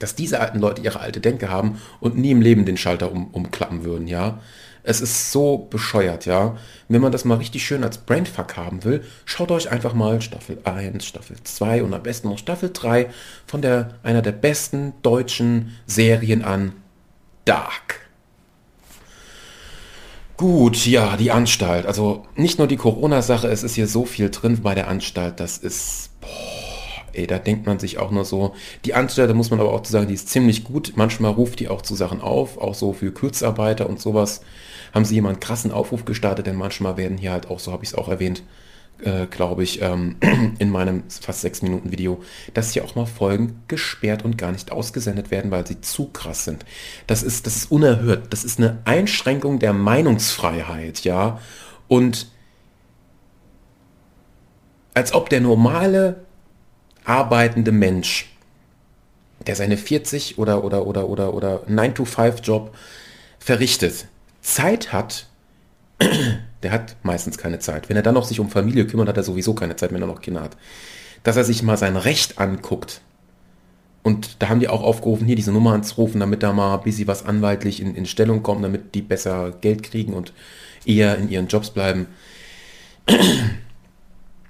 dass 0.00 0.16
diese 0.16 0.40
alten 0.40 0.58
Leute 0.58 0.82
ihre 0.82 0.98
alte 0.98 1.20
Denke 1.20 1.48
haben 1.48 1.80
und 2.00 2.18
nie 2.18 2.32
im 2.32 2.40
Leben 2.40 2.64
den 2.64 2.76
Schalter 2.76 3.12
um, 3.12 3.28
umklappen 3.28 3.84
würden, 3.84 4.08
ja. 4.08 4.40
Es 4.82 5.02
ist 5.02 5.30
so 5.30 5.58
bescheuert, 5.58 6.24
ja. 6.24 6.56
Wenn 6.88 7.02
man 7.02 7.12
das 7.12 7.26
mal 7.26 7.36
richtig 7.36 7.64
schön 7.64 7.84
als 7.84 7.98
Brainfuck 7.98 8.56
haben 8.56 8.82
will, 8.82 9.04
schaut 9.26 9.50
euch 9.50 9.70
einfach 9.70 9.92
mal 9.92 10.22
Staffel 10.22 10.58
1, 10.64 11.04
Staffel 11.04 11.36
2 11.42 11.82
und 11.82 11.92
am 11.92 12.02
besten 12.02 12.28
noch 12.28 12.38
Staffel 12.38 12.70
3 12.72 13.10
von 13.46 13.60
der, 13.60 13.98
einer 14.02 14.22
der 14.22 14.32
besten 14.32 14.94
deutschen 15.02 15.76
Serien 15.86 16.42
an, 16.42 16.72
Dark. 17.44 18.08
Gut, 20.38 20.86
ja, 20.86 21.18
die 21.18 21.30
Anstalt. 21.30 21.84
Also 21.84 22.26
nicht 22.34 22.58
nur 22.58 22.66
die 22.66 22.78
Corona-Sache, 22.78 23.48
es 23.48 23.62
ist 23.62 23.74
hier 23.74 23.86
so 23.86 24.06
viel 24.06 24.30
drin 24.30 24.62
bei 24.62 24.74
der 24.74 24.88
Anstalt, 24.88 25.40
das 25.40 25.58
ist... 25.58 26.10
Boah 26.22 26.59
ey, 27.20 27.26
da 27.26 27.38
denkt 27.38 27.66
man 27.66 27.78
sich 27.78 27.98
auch 27.98 28.10
nur 28.10 28.24
so, 28.24 28.54
die 28.84 28.94
Anstelle, 28.94 29.34
muss 29.34 29.50
man 29.50 29.60
aber 29.60 29.72
auch 29.72 29.82
zu 29.82 29.92
sagen, 29.92 30.08
die 30.08 30.14
ist 30.14 30.28
ziemlich 30.28 30.64
gut. 30.64 30.92
Manchmal 30.96 31.32
ruft 31.32 31.60
die 31.60 31.68
auch 31.68 31.82
zu 31.82 31.94
Sachen 31.94 32.20
auf, 32.20 32.58
auch 32.58 32.74
so 32.74 32.92
für 32.92 33.12
Kurzarbeiter 33.12 33.88
und 33.88 34.00
sowas. 34.00 34.40
Haben 34.92 35.04
sie 35.04 35.14
jemanden 35.14 35.40
krassen 35.40 35.70
Aufruf 35.70 36.04
gestartet, 36.04 36.46
denn 36.46 36.56
manchmal 36.56 36.96
werden 36.96 37.18
hier 37.18 37.32
halt 37.32 37.48
auch, 37.50 37.60
so 37.60 37.72
habe 37.72 37.84
ich 37.84 37.90
es 37.90 37.94
auch 37.94 38.08
erwähnt, 38.08 38.42
äh, 39.02 39.26
glaube 39.26 39.62
ich, 39.62 39.82
ähm, 39.82 40.16
in 40.58 40.70
meinem 40.70 41.04
fast 41.08 41.42
sechs 41.42 41.62
Minuten 41.62 41.92
Video, 41.92 42.22
dass 42.54 42.72
hier 42.72 42.84
auch 42.84 42.94
mal 42.94 43.06
Folgen 43.06 43.62
gesperrt 43.68 44.24
und 44.24 44.38
gar 44.38 44.52
nicht 44.52 44.72
ausgesendet 44.72 45.30
werden, 45.30 45.50
weil 45.50 45.66
sie 45.66 45.80
zu 45.80 46.06
krass 46.06 46.44
sind. 46.44 46.64
Das 47.06 47.22
ist, 47.22 47.46
das 47.46 47.56
ist 47.56 47.70
unerhört. 47.70 48.32
Das 48.32 48.44
ist 48.44 48.58
eine 48.58 48.78
Einschränkung 48.84 49.58
der 49.58 49.72
Meinungsfreiheit, 49.72 51.04
ja. 51.04 51.40
Und 51.86 52.28
als 54.94 55.12
ob 55.14 55.28
der 55.28 55.40
normale 55.40 56.24
arbeitende 57.04 57.72
Mensch, 57.72 58.30
der 59.46 59.56
seine 59.56 59.76
40 59.76 60.38
oder, 60.38 60.64
oder, 60.64 60.86
oder, 60.86 61.08
oder, 61.08 61.34
oder 61.34 61.62
9-to-5-Job 61.68 62.74
verrichtet, 63.38 64.06
Zeit 64.42 64.92
hat, 64.92 65.26
der 66.62 66.72
hat 66.72 66.96
meistens 67.02 67.38
keine 67.38 67.58
Zeit. 67.58 67.88
Wenn 67.88 67.96
er 67.96 68.02
dann 68.02 68.14
noch 68.14 68.24
sich 68.24 68.40
um 68.40 68.50
Familie 68.50 68.86
kümmert, 68.86 69.08
hat 69.08 69.16
er 69.16 69.22
sowieso 69.22 69.54
keine 69.54 69.76
Zeit, 69.76 69.92
wenn 69.92 70.02
er 70.02 70.06
noch 70.06 70.20
Kinder 70.20 70.42
hat. 70.42 70.56
Dass 71.22 71.36
er 71.36 71.44
sich 71.44 71.62
mal 71.62 71.76
sein 71.76 71.96
Recht 71.96 72.38
anguckt. 72.38 73.00
Und 74.02 74.36
da 74.42 74.48
haben 74.48 74.60
die 74.60 74.68
auch 74.68 74.82
aufgerufen, 74.82 75.26
hier 75.26 75.36
diese 75.36 75.52
Nummer 75.52 75.74
anzurufen, 75.74 76.20
damit 76.20 76.42
da 76.42 76.54
mal 76.54 76.78
bis 76.78 76.96
sie 76.96 77.06
was 77.06 77.24
anwaltlich 77.26 77.80
in, 77.80 77.94
in 77.94 78.06
Stellung 78.06 78.42
kommen, 78.42 78.62
damit 78.62 78.94
die 78.94 79.02
besser 79.02 79.52
Geld 79.60 79.82
kriegen 79.82 80.14
und 80.14 80.32
eher 80.86 81.18
in 81.18 81.28
ihren 81.28 81.48
Jobs 81.48 81.70
bleiben. 81.70 82.06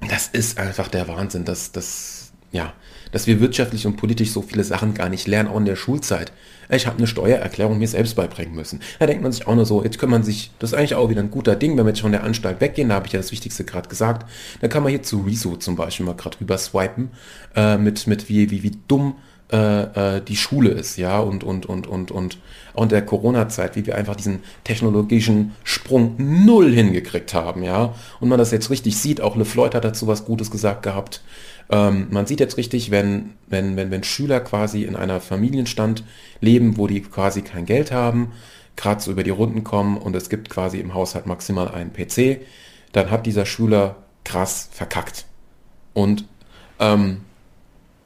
Das 0.09 0.29
ist 0.29 0.59
einfach 0.59 0.89
der 0.89 1.09
Wahnsinn. 1.09 1.45
Das, 1.45 1.73
das, 1.73 2.20
ja, 2.53 2.73
dass 3.13 3.27
wir 3.27 3.41
wirtschaftlich 3.41 3.87
und 3.87 3.97
politisch 3.97 4.31
so 4.31 4.43
viele 4.43 4.65
Sachen 4.65 4.95
gar 4.95 5.09
nicht 5.09 5.27
lernen, 5.27 5.49
auch 5.49 5.59
in 5.59 5.65
der 5.65 5.77
Schulzeit. 5.77 6.33
Ich 6.73 6.87
habe 6.87 6.99
eine 6.99 7.09
Steuererklärung 7.09 7.79
mir 7.79 7.89
selbst 7.89 8.15
beibringen 8.15 8.55
müssen. 8.55 8.81
Da 9.01 9.07
denkt 9.07 9.23
man 9.23 9.33
sich 9.33 9.47
auch 9.47 9.55
nur 9.57 9.67
so, 9.67 9.83
jetzt 9.83 9.99
kann 9.99 10.11
man 10.11 10.23
sich, 10.23 10.53
das 10.61 10.71
ist 10.73 10.79
eigentlich 10.79 10.95
auch 10.95 11.11
wieder 11.11 11.21
ein 11.21 11.31
guter 11.31 11.57
Ding, 11.57 11.77
wenn 11.77 11.85
wir 11.85 11.91
jetzt 11.91 12.01
von 12.01 12.13
der 12.13 12.23
Anstalt 12.23 12.61
weggehen, 12.61 12.91
da 12.91 12.97
habe 12.97 13.07
ich 13.07 13.13
ja 13.13 13.19
das 13.19 13.33
Wichtigste 13.33 13.65
gerade 13.65 13.89
gesagt, 13.89 14.31
dann 14.61 14.71
kann 14.71 14.83
man 14.83 14.91
hier 14.91 15.03
zu 15.03 15.23
Rezo 15.23 15.57
zum 15.57 15.75
Beispiel 15.75 16.07
mal 16.07 16.15
gerade 16.15 16.41
rüber 16.41 16.59
swipen, 16.59 17.11
äh, 17.57 17.77
mit, 17.77 18.07
mit 18.07 18.29
wie, 18.29 18.51
wie, 18.51 18.63
wie 18.63 18.73
dumm 18.87 19.17
äh, 19.53 20.17
äh, 20.17 20.23
die 20.23 20.37
Schule 20.37 20.71
ist, 20.71 20.97
ja, 20.97 21.19
und, 21.19 21.43
und, 21.43 21.67
und, 21.67 21.89
und, 21.89 22.13
und 22.13 22.39
auch 22.75 22.85
in 22.85 22.89
der 22.89 23.05
Corona-Zeit, 23.05 23.75
wie 23.75 23.85
wir 23.85 23.97
einfach 23.97 24.15
diesen 24.15 24.45
technologischen 24.63 25.57
Sprung 25.65 26.15
null 26.19 26.73
hingekriegt 26.73 27.35
haben, 27.35 27.65
ja, 27.65 27.95
und 28.21 28.29
man 28.29 28.39
das 28.39 28.53
jetzt 28.53 28.71
richtig 28.71 28.97
sieht, 28.97 29.21
auch 29.21 29.35
LeFloid 29.35 29.75
hat 29.75 29.85
dazu 29.85 30.07
was 30.07 30.25
Gutes 30.25 30.53
gesagt 30.53 30.85
gehabt, 30.85 31.23
ähm, 31.71 32.09
man 32.11 32.27
sieht 32.27 32.41
jetzt 32.41 32.57
richtig, 32.57 32.91
wenn, 32.91 33.35
wenn, 33.47 33.77
wenn, 33.77 33.91
wenn 33.91 34.03
Schüler 34.03 34.41
quasi 34.41 34.83
in 34.83 34.97
einer 34.97 35.21
Familienstand 35.21 36.05
leben, 36.41 36.77
wo 36.77 36.87
die 36.87 37.01
quasi 37.01 37.43
kein 37.43 37.65
Geld 37.65 37.93
haben, 37.93 38.33
gerade 38.77 39.01
so 39.01 39.13
über 39.13 39.23
die 39.23 39.31
Runden 39.31 39.63
kommen 39.63 39.97
und 39.97 40.17
es 40.17 40.29
gibt 40.29 40.51
quasi 40.51 40.79
im 40.79 40.95
Haushalt 40.95 41.27
maximal 41.27 41.69
einen 41.69 41.93
PC, 41.93 42.41
dann 42.93 43.11
hat 43.11 43.27
dieser 43.27 43.47
Schüler 43.47 43.97
krass 44.25 44.69
verkackt. 44.73 45.27
Und 45.95 46.25
ähm, 46.81 47.21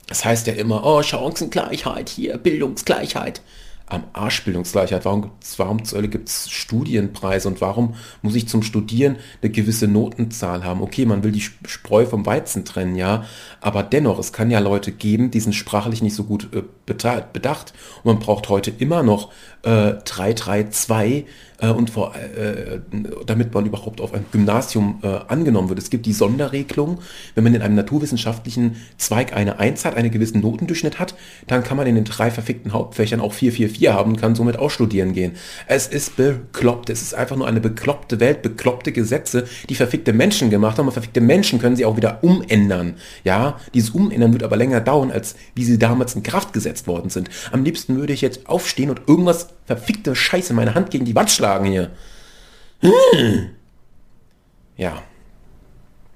das 0.08 0.24
heißt 0.24 0.46
ja 0.46 0.52
immer, 0.54 0.84
oh, 0.84 1.02
Chancengleichheit 1.02 2.10
hier, 2.10 2.36
Bildungsgleichheit 2.36 3.40
am 3.86 4.04
Arschbildungsgleichheit. 4.12 5.04
Warum, 5.04 5.30
warum 5.56 5.84
zur 5.84 5.98
Hölle 5.98 6.08
gibt 6.08 6.28
es 6.28 6.50
Studienpreise 6.50 7.48
und 7.48 7.60
warum 7.60 7.94
muss 8.22 8.34
ich 8.34 8.48
zum 8.48 8.62
Studieren 8.62 9.16
eine 9.42 9.50
gewisse 9.50 9.88
Notenzahl 9.88 10.64
haben? 10.64 10.80
Okay, 10.80 11.04
man 11.04 11.22
will 11.22 11.32
die 11.32 11.44
Spreu 11.66 12.06
vom 12.06 12.24
Weizen 12.24 12.64
trennen, 12.64 12.96
ja, 12.96 13.24
aber 13.60 13.82
dennoch, 13.82 14.18
es 14.18 14.32
kann 14.32 14.50
ja 14.50 14.58
Leute 14.58 14.92
geben, 14.92 15.30
die 15.30 15.40
sind 15.40 15.54
sprachlich 15.54 16.02
nicht 16.02 16.14
so 16.14 16.24
gut 16.24 16.48
äh, 16.52 16.62
bedacht 16.86 17.72
und 18.02 18.14
man 18.14 18.18
braucht 18.18 18.48
heute 18.48 18.70
immer 18.70 19.02
noch 19.02 19.30
äh, 19.62 19.94
332 20.04 21.26
äh, 21.58 21.68
und 21.68 21.90
vor, 21.90 22.14
äh, 22.14 22.80
damit 23.26 23.54
man 23.54 23.66
überhaupt 23.66 24.00
auf 24.00 24.12
ein 24.12 24.24
Gymnasium 24.32 25.00
äh, 25.02 25.06
angenommen 25.28 25.68
wird. 25.68 25.78
Es 25.78 25.90
gibt 25.90 26.06
die 26.06 26.12
Sonderregelung, 26.12 26.98
wenn 27.34 27.44
man 27.44 27.54
in 27.54 27.62
einem 27.62 27.74
naturwissenschaftlichen 27.74 28.76
Zweig 28.98 29.34
eine 29.34 29.58
1 29.58 29.84
hat, 29.84 29.96
einen 29.96 30.10
gewissen 30.10 30.40
Notendurchschnitt 30.40 30.98
hat, 30.98 31.14
dann 31.46 31.64
kann 31.64 31.76
man 31.76 31.86
in 31.86 31.94
den 31.94 32.04
drei 32.04 32.30
verfickten 32.30 32.72
Hauptfächern 32.72 33.20
auch 33.20 33.32
444 33.32 33.88
haben 33.94 34.12
und 34.12 34.20
kann 34.20 34.34
somit 34.34 34.58
auch 34.58 34.70
studieren 34.70 35.12
gehen. 35.12 35.32
Es 35.66 35.86
ist 35.86 36.16
bekloppt, 36.16 36.90
es 36.90 37.02
ist 37.02 37.14
einfach 37.14 37.36
nur 37.36 37.46
eine 37.46 37.60
bekloppte 37.60 38.20
Welt, 38.20 38.42
bekloppte 38.42 38.92
Gesetze, 38.92 39.46
die 39.68 39.74
verfickte 39.74 40.12
Menschen 40.12 40.50
gemacht 40.50 40.78
haben 40.78 40.86
und 40.86 40.92
verfickte 40.92 41.20
Menschen 41.20 41.58
können 41.58 41.76
sie 41.76 41.84
auch 41.84 41.96
wieder 41.96 42.22
umändern. 42.22 42.94
Ja, 43.24 43.58
dieses 43.72 43.90
Umändern 43.90 44.32
wird 44.32 44.42
aber 44.42 44.56
länger 44.56 44.80
dauern, 44.80 45.10
als 45.10 45.36
wie 45.54 45.64
sie 45.64 45.78
damals 45.78 46.14
in 46.14 46.22
Kraft 46.22 46.52
gesetzt 46.52 46.73
worden 46.86 47.10
sind. 47.10 47.30
Am 47.52 47.64
liebsten 47.64 47.96
würde 47.96 48.12
ich 48.12 48.20
jetzt 48.20 48.48
aufstehen 48.48 48.90
und 48.90 49.02
irgendwas 49.06 49.48
verfickte 49.66 50.14
Scheiße 50.14 50.52
meine 50.54 50.74
Hand 50.74 50.90
gegen 50.90 51.04
die 51.04 51.14
Wand 51.14 51.30
schlagen 51.30 51.66
hier. 51.66 51.90
Hm. 52.80 53.50
Ja. 54.76 55.02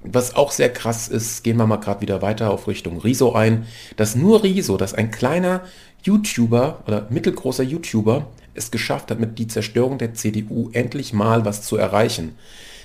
Was 0.02 0.34
auch 0.36 0.52
sehr 0.52 0.72
krass 0.72 1.08
ist, 1.08 1.42
gehen 1.42 1.56
wir 1.56 1.66
mal 1.66 1.76
gerade 1.76 2.00
wieder 2.00 2.22
weiter 2.22 2.50
auf 2.50 2.68
Richtung 2.68 2.98
Riso 2.98 3.32
ein, 3.32 3.66
dass 3.96 4.14
nur 4.14 4.42
Riso, 4.42 4.76
dass 4.76 4.94
ein 4.94 5.10
kleiner 5.10 5.62
YouTuber 6.02 6.84
oder 6.86 7.06
mittelgroßer 7.10 7.64
YouTuber 7.64 8.26
es 8.54 8.70
geschafft 8.70 9.10
hat, 9.10 9.20
mit 9.20 9.38
die 9.38 9.48
Zerstörung 9.48 9.98
der 9.98 10.14
CDU 10.14 10.70
endlich 10.72 11.12
mal 11.12 11.44
was 11.44 11.62
zu 11.62 11.76
erreichen. 11.76 12.36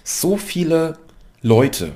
So 0.03 0.37
viele 0.37 0.97
Leute 1.41 1.93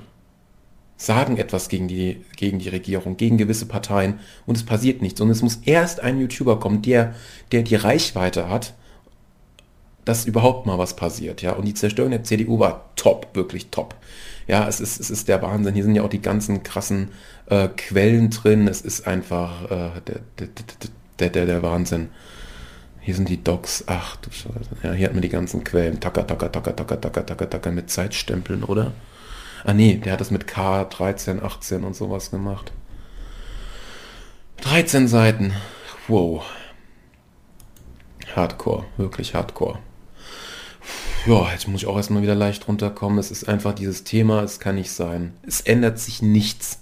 sagen 0.97 1.37
etwas 1.37 1.69
gegen 1.69 1.87
die, 1.87 2.25
gegen 2.35 2.59
die 2.59 2.69
Regierung, 2.69 3.17
gegen 3.17 3.37
gewisse 3.37 3.67
Parteien 3.67 4.19
und 4.45 4.57
es 4.57 4.65
passiert 4.65 5.01
nichts. 5.01 5.21
Und 5.21 5.29
es 5.29 5.43
muss 5.43 5.59
erst 5.63 6.01
ein 6.01 6.19
YouTuber 6.19 6.59
kommen, 6.59 6.81
der, 6.81 7.13
der 7.51 7.61
die 7.61 7.75
Reichweite 7.75 8.49
hat, 8.49 8.73
dass 10.05 10.25
überhaupt 10.25 10.65
mal 10.65 10.79
was 10.79 10.95
passiert. 10.95 11.41
Ja? 11.41 11.53
Und 11.53 11.65
die 11.65 11.73
Zerstörung 11.73 12.11
der 12.11 12.23
CDU 12.23 12.59
war 12.59 12.89
top, 12.95 13.27
wirklich 13.35 13.67
top. 13.69 13.95
Ja, 14.47 14.67
es 14.67 14.79
ist, 14.79 14.99
es 14.99 15.09
ist 15.09 15.27
der 15.27 15.41
Wahnsinn. 15.41 15.75
Hier 15.75 15.83
sind 15.83 15.95
ja 15.95 16.03
auch 16.03 16.09
die 16.09 16.21
ganzen 16.21 16.63
krassen 16.63 17.09
äh, 17.47 17.67
Quellen 17.67 18.29
drin. 18.29 18.67
Es 18.67 18.81
ist 18.81 19.05
einfach 19.05 19.65
äh, 19.65 20.01
der, 20.07 20.19
der, 20.39 20.47
der, 21.19 21.29
der, 21.29 21.45
der 21.45 21.63
Wahnsinn. 21.63 22.09
Hier 23.01 23.13
sind 23.13 23.27
die 23.27 23.43
Docs. 23.43 23.83
Ach 23.87 24.15
du 24.17 24.31
Scheiße. 24.31 24.69
Ja, 24.83 24.93
hier 24.93 25.07
hat 25.07 25.13
man 25.13 25.21
die 25.21 25.29
ganzen 25.29 25.65
Quellen. 25.65 25.99
Tacker, 25.99 26.25
tacker, 26.25 26.51
tacker, 26.51 26.75
tacker, 26.75 27.01
tacker, 27.01 27.25
tacker, 27.25 27.49
tacker 27.49 27.71
mit 27.71 27.89
Zeitstempeln, 27.89 28.63
oder? 28.63 28.93
Ah 29.63 29.73
nee, 29.73 29.95
der 29.95 30.13
hat 30.13 30.21
das 30.21 30.31
mit 30.31 30.47
K 30.47 30.85
13, 30.85 31.41
18 31.43 31.83
und 31.83 31.95
sowas 31.95 32.31
gemacht. 32.31 32.71
13 34.61 35.07
Seiten. 35.07 35.53
Wow. 36.07 36.43
Hardcore, 38.35 38.85
wirklich 38.97 39.33
Hardcore. 39.33 39.79
Ja, 41.25 41.51
jetzt 41.51 41.67
muss 41.67 41.81
ich 41.81 41.87
auch 41.87 41.97
erstmal 41.97 42.21
wieder 42.21 42.35
leicht 42.35 42.67
runterkommen. 42.67 43.17
Es 43.19 43.31
ist 43.31 43.49
einfach 43.49 43.73
dieses 43.73 44.03
Thema, 44.03 44.43
es 44.43 44.59
kann 44.59 44.75
nicht 44.75 44.91
sein. 44.91 45.33
Es 45.45 45.61
ändert 45.61 45.99
sich 45.99 46.21
nichts. 46.21 46.81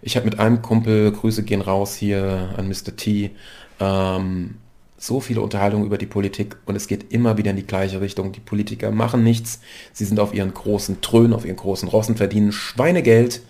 Ich 0.00 0.16
habe 0.16 0.24
mit 0.24 0.38
einem 0.38 0.62
Kumpel, 0.62 1.12
Grüße 1.12 1.42
gehen 1.44 1.60
raus 1.60 1.94
hier 1.94 2.54
an 2.56 2.68
Mr. 2.68 2.96
T, 2.96 3.32
ähm, 3.80 4.56
so 5.04 5.20
viele 5.20 5.40
Unterhaltungen 5.40 5.86
über 5.86 5.98
die 5.98 6.06
Politik 6.06 6.56
und 6.66 6.76
es 6.76 6.86
geht 6.86 7.12
immer 7.12 7.36
wieder 7.36 7.50
in 7.50 7.56
die 7.56 7.66
gleiche 7.66 8.00
Richtung. 8.00 8.32
Die 8.32 8.40
Politiker 8.40 8.90
machen 8.90 9.22
nichts. 9.22 9.60
Sie 9.92 10.04
sind 10.04 10.18
auf 10.20 10.34
ihren 10.34 10.54
großen 10.54 11.00
Trönen, 11.00 11.32
auf 11.32 11.44
ihren 11.44 11.56
großen 11.56 11.88
Rossen, 11.88 12.16
verdienen 12.16 12.52
Schweinegeld. 12.52 13.42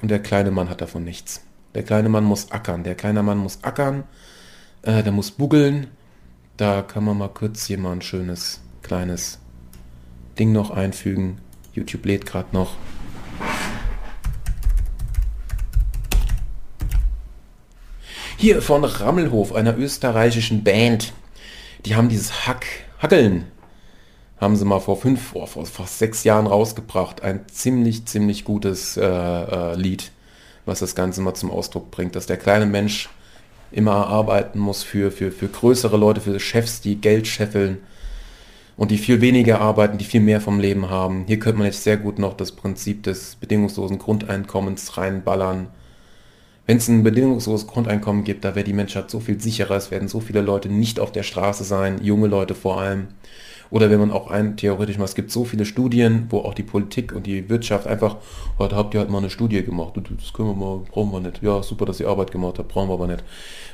Und 0.00 0.10
der 0.10 0.20
kleine 0.20 0.50
Mann 0.50 0.68
hat 0.68 0.80
davon 0.80 1.04
nichts. 1.04 1.42
Der 1.74 1.82
kleine 1.82 2.08
Mann 2.08 2.24
muss 2.24 2.50
ackern. 2.50 2.84
Der 2.84 2.94
kleine 2.94 3.22
Mann 3.22 3.38
muss 3.38 3.62
ackern. 3.62 4.04
Äh, 4.82 5.02
der 5.02 5.12
muss 5.12 5.30
buggeln. 5.30 5.88
Da 6.56 6.82
kann 6.82 7.04
man 7.04 7.18
mal 7.18 7.28
kurz 7.28 7.66
hier 7.66 7.78
mal 7.78 7.92
ein 7.92 8.02
schönes 8.02 8.60
kleines 8.82 9.38
Ding 10.38 10.52
noch 10.52 10.70
einfügen. 10.70 11.38
YouTube 11.72 12.06
lädt 12.06 12.26
gerade 12.26 12.48
noch. 12.52 12.76
Hier 18.40 18.62
von 18.62 18.84
Rammelhof, 18.84 19.52
einer 19.52 19.76
österreichischen 19.76 20.62
Band. 20.62 21.12
Die 21.84 21.96
haben 21.96 22.08
dieses 22.08 22.46
Hack, 22.46 22.66
Hackeln, 23.00 23.46
haben 24.40 24.54
sie 24.54 24.64
mal 24.64 24.78
vor 24.78 24.96
fünf, 24.96 25.34
oh, 25.34 25.44
vor 25.46 25.66
fast 25.66 25.98
sechs 25.98 26.22
Jahren 26.22 26.46
rausgebracht. 26.46 27.20
Ein 27.20 27.40
ziemlich, 27.48 28.06
ziemlich 28.06 28.44
gutes 28.44 28.96
äh, 28.96 29.02
äh, 29.04 29.74
Lied, 29.74 30.12
was 30.66 30.78
das 30.78 30.94
Ganze 30.94 31.20
mal 31.20 31.34
zum 31.34 31.50
Ausdruck 31.50 31.90
bringt, 31.90 32.14
dass 32.14 32.26
der 32.26 32.36
kleine 32.36 32.66
Mensch 32.66 33.08
immer 33.72 34.06
arbeiten 34.06 34.60
muss 34.60 34.84
für, 34.84 35.10
für, 35.10 35.32
für 35.32 35.48
größere 35.48 35.96
Leute, 35.96 36.20
für 36.20 36.38
Chefs, 36.38 36.80
die 36.80 37.00
Geld 37.00 37.26
scheffeln 37.26 37.78
und 38.76 38.92
die 38.92 38.98
viel 38.98 39.20
weniger 39.20 39.60
arbeiten, 39.60 39.98
die 39.98 40.04
viel 40.04 40.20
mehr 40.20 40.40
vom 40.40 40.60
Leben 40.60 40.88
haben. 40.88 41.24
Hier 41.26 41.40
könnte 41.40 41.58
man 41.58 41.66
jetzt 41.66 41.82
sehr 41.82 41.96
gut 41.96 42.20
noch 42.20 42.34
das 42.34 42.52
Prinzip 42.52 43.02
des 43.02 43.34
bedingungslosen 43.34 43.98
Grundeinkommens 43.98 44.96
reinballern 44.96 45.70
wenn 46.68 46.76
es 46.76 46.86
ein 46.86 47.02
bedingungsloses 47.02 47.66
Grundeinkommen 47.66 48.24
gibt, 48.24 48.44
da 48.44 48.54
wäre 48.54 48.62
die 48.62 48.74
Menschheit 48.74 49.10
so 49.10 49.20
viel 49.20 49.40
sicherer, 49.40 49.76
es 49.76 49.90
werden 49.90 50.06
so 50.06 50.20
viele 50.20 50.42
Leute 50.42 50.68
nicht 50.68 51.00
auf 51.00 51.10
der 51.10 51.22
Straße 51.22 51.64
sein, 51.64 51.98
junge 52.02 52.28
Leute 52.28 52.54
vor 52.54 52.78
allem. 52.78 53.08
Oder 53.70 53.90
wenn 53.90 53.98
man 53.98 54.10
auch 54.10 54.30
ein, 54.30 54.58
theoretisch 54.58 54.98
mal, 54.98 55.06
es 55.06 55.14
gibt 55.14 55.30
so 55.30 55.46
viele 55.46 55.64
Studien, 55.64 56.26
wo 56.28 56.40
auch 56.40 56.52
die 56.52 56.62
Politik 56.62 57.14
und 57.14 57.26
die 57.26 57.48
Wirtschaft 57.48 57.86
einfach, 57.86 58.16
heute 58.58 58.76
habt 58.76 58.92
ihr 58.92 59.00
halt 59.00 59.08
mal 59.08 59.18
eine 59.18 59.30
Studie 59.30 59.62
gemacht, 59.62 59.94
das 59.96 60.34
können 60.34 60.50
wir 60.50 60.54
mal, 60.54 60.80
brauchen 60.90 61.10
wir 61.10 61.20
nicht. 61.20 61.42
Ja, 61.42 61.62
super, 61.62 61.86
dass 61.86 62.00
ihr 62.00 62.08
Arbeit 62.08 62.32
gemacht 62.32 62.58
habt, 62.58 62.68
brauchen 62.68 62.90
wir 62.90 62.94
aber 62.94 63.06
nicht. 63.06 63.24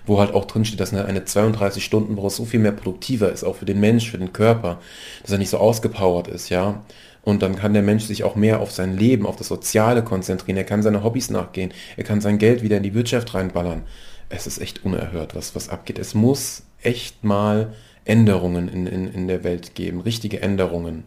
Wo 0.07 0.21
halt 0.21 0.33
auch 0.33 0.45
drin 0.45 0.65
steht, 0.65 0.79
dass 0.79 0.93
eine, 0.93 1.05
eine 1.05 1.21
32-Stunden-Woche 1.21 2.31
so 2.31 2.45
viel 2.45 2.61
mehr 2.61 2.73
produktiver 2.73 3.33
ist, 3.33 3.43
auch 3.43 3.57
für 3.57 3.67
den 3.67 3.81
Mensch, 3.81 4.09
für 4.09 4.19
den 4.19 4.33
Körper, 4.33 4.79
dass 5.23 5.33
er 5.33 5.39
nicht 5.39 5.51
so 5.51 5.59
ausgepowert 5.59 6.29
ist, 6.29 6.49
ja. 6.49 6.85
Und 7.25 7.43
dann 7.43 7.57
kann 7.57 7.73
der 7.73 7.83
Mensch 7.83 8.05
sich 8.05 8.23
auch 8.23 8.37
mehr 8.37 8.61
auf 8.61 8.71
sein 8.71 8.97
Leben, 8.97 9.27
auf 9.27 9.37
das 9.37 9.49
Soziale 9.49 10.05
konzentrieren. 10.05 10.59
Er 10.59 10.65
kann 10.65 10.83
seine 10.83 11.03
Hobbys 11.03 11.31
nachgehen. 11.31 11.73
Er 11.97 12.05
kann 12.05 12.21
sein 12.21 12.39
Geld 12.39 12.63
wieder 12.63 12.77
in 12.77 12.83
die 12.83 12.95
Wirtschaft 12.95 13.33
reinballern. 13.35 13.83
Es 14.29 14.47
ist 14.47 14.59
echt 14.59 14.85
unerhört, 14.85 15.35
was, 15.35 15.55
was 15.55 15.71
abgeht. 15.71 15.99
Es 15.99 16.15
muss 16.15 16.65
echt 16.83 17.25
mal 17.25 17.73
Änderungen 18.05 18.69
in, 18.69 18.87
in, 18.87 19.09
in 19.09 19.27
der 19.27 19.43
Welt 19.43 19.75
geben. 19.75 20.01
Richtige 20.01 20.43
Änderungen. 20.43 21.05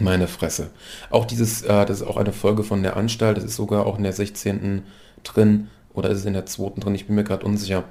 Meine 0.00 0.28
Fresse. 0.28 0.70
Auch 1.10 1.24
dieses, 1.24 1.62
äh, 1.62 1.86
das 1.86 2.02
ist 2.02 2.06
auch 2.06 2.16
eine 2.16 2.32
Folge 2.32 2.62
von 2.62 2.82
der 2.82 2.96
Anstalt. 2.96 3.38
Das 3.38 3.44
ist 3.44 3.56
sogar 3.56 3.86
auch 3.86 3.96
in 3.96 4.02
der 4.02 4.12
16. 4.12 4.82
drin. 5.24 5.68
Oder 5.94 6.10
ist 6.10 6.18
es 6.18 6.24
in 6.26 6.34
der 6.34 6.46
2. 6.46 6.80
drin? 6.80 6.94
Ich 6.94 7.06
bin 7.06 7.16
mir 7.16 7.24
gerade 7.24 7.46
unsicher. 7.46 7.84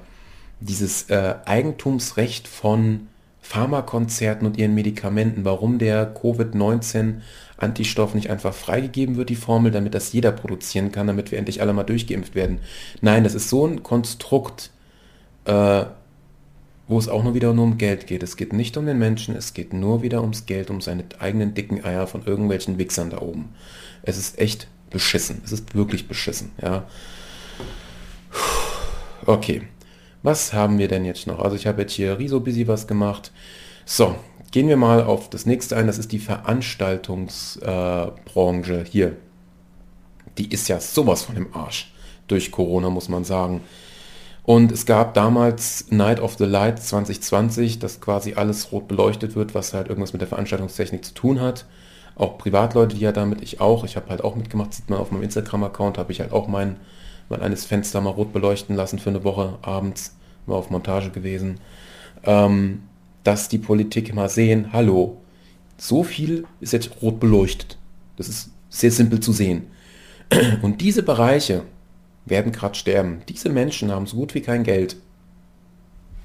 Dieses 0.60 1.10
äh, 1.10 1.34
Eigentumsrecht 1.44 2.46
von 2.46 3.08
Pharmakonzerten 3.42 4.46
und 4.46 4.58
ihren 4.58 4.74
Medikamenten, 4.74 5.44
warum 5.44 5.78
der 5.78 6.06
Covid-19-Antistoff 6.06 8.14
nicht 8.14 8.30
einfach 8.30 8.54
freigegeben 8.54 9.16
wird, 9.16 9.30
die 9.30 9.36
Formel, 9.36 9.72
damit 9.72 9.94
das 9.94 10.12
jeder 10.12 10.32
produzieren 10.32 10.92
kann, 10.92 11.06
damit 11.06 11.30
wir 11.30 11.38
endlich 11.38 11.60
alle 11.60 11.72
mal 11.72 11.84
durchgeimpft 11.84 12.34
werden. 12.34 12.60
Nein, 13.00 13.24
das 13.24 13.34
ist 13.34 13.48
so 13.48 13.66
ein 13.66 13.82
Konstrukt, 13.82 14.70
äh, 15.46 15.84
wo 16.86 16.98
es 16.98 17.08
auch 17.08 17.24
nur 17.24 17.34
wieder 17.34 17.52
nur 17.52 17.64
um 17.64 17.78
Geld 17.78 18.06
geht. 18.06 18.22
Es 18.22 18.36
geht 18.36 18.52
nicht 18.52 18.76
um 18.76 18.86
den 18.86 18.98
Menschen, 18.98 19.36
es 19.36 19.54
geht 19.54 19.72
nur 19.72 20.02
wieder 20.02 20.22
ums 20.22 20.46
Geld, 20.46 20.70
um 20.70 20.80
seine 20.80 21.04
eigenen 21.18 21.54
dicken 21.54 21.84
Eier 21.84 22.06
von 22.06 22.24
irgendwelchen 22.24 22.78
Wichsern 22.78 23.10
da 23.10 23.20
oben. 23.20 23.50
Es 24.02 24.18
ist 24.18 24.38
echt 24.38 24.68
beschissen. 24.90 25.40
Es 25.44 25.52
ist 25.52 25.74
wirklich 25.74 26.08
beschissen, 26.08 26.50
ja. 26.60 26.84
Okay. 29.26 29.62
Was 30.22 30.52
haben 30.52 30.78
wir 30.78 30.88
denn 30.88 31.04
jetzt 31.04 31.26
noch? 31.26 31.40
Also 31.40 31.56
ich 31.56 31.66
habe 31.66 31.82
jetzt 31.82 31.92
hier 31.92 32.18
Riso 32.18 32.40
busy 32.40 32.68
was 32.68 32.86
gemacht. 32.86 33.32
So, 33.84 34.14
gehen 34.50 34.68
wir 34.68 34.76
mal 34.76 35.02
auf 35.02 35.30
das 35.30 35.46
nächste 35.46 35.76
ein. 35.76 35.86
Das 35.86 35.98
ist 35.98 36.12
die 36.12 36.18
Veranstaltungsbranche 36.18 38.80
äh, 38.80 38.84
hier. 38.84 39.16
Die 40.38 40.50
ist 40.50 40.68
ja 40.68 40.80
sowas 40.80 41.22
von 41.22 41.34
dem 41.34 41.54
Arsch 41.54 41.92
durch 42.28 42.52
Corona, 42.52 42.90
muss 42.90 43.08
man 43.08 43.24
sagen. 43.24 43.62
Und 44.42 44.72
es 44.72 44.86
gab 44.86 45.14
damals 45.14 45.90
Night 45.90 46.20
of 46.20 46.36
the 46.38 46.44
Light 46.44 46.82
2020, 46.82 47.78
dass 47.78 48.00
quasi 48.00 48.34
alles 48.34 48.72
rot 48.72 48.88
beleuchtet 48.88 49.36
wird, 49.36 49.54
was 49.54 49.74
halt 49.74 49.88
irgendwas 49.88 50.12
mit 50.12 50.22
der 50.22 50.28
Veranstaltungstechnik 50.28 51.04
zu 51.04 51.14
tun 51.14 51.40
hat. 51.40 51.66
Auch 52.16 52.38
Privatleute, 52.38 52.96
die 52.96 53.02
ja 53.02 53.12
damit, 53.12 53.42
ich 53.42 53.60
auch, 53.60 53.84
ich 53.84 53.96
habe 53.96 54.08
halt 54.08 54.24
auch 54.24 54.36
mitgemacht, 54.36 54.74
sieht 54.74 54.90
man 54.90 54.98
auf 54.98 55.10
meinem 55.10 55.22
Instagram-Account, 55.22 55.98
habe 55.98 56.12
ich 56.12 56.20
halt 56.20 56.32
auch 56.32 56.48
mein 56.48 56.76
mal 57.30 57.42
eines 57.42 57.64
Fenster 57.64 58.00
mal 58.00 58.10
rot 58.10 58.32
beleuchten 58.32 58.76
lassen 58.76 58.98
für 58.98 59.10
eine 59.10 59.24
Woche 59.24 59.58
abends, 59.62 60.16
war 60.46 60.56
auf 60.56 60.70
Montage 60.70 61.10
gewesen, 61.10 61.60
ähm, 62.24 62.82
dass 63.24 63.48
die 63.48 63.58
Politik 63.58 64.14
mal 64.14 64.28
sehen, 64.28 64.72
hallo, 64.72 65.16
so 65.78 66.02
viel 66.02 66.44
ist 66.60 66.72
jetzt 66.72 66.90
rot 67.00 67.20
beleuchtet. 67.20 67.78
Das 68.16 68.28
ist 68.28 68.50
sehr 68.68 68.90
simpel 68.90 69.20
zu 69.20 69.32
sehen. 69.32 69.68
Und 70.62 70.80
diese 70.80 71.02
Bereiche 71.02 71.62
werden 72.26 72.52
gerade 72.52 72.74
sterben. 72.74 73.22
Diese 73.28 73.48
Menschen 73.48 73.90
haben 73.90 74.06
so 74.06 74.16
gut 74.16 74.34
wie 74.34 74.42
kein 74.42 74.62
Geld. 74.62 74.96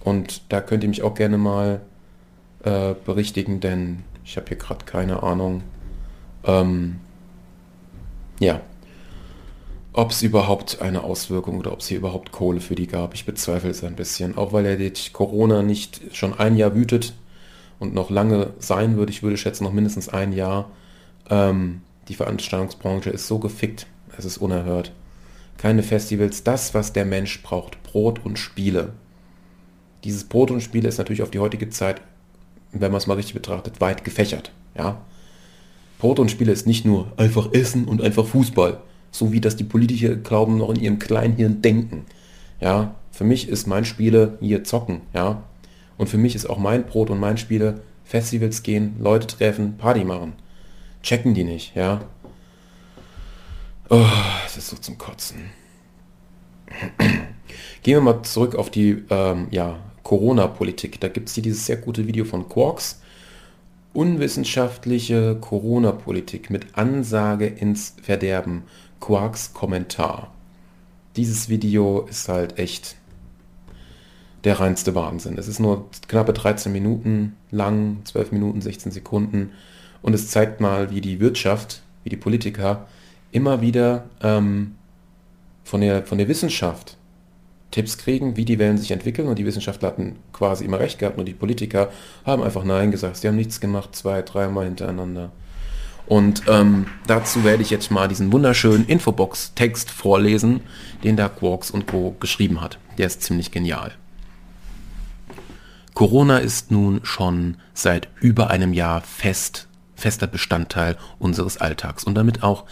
Und 0.04 0.42
da 0.50 0.62
könnt 0.62 0.84
ihr 0.84 0.90
mich 0.90 1.04
auch 1.04 1.16
gerne 1.16 1.38
mal 1.38 1.82
äh, 2.64 2.94
berichtigen, 3.06 3.60
denn 3.60 4.04
ich 4.24 4.38
habe 4.38 4.48
hier 4.48 4.58
gerade 4.58 4.86
keine 4.86 5.24
Ahnung. 5.24 5.64
Ähm, 6.44 6.98
ja, 8.40 8.62
ob 9.96 10.12
es 10.12 10.22
überhaupt 10.22 10.82
eine 10.82 11.04
Auswirkung 11.04 11.58
oder 11.58 11.72
ob 11.72 11.80
es 11.80 11.88
hier 11.88 11.98
überhaupt 11.98 12.34
Kohle 12.34 12.60
für 12.60 12.76
die 12.76 12.88
gab. 12.88 13.14
Ich 13.14 13.26
bezweifle 13.26 13.70
es 13.70 13.84
ein 13.84 13.96
bisschen. 13.96 14.38
Auch 14.38 14.52
weil 14.52 14.66
er 14.66 14.76
die 14.76 14.92
Corona 15.14 15.64
nicht 15.64 16.02
schon 16.12 16.38
ein 16.38 16.58
Jahr 16.58 16.76
wütet 16.76 17.14
und 17.80 17.94
noch 17.94 18.10
lange 18.10 18.52
sein 18.60 18.98
würde. 18.98 19.14
Ich 19.14 19.24
würde 19.24 19.38
schätzen, 19.38 19.64
noch 19.64 19.72
mindestens 19.72 20.10
ein 20.10 20.34
Jahr. 20.34 20.70
Ähm, 21.30 21.82
die 22.10 22.16
Veranstaltungsbranche 22.16 23.10
ist 23.10 23.28
so 23.28 23.40
gefickt. 23.40 23.88
Es 24.18 24.26
ist 24.26 24.38
unerhört. 24.38 24.92
Keine 25.58 25.82
Festivals. 25.82 26.44
Das, 26.44 26.74
was 26.74 26.92
der 26.92 27.06
Mensch 27.06 27.42
braucht. 27.42 27.82
Brot 27.84 28.20
und 28.26 28.38
Spiele. 28.38 28.94
Dieses 30.04 30.26
Brot 30.26 30.52
und 30.52 30.62
Spiele 30.62 30.90
ist 30.90 30.98
natürlich 30.98 31.24
auf 31.24 31.32
die 31.32 31.40
heutige 31.40 31.70
Zeit, 31.70 32.02
wenn 32.74 32.92
man 32.92 32.98
es 32.98 33.08
mal 33.08 33.14
richtig 33.14 33.34
betrachtet, 33.34 33.80
weit 33.80 34.04
gefächert. 34.04 34.52
Ja? 34.78 35.02
Brot 36.00 36.20
und 36.20 36.30
Spiele 36.30 36.52
ist 36.52 36.68
nicht 36.68 36.84
nur 36.84 37.14
einfach 37.16 37.54
Essen 37.54 37.86
und 37.86 38.02
einfach 38.02 38.26
Fußball 38.26 38.82
so 39.18 39.32
wie 39.32 39.42
das 39.42 39.56
die 39.56 39.64
Politiker 39.64 40.16
glauben, 40.16 40.58
noch 40.58 40.70
in 40.70 40.80
ihrem 40.80 41.00
Kleinhirn 41.00 41.62
denken. 41.62 42.06
Ja, 42.60 42.96
für 43.12 43.24
mich 43.24 43.48
ist 43.48 43.68
mein 43.68 43.86
Spiele 43.86 44.38
hier 44.42 44.64
zocken, 44.64 45.02
ja. 45.14 45.44
Und 45.98 46.08
für 46.08 46.18
mich 46.18 46.36
ist 46.36 46.50
auch 46.50 46.58
mein 46.58 46.86
Brot 46.86 47.10
und 47.10 47.20
mein 47.20 47.38
Spiele 47.38 47.82
Festivals 48.04 48.64
gehen, 48.64 48.96
Leute 49.00 49.28
treffen, 49.28 49.78
Party 49.78 50.04
machen. 50.04 50.34
Checken 51.02 51.34
die 51.34 51.44
nicht, 51.44 51.76
ja. 51.76 52.02
Oh, 53.90 54.06
es 54.46 54.58
ist 54.58 54.68
so 54.68 54.78
zum 54.78 54.98
Kotzen. 54.98 55.52
Gehen 57.84 57.94
wir 57.94 58.02
mal 58.02 58.24
zurück 58.24 58.56
auf 58.56 58.70
die 58.72 59.04
ähm, 59.10 59.48
ja, 59.52 59.80
Corona-Politik. 60.04 61.00
Da 61.00 61.08
gibt 61.08 61.30
es 61.30 61.36
hier 61.36 61.44
dieses 61.44 61.66
sehr 61.66 61.78
gute 61.78 62.08
Video 62.08 62.26
von 62.26 62.50
Quarks. 62.50 63.02
Unwissenschaftliche 63.94 65.38
Corona-Politik 65.40 66.50
mit 66.50 66.76
Ansage 66.78 67.46
ins 67.46 67.96
Verderben. 68.02 68.64
Quarks 69.00 69.54
Kommentar. 69.54 70.32
Dieses 71.16 71.50
Video 71.50 72.02
ist 72.02 72.28
halt 72.28 72.58
echt 72.58 72.96
der 74.44 74.60
reinste 74.60 74.96
Wahnsinn. 74.96 75.38
Es 75.38 75.48
ist 75.48 75.60
nur 75.60 75.90
knappe 76.08 76.34
13 76.34 76.72
Minuten 76.72 77.36
lang, 77.52 77.98
12 78.06 78.32
Minuten, 78.32 78.62
16 78.62 78.92
Sekunden. 78.92 79.52
Und 80.02 80.14
es 80.14 80.30
zeigt 80.30 80.62
mal, 80.62 80.92
wie 80.92 81.02
die 81.02 81.20
Wirtschaft, 81.20 81.82
wie 82.04 82.10
die 82.10 82.18
Politiker 82.18 82.88
immer 83.32 83.62
wieder 83.62 84.06
ähm, 84.22 84.76
von, 85.64 85.82
der, 85.82 86.04
von 86.06 86.18
der 86.18 86.28
Wissenschaft 86.28 86.98
Tipps 87.72 87.98
kriegen, 87.98 88.38
wie 88.38 88.46
die 88.46 88.60
Wellen 88.60 88.78
sich 88.78 88.92
entwickeln. 88.92 89.28
Und 89.28 89.40
die 89.40 89.46
Wissenschaftler 89.46 89.90
hatten 89.90 90.16
quasi 90.32 90.64
immer 90.64 90.80
recht 90.80 91.00
gehabt, 91.00 91.18
nur 91.18 91.26
die 91.26 91.34
Politiker 91.34 91.90
haben 92.26 92.44
einfach 92.44 92.64
Nein 92.64 92.92
gesagt. 92.92 93.18
Sie 93.18 93.28
haben 93.28 93.36
nichts 93.36 93.60
gemacht, 93.60 93.96
zwei, 93.96 94.22
dreimal 94.22 94.66
hintereinander. 94.66 95.32
Und 96.08 96.44
ähm, 96.48 96.86
dazu 97.08 97.44
werde 97.44 97.64
ich 97.64 97.70
jetzt 97.70 97.90
mal 97.90 98.08
diesen 98.08 98.32
wunderschönen 98.32 98.86
Infobox-Text 98.86 99.90
vorlesen, 99.90 100.62
den 101.04 101.18
da 101.18 101.30
Quarks 101.30 101.72
und 101.72 101.88
Co. 101.88 102.16
geschrieben 102.20 102.62
hat. 102.62 102.78
Der 102.98 103.08
ist 103.08 103.24
ziemlich 103.24 103.52
genial. 103.52 103.92
Corona 105.96 106.40
ist 106.40 106.72
nun 106.72 107.00
schon 107.04 107.58
seit 107.74 108.10
über 108.20 108.50
einem 108.50 108.74
Jahr 108.74 109.02
fest, 109.02 109.68
fester 109.96 110.28
Bestandteil 110.28 110.98
unseres 111.20 111.58
Alltags 111.58 112.04
und 112.04 112.16
damit 112.16 112.44
auch 112.44 112.66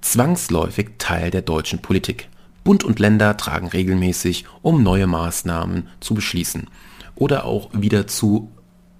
zwangsläufig 0.00 0.92
Teil 0.98 1.30
der 1.30 1.42
deutschen 1.42 1.80
Politik. 1.80 2.28
Bund 2.64 2.82
und 2.82 2.98
Länder 2.98 3.36
tragen 3.36 3.68
regelmäßig, 3.68 4.46
um 4.62 4.82
neue 4.82 5.06
Maßnahmen 5.06 5.88
zu 6.00 6.14
beschließen 6.14 6.68
oder 7.14 7.44
auch 7.44 7.68
wieder 7.74 8.06
zu 8.06 8.50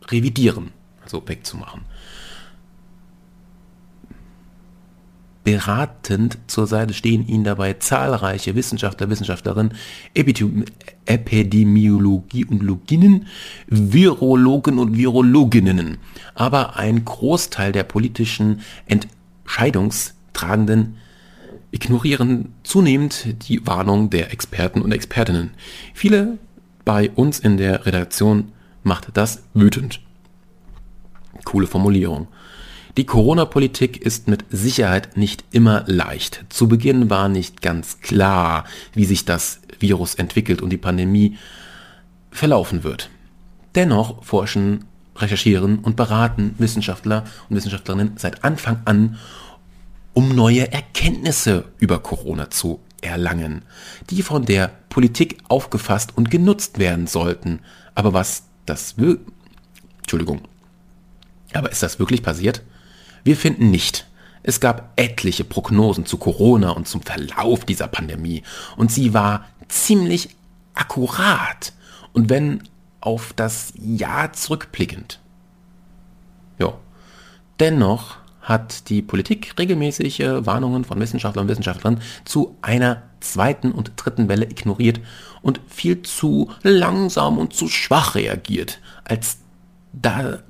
revidieren, 0.09 0.73
also 1.03 1.23
wegzumachen. 1.27 1.83
Beratend 5.45 6.39
zur 6.47 6.67
Seite 6.67 6.95
stehen 6.95 7.29
ihnen 7.29 7.45
dabei 7.45 7.75
zahlreiche 7.75 8.55
Wissenschaftler, 8.55 9.11
Wissenschaftlerinnen, 9.11 9.75
Epidemiologie 10.15 12.47
und 12.47 12.63
Loginnen, 12.63 13.27
Virologen 13.67 14.79
und 14.79 14.97
Virologinnen. 14.97 15.99
Aber 16.35 16.77
ein 16.77 17.05
Großteil 17.05 17.73
der 17.73 17.85
politischen 17.85 18.63
Entscheidungstragenden 18.87 20.97
ignorieren 21.73 22.55
zunehmend 22.63 23.49
die 23.49 23.67
Warnung 23.67 24.09
der 24.09 24.33
Experten 24.33 24.81
und 24.81 24.93
Expertinnen. 24.93 25.51
Viele 25.93 26.39
bei 26.87 27.11
uns 27.11 27.39
in 27.39 27.59
der 27.59 27.85
Redaktion 27.85 28.53
macht 28.83 29.15
das 29.15 29.43
wütend. 29.53 30.01
Coole 31.45 31.67
Formulierung. 31.67 32.29
Die 32.97 33.07
Corona-Politik 33.07 33.97
ist 34.03 34.29
mit 34.29 34.45
Sicherheit 34.51 35.17
nicht 35.17 35.45
immer 35.51 35.83
leicht. 35.89 36.45
Zu 36.49 36.69
Beginn 36.69 37.11
war 37.11 37.29
nicht 37.29 37.61
ganz 37.61 37.99
klar, 38.01 38.65
wie 38.93 39.05
sich 39.05 39.25
das 39.25 39.59
Virus 39.81 40.15
entwickelt 40.15 40.63
und 40.63 40.71
die 40.71 40.77
Pandemie 40.77 41.37
verlaufen 42.31 42.85
wird. 42.85 43.11
Dennoch 43.75 44.23
forschen, 44.25 44.85
recherchieren 45.17 45.81
und 45.81 45.97
beraten 45.97 46.55
Wissenschaftler 46.59 47.25
und 47.49 47.57
Wissenschaftlerinnen 47.57 48.13
seit 48.17 48.45
Anfang 48.45 48.81
an, 48.85 49.19
um 50.13 50.29
neue 50.29 50.73
Erkenntnisse 50.73 51.65
über 51.81 51.99
Corona 51.99 52.51
zu 52.51 52.79
erlangen, 53.01 53.63
die 54.11 54.23
von 54.23 54.45
der 54.45 54.71
Politik 54.89 55.39
aufgefasst 55.49 56.17
und 56.17 56.31
genutzt 56.31 56.79
werden 56.79 57.09
sollten. 57.09 57.59
Aber 57.97 58.13
was 58.13 58.45
das 58.67 58.99
will, 58.99 59.19
Entschuldigung, 59.99 60.43
aber 61.53 61.73
ist 61.73 61.83
das 61.83 61.99
wirklich 61.99 62.23
passiert? 62.23 62.63
Wir 63.25 63.37
finden 63.37 63.71
nicht. 63.71 64.07
Es 64.43 64.61
gab 64.61 64.93
etliche 64.97 65.43
Prognosen 65.43 66.05
zu 66.05 66.19
Corona 66.19 66.71
und 66.71 66.87
zum 66.87 67.01
Verlauf 67.01 67.65
dieser 67.65 67.89
Pandemie 67.89 68.43
und 68.77 68.93
sie 68.93 69.15
war 69.15 69.47
ziemlich 69.69 70.37
akkurat 70.75 71.73
und 72.13 72.29
wenn 72.29 72.63
auf 73.01 73.33
das 73.35 73.73
Jahr 73.79 74.33
zurückblickend. 74.35 75.21
Ja. 76.59 76.75
Dennoch 77.59 78.17
hat 78.43 78.91
die 78.91 79.01
Politik 79.01 79.55
regelmäßig 79.59 80.21
Warnungen 80.21 80.85
von 80.85 81.01
Wissenschaftlern 81.01 81.45
und 81.45 81.51
Wissenschaftlern 81.51 82.03
zu 82.27 82.57
einer 82.61 83.03
zweiten 83.21 83.73
und 83.73 83.93
dritten 83.97 84.29
Welle 84.29 84.45
ignoriert 84.45 85.01
und 85.41 85.61
viel 85.67 86.03
zu 86.03 86.51
langsam 86.63 87.39
und 87.39 87.55
zu 87.55 87.69
schwach 87.69 88.15
reagiert, 88.15 88.81
als 89.05 89.39
da 89.95 90.41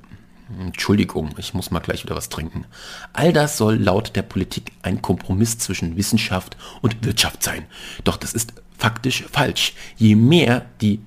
Entschuldigung, 0.59 1.31
ich 1.37 1.53
muss 1.53 1.71
mal 1.71 1.79
gleich 1.79 2.03
wieder 2.03 2.15
was 2.15 2.29
trinken. 2.29 2.65
All 3.13 3.33
das 3.33 3.57
soll 3.57 3.75
laut 3.77 4.15
der 4.15 4.21
Politik 4.21 4.71
ein 4.83 5.01
Kompromiss 5.01 5.57
zwischen 5.57 5.97
Wissenschaft 5.97 6.55
und 6.81 7.03
Wirtschaft 7.03 7.41
sein. 7.41 7.65
Doch 8.03 8.17
das 8.17 8.33
ist 8.33 8.53
faktisch 8.77 9.23
falsch. 9.31 9.73
Je 9.97 10.15
mehr 10.15 10.65
die 10.81 10.99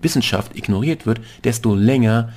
Wissenschaft 0.00 0.56
ignoriert 0.56 1.06
wird, 1.06 1.20
desto 1.42 1.74
länger 1.74 2.32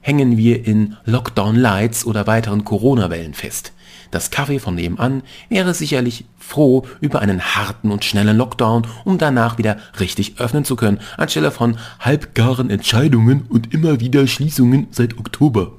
hängen 0.00 0.36
wir 0.36 0.64
in 0.64 0.96
Lockdown 1.04 1.56
Lights 1.56 2.04
oder 2.04 2.26
weiteren 2.26 2.64
Corona-Wellen 2.64 3.34
fest. 3.34 3.72
Das 4.10 4.30
Kaffee 4.30 4.58
von 4.58 4.76
nebenan 4.76 5.22
wäre 5.48 5.74
sicherlich 5.74 6.24
froh 6.38 6.86
über 7.00 7.20
einen 7.20 7.42
harten 7.42 7.90
und 7.90 8.04
schnellen 8.04 8.36
Lockdown, 8.36 8.86
um 9.04 9.18
danach 9.18 9.58
wieder 9.58 9.76
richtig 9.98 10.38
öffnen 10.38 10.64
zu 10.64 10.76
können, 10.76 11.00
anstelle 11.16 11.50
von 11.50 11.76
halbgaren 12.00 12.70
Entscheidungen 12.70 13.42
und 13.48 13.74
immer 13.74 14.00
wieder 14.00 14.26
Schließungen 14.26 14.86
seit 14.92 15.18
Oktober. 15.18 15.72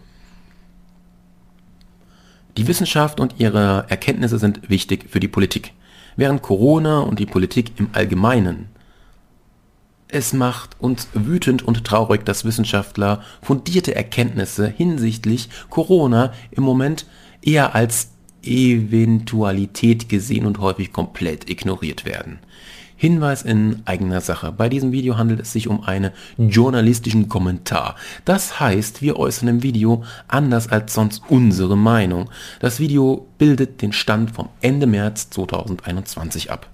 Die 2.60 2.68
Wissenschaft 2.68 3.22
und 3.22 3.36
ihre 3.38 3.86
Erkenntnisse 3.88 4.38
sind 4.38 4.70
wichtig 4.70 5.06
für 5.10 5.22
die 5.22 5.30
Politik, 5.30 5.72
während 6.18 6.42
Corona 6.42 7.00
und 7.00 7.18
die 7.18 7.26
Politik 7.26 7.72
im 7.78 7.88
Allgemeinen. 7.94 8.68
Es 10.10 10.34
macht 10.34 10.76
uns 10.78 11.08
wütend 11.14 11.64
und 11.64 11.86
traurig, 11.86 12.26
dass 12.26 12.44
Wissenschaftler 12.44 13.24
fundierte 13.42 13.96
Erkenntnisse 13.96 14.68
hinsichtlich 14.68 15.48
Corona 15.70 16.34
im 16.52 16.64
Moment 16.64 17.06
eher 17.42 17.76
als 17.76 18.10
Eventualität 18.44 20.10
gesehen 20.10 20.46
und 20.46 20.60
häufig 20.60 20.92
komplett 20.92 21.50
ignoriert 21.50 22.04
werden. 22.04 22.40
Hinweis 23.00 23.44
in 23.44 23.82
eigener 23.86 24.20
Sache. 24.20 24.52
Bei 24.52 24.68
diesem 24.68 24.92
Video 24.92 25.18
handelt 25.18 25.40
es 25.40 25.54
sich 25.54 25.70
um 25.70 25.86
einen 25.86 26.12
journalistischen 26.38 27.30
Kommentar. 27.30 27.96
Das 28.26 28.60
heißt, 28.60 29.02
wir 29.02 29.16
äußern 29.18 29.48
im 29.48 29.64
Video 29.64 30.04
anders 30.28 30.68
als 30.68 30.96
sonst 30.96 31.24
unsere 31.30 31.78
Meinung. 31.78 32.30
Das 32.60 32.82
Video 32.82 33.26
bildet 33.38 33.82
den 33.82 33.94
Stand 33.94 34.32
vom 34.32 34.50
Ende 34.60 34.86
März 34.86 35.30
2021 35.30 36.52
ab. 36.52 36.68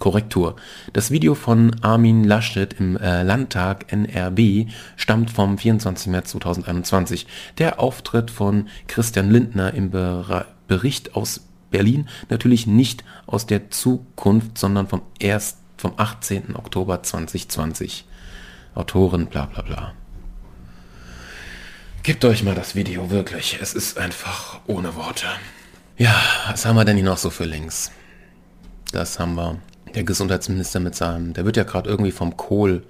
Korrektur. 0.00 0.56
Das 0.94 1.12
Video 1.12 1.36
von 1.36 1.76
Armin 1.80 2.24
Laschet 2.24 2.74
im 2.80 2.96
äh, 2.96 3.22
Landtag 3.22 3.92
NRW 3.92 4.66
stammt 4.96 5.30
vom 5.30 5.58
24. 5.58 6.08
März 6.08 6.30
2021. 6.30 7.28
Der 7.58 7.78
Auftritt 7.78 8.32
von 8.32 8.66
Christian 8.88 9.30
Lindner 9.30 9.72
im 9.74 9.90
Ber 9.90 10.46
Bericht 10.66 11.14
aus 11.14 11.42
Berlin 11.72 12.08
natürlich 12.28 12.68
nicht 12.68 13.02
aus 13.26 13.46
der 13.46 13.70
Zukunft, 13.70 14.56
sondern 14.58 14.86
vom, 14.86 15.02
erst, 15.18 15.58
vom 15.76 15.94
18. 15.96 16.54
Oktober 16.54 17.02
2020. 17.02 18.04
Autoren, 18.74 19.26
bla 19.26 19.46
bla 19.46 19.62
bla. 19.62 19.92
Gebt 22.02 22.24
euch 22.24 22.42
mal 22.42 22.54
das 22.54 22.74
Video, 22.74 23.10
wirklich. 23.10 23.58
Es 23.60 23.74
ist 23.74 23.98
einfach 23.98 24.60
ohne 24.66 24.96
Worte. 24.96 25.26
Ja, 25.98 26.14
was 26.48 26.64
haben 26.64 26.76
wir 26.76 26.84
denn 26.84 26.96
hier 26.96 27.04
noch 27.04 27.18
so 27.18 27.30
für 27.30 27.44
Links? 27.44 27.92
Das 28.92 29.18
haben 29.18 29.34
wir. 29.34 29.58
Der 29.94 30.04
Gesundheitsminister 30.04 30.80
mit 30.80 30.94
seinem, 30.94 31.34
der 31.34 31.44
wird 31.44 31.56
ja 31.56 31.64
gerade 31.64 31.88
irgendwie 31.88 32.12
vom 32.12 32.36
Kohl, 32.36 32.84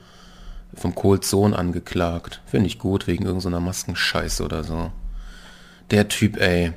vom 0.74 0.94
Kohls 0.94 1.28
Sohn 1.28 1.52
angeklagt. 1.52 2.40
Finde 2.46 2.68
ich 2.68 2.78
gut, 2.78 3.06
wegen 3.06 3.24
irgendeiner 3.24 3.58
so 3.58 3.64
Maskenscheiße 3.64 4.44
oder 4.44 4.62
so. 4.62 4.92
Der 5.90 6.08
Typ, 6.08 6.40
ey, 6.40 6.72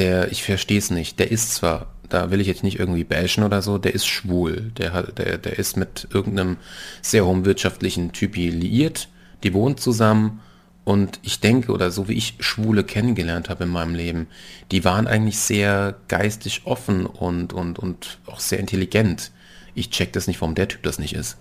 der, 0.00 0.32
ich 0.32 0.42
verstehe 0.42 0.78
es 0.78 0.90
nicht, 0.90 1.18
der 1.18 1.30
ist 1.30 1.54
zwar, 1.54 1.86
da 2.08 2.30
will 2.30 2.40
ich 2.40 2.46
jetzt 2.46 2.64
nicht 2.64 2.78
irgendwie 2.78 3.04
bashen 3.04 3.44
oder 3.44 3.62
so, 3.62 3.78
der 3.78 3.94
ist 3.94 4.06
schwul. 4.06 4.72
Der, 4.78 4.92
hat, 4.92 5.18
der, 5.18 5.38
der 5.38 5.58
ist 5.58 5.76
mit 5.76 6.08
irgendeinem 6.12 6.56
sehr 7.02 7.24
hohen 7.24 7.44
wirtschaftlichen 7.44 8.12
Typi 8.12 8.50
liiert, 8.50 9.08
die 9.44 9.54
wohnt 9.54 9.80
zusammen 9.80 10.40
und 10.84 11.20
ich 11.22 11.40
denke, 11.40 11.72
oder 11.72 11.90
so 11.90 12.08
wie 12.08 12.14
ich 12.14 12.36
Schwule 12.40 12.82
kennengelernt 12.82 13.48
habe 13.48 13.64
in 13.64 13.70
meinem 13.70 13.94
Leben, 13.94 14.26
die 14.72 14.84
waren 14.84 15.06
eigentlich 15.06 15.38
sehr 15.38 15.94
geistig 16.08 16.62
offen 16.64 17.06
und, 17.06 17.52
und, 17.52 17.78
und 17.78 18.18
auch 18.26 18.40
sehr 18.40 18.58
intelligent. 18.58 19.30
Ich 19.74 19.90
check 19.90 20.12
das 20.12 20.26
nicht, 20.26 20.40
warum 20.40 20.54
der 20.54 20.68
Typ 20.68 20.82
das 20.82 20.98
nicht 20.98 21.14
ist. 21.14 21.36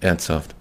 Ernsthaft. 0.00 0.54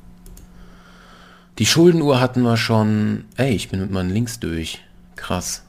Die 1.59 1.65
Schuldenuhr 1.65 2.19
hatten 2.19 2.41
wir 2.41 2.57
schon. 2.57 3.25
Ey, 3.37 3.53
ich 3.53 3.69
bin 3.69 3.79
mit 3.79 3.91
meinen 3.91 4.09
Links 4.09 4.39
durch. 4.39 4.81
Krass. 5.15 5.63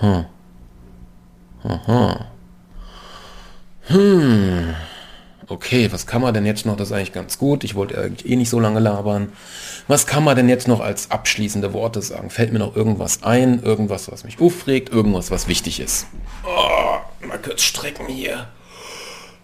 Hm. 0.00 0.24
Aha. 1.64 2.26
Hm. 3.86 4.74
okay, 5.48 5.92
was 5.92 6.06
kann 6.06 6.22
man 6.22 6.32
denn 6.32 6.46
jetzt 6.46 6.64
noch? 6.64 6.76
Das 6.76 6.88
ist 6.88 6.92
eigentlich 6.92 7.12
ganz 7.12 7.38
gut. 7.38 7.64
Ich 7.64 7.74
wollte 7.74 8.00
eigentlich 8.00 8.30
eh 8.30 8.36
nicht 8.36 8.50
so 8.50 8.60
lange 8.60 8.80
labern. 8.80 9.32
Was 9.88 10.06
kann 10.06 10.24
man 10.24 10.36
denn 10.36 10.48
jetzt 10.48 10.68
noch 10.68 10.80
als 10.80 11.10
abschließende 11.10 11.72
Worte 11.72 12.02
sagen? 12.02 12.30
Fällt 12.30 12.52
mir 12.52 12.58
noch 12.58 12.76
irgendwas 12.76 13.22
ein? 13.22 13.62
Irgendwas, 13.62 14.10
was 14.10 14.24
mich 14.24 14.40
aufregt? 14.40 14.90
Irgendwas, 14.90 15.30
was 15.30 15.48
wichtig 15.48 15.80
ist? 15.80 16.06
Oh, 16.44 17.26
mal 17.26 17.38
kurz 17.38 17.62
strecken 17.62 18.06
hier. 18.06 18.48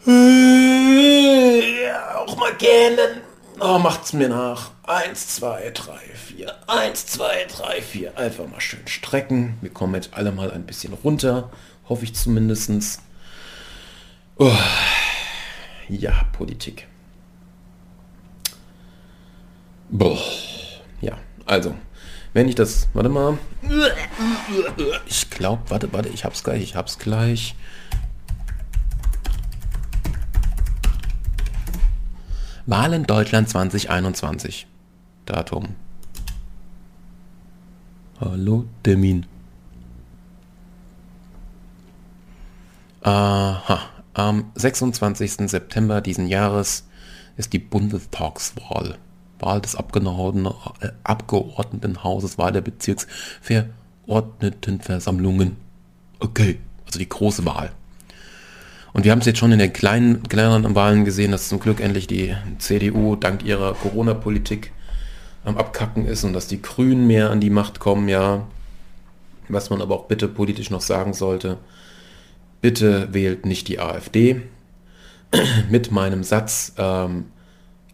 Ja, 0.06 2.16
auch 2.16 2.36
mal 2.36 2.54
gähnen. 2.54 3.20
Oh, 3.62 3.78
macht's 3.78 4.14
mir 4.14 4.30
nach. 4.30 4.70
Eins, 4.84 5.28
zwei, 5.36 5.70
drei, 5.74 5.98
vier. 5.98 6.56
Eins, 6.66 7.04
zwei, 7.04 7.44
drei, 7.44 7.82
vier. 7.82 8.16
Einfach 8.16 8.46
mal 8.48 8.60
schön 8.60 8.86
strecken. 8.86 9.58
Wir 9.60 9.68
kommen 9.68 9.94
jetzt 9.94 10.14
alle 10.14 10.32
mal 10.32 10.50
ein 10.50 10.64
bisschen 10.64 10.94
runter. 10.94 11.50
Hoffe 11.86 12.04
ich 12.04 12.14
zumindestens. 12.14 13.00
Oh. 14.38 14.56
Ja, 15.90 16.24
Politik. 16.32 16.86
Boah. 19.90 20.18
Ja, 21.02 21.18
also, 21.44 21.74
wenn 22.32 22.48
ich 22.48 22.54
das, 22.54 22.88
warte 22.94 23.10
mal. 23.10 23.36
Ich 25.06 25.28
glaube, 25.28 25.62
warte, 25.68 25.92
warte, 25.92 26.08
ich 26.08 26.24
hab's 26.24 26.42
gleich, 26.42 26.62
ich 26.62 26.76
hab's 26.76 26.98
gleich. 26.98 27.54
Wahlen 32.70 33.02
Deutschland 33.02 33.48
2021. 33.48 34.68
Datum. 35.26 35.74
Hallo, 38.20 38.66
Termin. 38.84 39.26
Aha, 43.02 43.80
am 44.14 44.52
26. 44.54 45.50
September 45.50 46.00
diesen 46.00 46.28
Jahres 46.28 46.86
ist 47.36 47.52
die 47.52 47.58
Bundestagswahl. 47.58 48.98
Wahl 49.40 49.60
des 49.60 49.74
äh, 49.74 49.80
Abgeordnetenhauses, 51.02 52.38
Wahl 52.38 52.52
der 52.52 52.60
Bezirksverordnetenversammlungen. 52.60 55.56
Okay, 56.20 56.60
also 56.86 57.00
die 57.00 57.08
große 57.08 57.44
Wahl. 57.44 57.72
Und 58.92 59.04
wir 59.04 59.12
haben 59.12 59.20
es 59.20 59.26
jetzt 59.26 59.38
schon 59.38 59.52
in 59.52 59.58
den 59.58 59.72
kleinen, 59.72 60.22
kleineren 60.24 60.74
Wahlen 60.74 61.04
gesehen, 61.04 61.30
dass 61.30 61.48
zum 61.48 61.60
Glück 61.60 61.80
endlich 61.80 62.06
die 62.06 62.34
CDU 62.58 63.16
dank 63.16 63.44
ihrer 63.44 63.74
Corona-Politik 63.74 64.72
am 65.44 65.56
Abkacken 65.56 66.06
ist 66.06 66.24
und 66.24 66.32
dass 66.32 66.48
die 66.48 66.60
Grünen 66.60 67.06
mehr 67.06 67.30
an 67.30 67.40
die 67.40 67.50
Macht 67.50 67.78
kommen, 67.80 68.08
ja. 68.08 68.46
Was 69.48 69.70
man 69.70 69.80
aber 69.80 69.94
auch 69.94 70.04
bitte 70.06 70.28
politisch 70.28 70.70
noch 70.70 70.80
sagen 70.80 71.12
sollte, 71.14 71.58
bitte 72.60 73.08
wählt 73.12 73.46
nicht 73.46 73.68
die 73.68 73.80
AfD. 73.80 74.42
Mit 75.70 75.90
meinem 75.90 76.24
Satz, 76.24 76.72
ähm, 76.76 77.26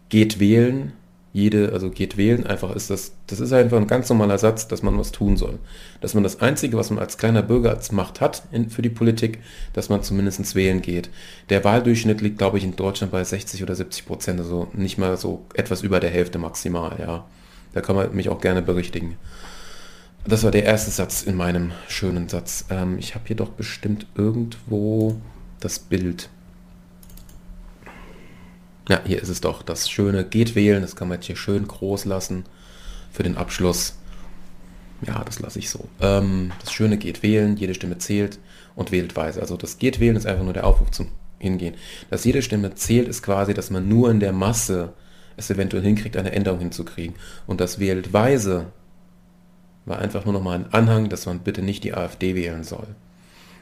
geht 0.09 0.39
wählen, 0.39 0.93
jede, 1.37 1.71
also 1.71 1.91
geht 1.91 2.17
wählen, 2.17 2.47
einfach 2.47 2.75
ist 2.75 2.89
das, 2.89 3.11
das 3.27 3.39
ist 3.39 3.53
einfach 3.53 3.77
ein 3.77 3.85
ganz 3.85 4.09
normaler 4.09 4.39
Satz, 4.39 4.67
dass 4.67 4.81
man 4.81 4.97
was 4.97 5.11
tun 5.11 5.37
soll. 5.37 5.59
Dass 6.01 6.15
man 6.15 6.23
das 6.23 6.41
Einzige, 6.41 6.77
was 6.77 6.89
man 6.89 6.97
als 6.97 7.19
kleiner 7.19 7.43
Bürger 7.43 7.69
als 7.69 7.91
Macht 7.91 8.21
hat 8.21 8.41
in, 8.51 8.71
für 8.71 8.81
die 8.81 8.89
Politik, 8.89 9.37
dass 9.73 9.89
man 9.89 10.01
zumindest 10.01 10.55
wählen 10.55 10.81
geht. 10.81 11.11
Der 11.49 11.63
Wahldurchschnitt 11.63 12.21
liegt, 12.21 12.39
glaube 12.39 12.57
ich, 12.57 12.63
in 12.63 12.75
Deutschland 12.75 13.11
bei 13.11 13.23
60 13.23 13.61
oder 13.61 13.75
70 13.75 14.07
Prozent, 14.07 14.39
also 14.39 14.69
nicht 14.73 14.97
mal 14.97 15.15
so 15.15 15.45
etwas 15.53 15.83
über 15.83 15.99
der 15.99 16.09
Hälfte 16.09 16.39
maximal, 16.39 16.97
ja. 16.99 17.25
Da 17.73 17.81
kann 17.81 17.95
man 17.95 18.15
mich 18.15 18.29
auch 18.29 18.41
gerne 18.41 18.63
berichtigen. 18.63 19.17
Das 20.25 20.43
war 20.43 20.49
der 20.49 20.63
erste 20.63 20.89
Satz 20.89 21.21
in 21.21 21.35
meinem 21.35 21.71
schönen 21.87 22.29
Satz. 22.29 22.65
Ähm, 22.71 22.97
ich 22.97 23.13
habe 23.13 23.25
hier 23.27 23.35
doch 23.35 23.49
bestimmt 23.49 24.07
irgendwo 24.15 25.21
das 25.59 25.77
Bild. 25.77 26.29
Ja, 28.87 29.01
hier 29.05 29.21
ist 29.21 29.29
es 29.29 29.41
doch. 29.41 29.63
Das 29.63 29.89
schöne 29.89 30.23
Geht 30.23 30.55
wählen, 30.55 30.81
das 30.81 30.95
kann 30.95 31.07
man 31.07 31.17
jetzt 31.17 31.25
hier 31.25 31.35
schön 31.35 31.67
groß 31.67 32.05
lassen 32.05 32.45
für 33.11 33.23
den 33.23 33.37
Abschluss. 33.37 33.97
Ja, 35.05 35.23
das 35.23 35.39
lasse 35.39 35.59
ich 35.59 35.69
so. 35.69 35.87
Ähm, 36.01 36.51
das 36.59 36.71
schöne 36.71 36.97
Geht 36.97 37.21
wählen, 37.21 37.57
jede 37.57 37.73
Stimme 37.73 37.97
zählt 37.97 38.39
und 38.75 38.91
wählt 38.91 39.15
weise. 39.15 39.41
Also 39.41 39.57
das 39.57 39.77
Geht 39.77 39.99
wählen 39.99 40.15
ist 40.15 40.25
einfach 40.25 40.43
nur 40.43 40.53
der 40.53 40.65
Aufruf 40.65 40.91
zum 40.91 41.09
Hingehen. 41.39 41.75
Dass 42.09 42.23
jede 42.25 42.41
Stimme 42.41 42.73
zählt, 42.75 43.07
ist 43.07 43.21
quasi, 43.21 43.53
dass 43.53 43.69
man 43.69 43.87
nur 43.87 44.09
in 44.09 44.19
der 44.19 44.33
Masse 44.33 44.93
es 45.35 45.51
eventuell 45.51 45.83
hinkriegt, 45.83 46.17
eine 46.17 46.31
Änderung 46.31 46.59
hinzukriegen. 46.59 47.15
Und 47.45 47.61
das 47.61 47.79
wählt 47.79 48.11
weise 48.13 48.67
war 49.87 49.99
einfach 49.99 50.25
nur 50.25 50.33
nochmal 50.33 50.59
ein 50.59 50.73
Anhang, 50.73 51.09
dass 51.09 51.25
man 51.25 51.39
bitte 51.39 51.61
nicht 51.61 51.83
die 51.83 51.93
AfD 51.93 52.35
wählen 52.35 52.63
soll. 52.63 52.87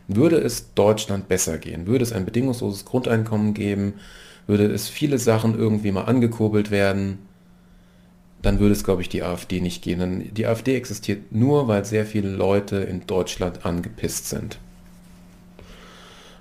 Würde 0.07 0.37
es 0.37 0.73
Deutschland 0.73 1.27
besser 1.27 1.57
gehen, 1.57 1.87
würde 1.87 2.03
es 2.03 2.13
ein 2.13 2.25
bedingungsloses 2.25 2.85
Grundeinkommen 2.85 3.53
geben, 3.53 3.93
würde 4.47 4.65
es 4.65 4.89
viele 4.89 5.17
Sachen 5.17 5.57
irgendwie 5.57 5.91
mal 5.91 6.03
angekurbelt 6.03 6.71
werden, 6.71 7.19
dann 8.41 8.59
würde 8.59 8.73
es, 8.73 8.83
glaube 8.83 9.01
ich, 9.01 9.09
die 9.09 9.23
AfD 9.23 9.59
nicht 9.59 9.81
gehen. 9.81 9.99
Denn 9.99 10.33
die 10.33 10.45
AfD 10.45 10.75
existiert 10.75 11.31
nur, 11.31 11.67
weil 11.67 11.83
sehr 11.83 12.05
viele 12.05 12.29
Leute 12.29 12.77
in 12.77 13.07
Deutschland 13.07 13.65
angepisst 13.65 14.29
sind. 14.29 14.59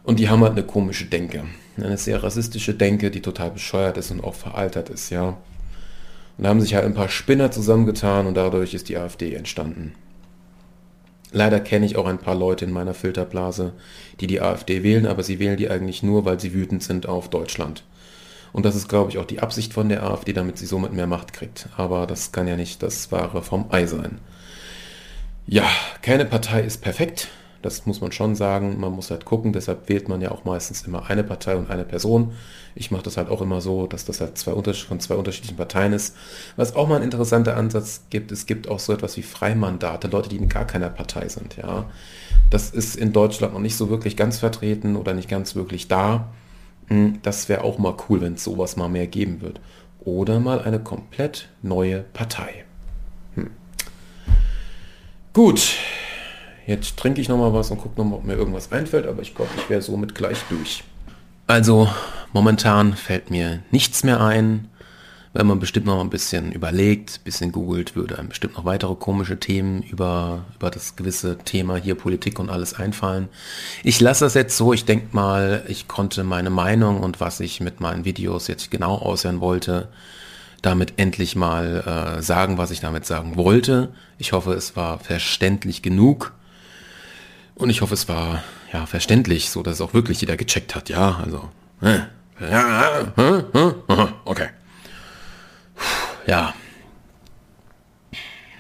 Und 0.03 0.21
die 0.21 0.29
haben 0.29 0.43
halt 0.43 0.53
eine 0.53 0.65
komische 0.65 1.07
Denke. 1.07 1.45
Eine 1.79 1.97
sehr 1.97 2.23
rassistische 2.23 2.75
Denke, 2.75 3.11
die 3.11 3.23
total 3.23 3.51
bescheuert 3.51 3.97
ist 3.97 4.11
und 4.11 4.23
auch 4.23 4.35
veraltert 4.35 4.91
ist, 4.91 5.11
ja. 5.11 5.39
Und 6.37 6.45
da 6.45 6.51
haben 6.51 6.61
sich 6.61 6.75
halt 6.75 6.85
ein 6.85 6.95
paar 6.95 7.09
Spinner 7.09 7.51
zusammengetan 7.51 8.27
und 8.27 8.35
dadurch 8.35 8.75
ist 8.75 8.89
die 8.89 8.99
AfD 8.99 9.35
entstanden. 9.35 9.95
Leider 11.33 11.59
kenne 11.59 11.87
ich 11.87 11.97
auch 11.97 12.07
ein 12.07 12.19
paar 12.19 12.35
Leute 12.35 12.65
in 12.65 12.71
meiner 12.71 12.95
Filterblase, 12.95 13.73
die 14.21 14.27
die 14.27 14.41
AfD 14.41 14.83
wählen, 14.83 15.07
aber 15.07 15.23
sie 15.23 15.39
wählen 15.39 15.57
die 15.57 15.71
eigentlich 15.71 16.03
nur, 16.03 16.25
weil 16.25 16.39
sie 16.39 16.55
wütend 16.55 16.83
sind 16.83 17.07
auf 17.07 17.29
Deutschland. 17.31 17.83
Und 18.55 18.65
das 18.65 18.77
ist, 18.77 18.89
glaube 18.89 19.11
ich, 19.11 19.19
auch 19.19 19.25
die 19.25 19.41
Absicht 19.41 19.75
von 19.75 19.89
der 19.89 20.05
AfD, 20.05 20.33
damit 20.33 20.59
sie 20.59 20.67
somit 20.67 20.93
mehr 20.93 21.09
Macht 21.09 21.33
kriegt. 21.33 21.69
Aber 21.77 22.07
das 22.07 22.31
kann 22.31 22.47
ja 22.47 22.55
nicht 22.55 22.85
das 22.85 23.11
Wahre 23.11 23.43
vom 23.43 23.67
Ei 23.71 23.85
sein. 23.87 24.21
Ja, 25.45 25.69
keine 26.03 26.25
Partei 26.25 26.63
ist 26.63 26.81
perfekt. 26.81 27.29
Das 27.63 27.85
muss 27.85 28.01
man 28.01 28.13
schon 28.13 28.37
sagen. 28.37 28.79
Man 28.79 28.93
muss 28.93 29.11
halt 29.11 29.25
gucken. 29.25 29.53
Deshalb 29.53 29.89
wählt 29.89 30.09
man 30.09 30.21
ja 30.21 30.31
auch 30.31 30.45
meistens 30.45 30.83
immer 30.83 31.11
eine 31.11 31.25
Partei 31.25 31.57
und 31.57 31.69
eine 31.69 31.85
Person. 31.85 32.33
Ich 32.77 32.93
mache 32.93 33.03
das 33.03 33.17
halt 33.17 33.29
auch 33.29 33.43
immer 33.43 33.61
so, 33.61 33.89
dass 33.89 34.05
das 34.05 34.21
halt 34.21 34.39
zwei 34.39 34.53
von 34.53 35.01
zwei 35.01 35.17
unterschiedlichen 35.17 35.57
Parteien 35.57 35.93
ist. 35.93 36.15
Was 36.55 36.77
auch 36.77 36.87
mal 36.87 36.97
ein 36.97 37.03
interessanter 37.03 37.57
Ansatz 37.57 38.03
gibt, 38.11 38.31
es 38.31 38.47
gibt 38.47 38.69
auch 38.69 38.79
so 38.79 38.93
etwas 38.93 39.17
wie 39.17 39.23
Freimandate, 39.23 40.07
Leute, 40.07 40.29
die 40.29 40.37
in 40.37 40.49
gar 40.49 40.65
keiner 40.65 40.91
Partei 40.91 41.29
sind. 41.29 41.57
Ja, 41.57 41.87
Das 42.51 42.71
ist 42.71 42.95
in 42.95 43.13
Deutschland 43.13 43.53
noch 43.55 43.61
nicht 43.61 43.77
so 43.77 43.91
wirklich 43.91 44.17
ganz 44.17 44.39
vertreten 44.39 44.95
oder 44.95 45.13
nicht 45.13 45.29
ganz 45.29 45.57
wirklich 45.57 45.89
da. 45.89 46.29
Hm, 46.89 47.21
das 47.23 47.49
wäre 47.49 47.65
auch 47.65 47.79
mal 47.79 47.97
cool, 48.09 48.21
wenn 48.21 48.35
es 48.35 48.45
sowas 48.45 48.77
mal 48.77 48.89
mehr 48.89 49.07
geben 49.07 49.41
wird. 49.41 49.61
Oder 50.01 50.41
mal 50.41 50.61
eine 50.63 50.81
komplett 50.81 51.49
neue 51.63 52.01
Partei. 52.01 52.65
Hm. 53.35 53.51
Gut, 55.33 55.77
jetzt 56.67 56.97
trinke 56.97 57.21
ich 57.21 57.29
nochmal 57.29 57.53
was 57.55 57.71
und 57.71 57.79
gucke 57.79 57.99
nochmal, 57.99 58.19
ob 58.19 58.25
mir 58.25 58.35
irgendwas 58.35 58.71
einfällt, 58.71 59.07
aber 59.07 59.23
ich 59.23 59.35
glaube, 59.35 59.51
ich 59.57 59.69
wäre 59.71 59.83
somit 59.83 60.15
gleich 60.15 60.39
durch. 60.51 60.85
Also, 61.47 61.89
momentan 62.33 62.95
fällt 62.95 63.31
mir 63.31 63.63
nichts 63.71 64.05
mehr 64.05 64.21
ein. 64.21 64.69
Wenn 65.37 65.49
man 65.49 65.59
bestimmt 65.59 65.87
noch 65.87 66.01
ein 66.01 66.11
bisschen 66.11 66.53
überlegt, 66.53 67.19
ein 67.19 67.25
bisschen 67.25 67.51
googelt, 67.51 67.97
würde 67.97 68.21
einem 68.21 68.29
bestimmt 68.29 68.55
noch 68.55 68.65
weitere 68.65 68.95
komische 68.95 69.41
Themen 69.41 69.83
über, 69.83 70.45
über 70.55 70.71
das 70.71 70.95
gewisse 70.95 71.39
Thema 71.39 71.77
hier 71.77 71.97
Politik 71.97 72.39
und 72.39 72.51
alles 72.51 72.75
einfallen. 72.75 73.29
Ich 73.83 74.01
lasse 74.01 74.25
das 74.25 74.35
jetzt 74.35 74.57
so, 74.57 74.73
ich 74.73 74.85
denke 74.85 75.09
mal, 75.11 75.65
ich 75.67 75.89
konnte 75.89 76.23
meine 76.23 76.51
Meinung 76.51 77.01
und 77.01 77.19
was 77.19 77.41
ich 77.41 77.61
mit 77.61 77.81
meinen 77.81 78.05
Videos 78.05 78.47
jetzt 78.47 78.71
genau 78.71 78.95
aushören 78.95 79.41
wollte, 79.41 79.89
damit 80.63 80.95
endlich 80.99 81.35
mal 81.35 82.17
äh, 82.19 82.23
sagen, 82.23 82.57
was 82.57 82.71
ich 82.71 82.79
damit 82.79 83.05
sagen 83.05 83.37
wollte. 83.37 83.93
Ich 84.19 84.33
hoffe, 84.33 84.53
es 84.53 84.77
war 84.77 85.01
verständlich 85.01 85.83
genug. 85.83 86.33
Und 87.57 87.71
ich 87.71 87.81
hoffe, 87.81 87.95
es 87.95 88.09
war 88.09 88.45
ja 88.73 88.87
verständlich, 88.87 89.51
so 89.51 89.65
dass 89.65 89.75
es 89.75 89.81
auch 89.81 89.95
wirklich 89.95 90.21
jeder 90.21 90.37
gecheckt 90.37 90.77
hat. 90.77 90.89
Ja, 90.89 91.21
also. 91.25 91.49
Okay. 94.25 94.49
Ja. 96.27 96.55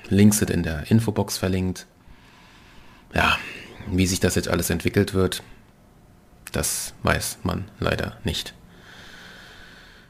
Links 0.09 0.39
sind 0.39 0.51
in 0.51 0.63
der 0.63 0.91
Infobox 0.91 1.39
verlinkt. 1.39 1.87
Ja, 3.15 3.39
wie 3.87 4.07
sich 4.07 4.21
das 4.21 4.35
jetzt 4.35 4.49
alles 4.49 4.71
entwickelt 4.71 5.15
wird, 5.15 5.43
das 6.53 6.95
weiß 7.03 7.39
man 7.43 7.65
leider 7.79 8.17
nicht. 8.25 8.55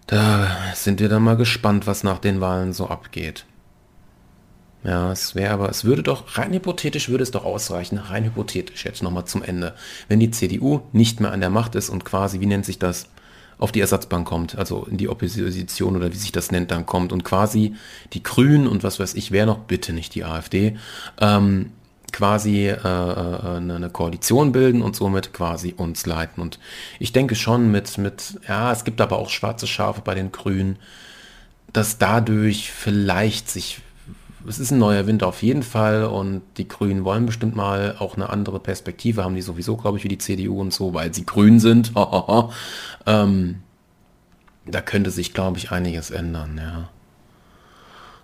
Da 0.06 0.48
sind 0.74 1.00
wir 1.00 1.08
dann 1.08 1.22
mal 1.22 1.36
gespannt, 1.36 1.86
was 1.86 2.02
nach 2.02 2.18
den 2.18 2.40
Wahlen 2.40 2.72
so 2.72 2.88
abgeht. 2.88 3.46
Ja, 4.82 5.10
es 5.12 5.34
wäre 5.34 5.54
aber, 5.54 5.70
es 5.70 5.84
würde 5.84 6.02
doch, 6.02 6.36
rein 6.36 6.52
hypothetisch 6.52 7.08
würde 7.08 7.22
es 7.22 7.30
doch 7.30 7.46
ausreichen, 7.46 7.96
rein 7.96 8.24
hypothetisch 8.24 8.84
jetzt 8.84 9.02
nochmal 9.02 9.24
zum 9.24 9.42
Ende. 9.42 9.74
Wenn 10.08 10.20
die 10.20 10.30
CDU 10.30 10.82
nicht 10.92 11.20
mehr 11.20 11.32
an 11.32 11.40
der 11.40 11.48
Macht 11.48 11.74
ist 11.74 11.88
und 11.88 12.04
quasi, 12.04 12.40
wie 12.40 12.46
nennt 12.46 12.66
sich 12.66 12.78
das, 12.78 13.08
auf 13.58 13.72
die 13.72 13.80
Ersatzbank 13.80 14.26
kommt, 14.26 14.56
also 14.56 14.86
in 14.90 14.96
die 14.96 15.08
Opposition 15.08 15.96
oder 15.96 16.12
wie 16.12 16.16
sich 16.16 16.32
das 16.32 16.50
nennt, 16.50 16.70
dann 16.70 16.86
kommt 16.86 17.12
und 17.12 17.24
quasi 17.24 17.74
die 18.12 18.22
Grünen 18.22 18.66
und 18.66 18.82
was 18.82 19.00
weiß 19.00 19.14
ich, 19.14 19.30
wer 19.30 19.46
noch, 19.46 19.58
bitte 19.58 19.92
nicht 19.92 20.14
die 20.14 20.24
AfD, 20.24 20.76
ähm, 21.20 21.70
quasi 22.14 22.68
äh, 22.68 22.74
äh, 22.74 23.56
eine 23.56 23.90
Koalition 23.90 24.52
bilden 24.52 24.82
und 24.82 24.94
somit 24.94 25.32
quasi 25.32 25.74
uns 25.76 26.06
leiten. 26.06 26.40
Und 26.40 26.60
ich 27.00 27.12
denke 27.12 27.34
schon 27.34 27.70
mit, 27.70 27.98
mit, 27.98 28.38
ja, 28.48 28.72
es 28.72 28.84
gibt 28.84 29.00
aber 29.00 29.18
auch 29.18 29.30
schwarze 29.30 29.66
Schafe 29.66 30.00
bei 30.02 30.14
den 30.14 30.30
Grünen, 30.30 30.78
dass 31.72 31.98
dadurch 31.98 32.70
vielleicht 32.70 33.50
sich, 33.50 33.80
es 34.46 34.58
ist 34.58 34.70
ein 34.70 34.78
neuer 34.78 35.06
Wind 35.06 35.22
auf 35.22 35.42
jeden 35.42 35.62
Fall 35.62 36.04
und 36.04 36.42
die 36.56 36.68
Grünen 36.68 37.04
wollen 37.04 37.26
bestimmt 37.26 37.56
mal 37.56 37.96
auch 37.98 38.16
eine 38.16 38.28
andere 38.28 38.60
Perspektive, 38.60 39.24
haben 39.24 39.34
die 39.34 39.42
sowieso, 39.42 39.76
glaube 39.76 39.98
ich, 39.98 40.04
wie 40.04 40.08
die 40.08 40.18
CDU 40.18 40.60
und 40.60 40.72
so, 40.72 40.94
weil 40.94 41.14
sie 41.14 41.26
grün 41.26 41.60
sind. 41.60 41.92
ähm, 43.06 43.62
da 44.66 44.80
könnte 44.80 45.10
sich, 45.10 45.34
glaube 45.34 45.58
ich, 45.58 45.70
einiges 45.70 46.10
ändern, 46.10 46.58
ja. 46.58 46.88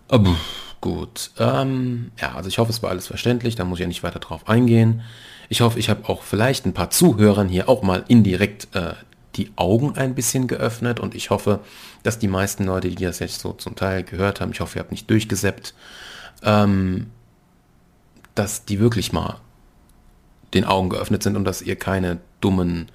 Aber 0.09 0.35
gut. 0.81 1.31
Ähm, 1.39 2.11
ja, 2.21 2.35
also 2.35 2.49
ich 2.49 2.59
hoffe, 2.59 2.71
es 2.71 2.83
war 2.83 2.91
alles 2.91 3.07
verständlich, 3.07 3.55
da 3.55 3.65
muss 3.65 3.79
ich 3.79 3.83
ja 3.83 3.89
nicht 3.89 4.03
weiter 4.03 4.19
drauf 4.19 4.49
eingehen. 4.49 5.03
Ich 5.49 5.61
hoffe, 5.61 5.79
ich 5.79 5.91
habe 5.91 6.09
auch 6.09 6.23
vielleicht 6.23 6.67
ein 6.67 6.75
paar 6.75 6.91
Zuhörern 6.91 7.49
hier 7.49 7.69
auch 7.69 7.83
mal 7.83 8.05
indirekt 8.09 8.69
äh, 8.75 8.95
die 9.37 9.51
Augen 9.57 9.97
ein 9.97 10.15
bisschen 10.15 10.49
geöffnet 10.49 11.01
und 11.01 11.15
ich 11.15 11.31
hoffe, 11.31 11.61
dass 12.03 12.19
die 12.19 12.29
meisten 12.29 12.65
Leute, 12.65 12.89
die 12.89 13.05
das 13.05 13.21
jetzt 13.21 13.41
so 13.41 13.53
zum 13.53 13.77
Teil 13.77 14.03
gehört 14.03 14.41
haben, 14.41 14.53
ich 14.53 14.61
hoffe, 14.61 14.79
ihr 14.79 14.81
habt 14.81 14.91
nicht 14.91 15.09
durchgeseppt, 15.09 15.75
ähm, 16.43 17.07
dass 18.35 18.65
die 18.65 18.81
wirklich 18.81 19.13
mal 19.13 19.41
den 20.55 20.65
Augen 20.65 20.89
geöffnet 20.89 21.23
sind 21.23 21.37
und 21.37 21.45
dass 21.45 21.63
ihr 21.63 21.77
keine 21.77 22.19
dummen 22.41 22.91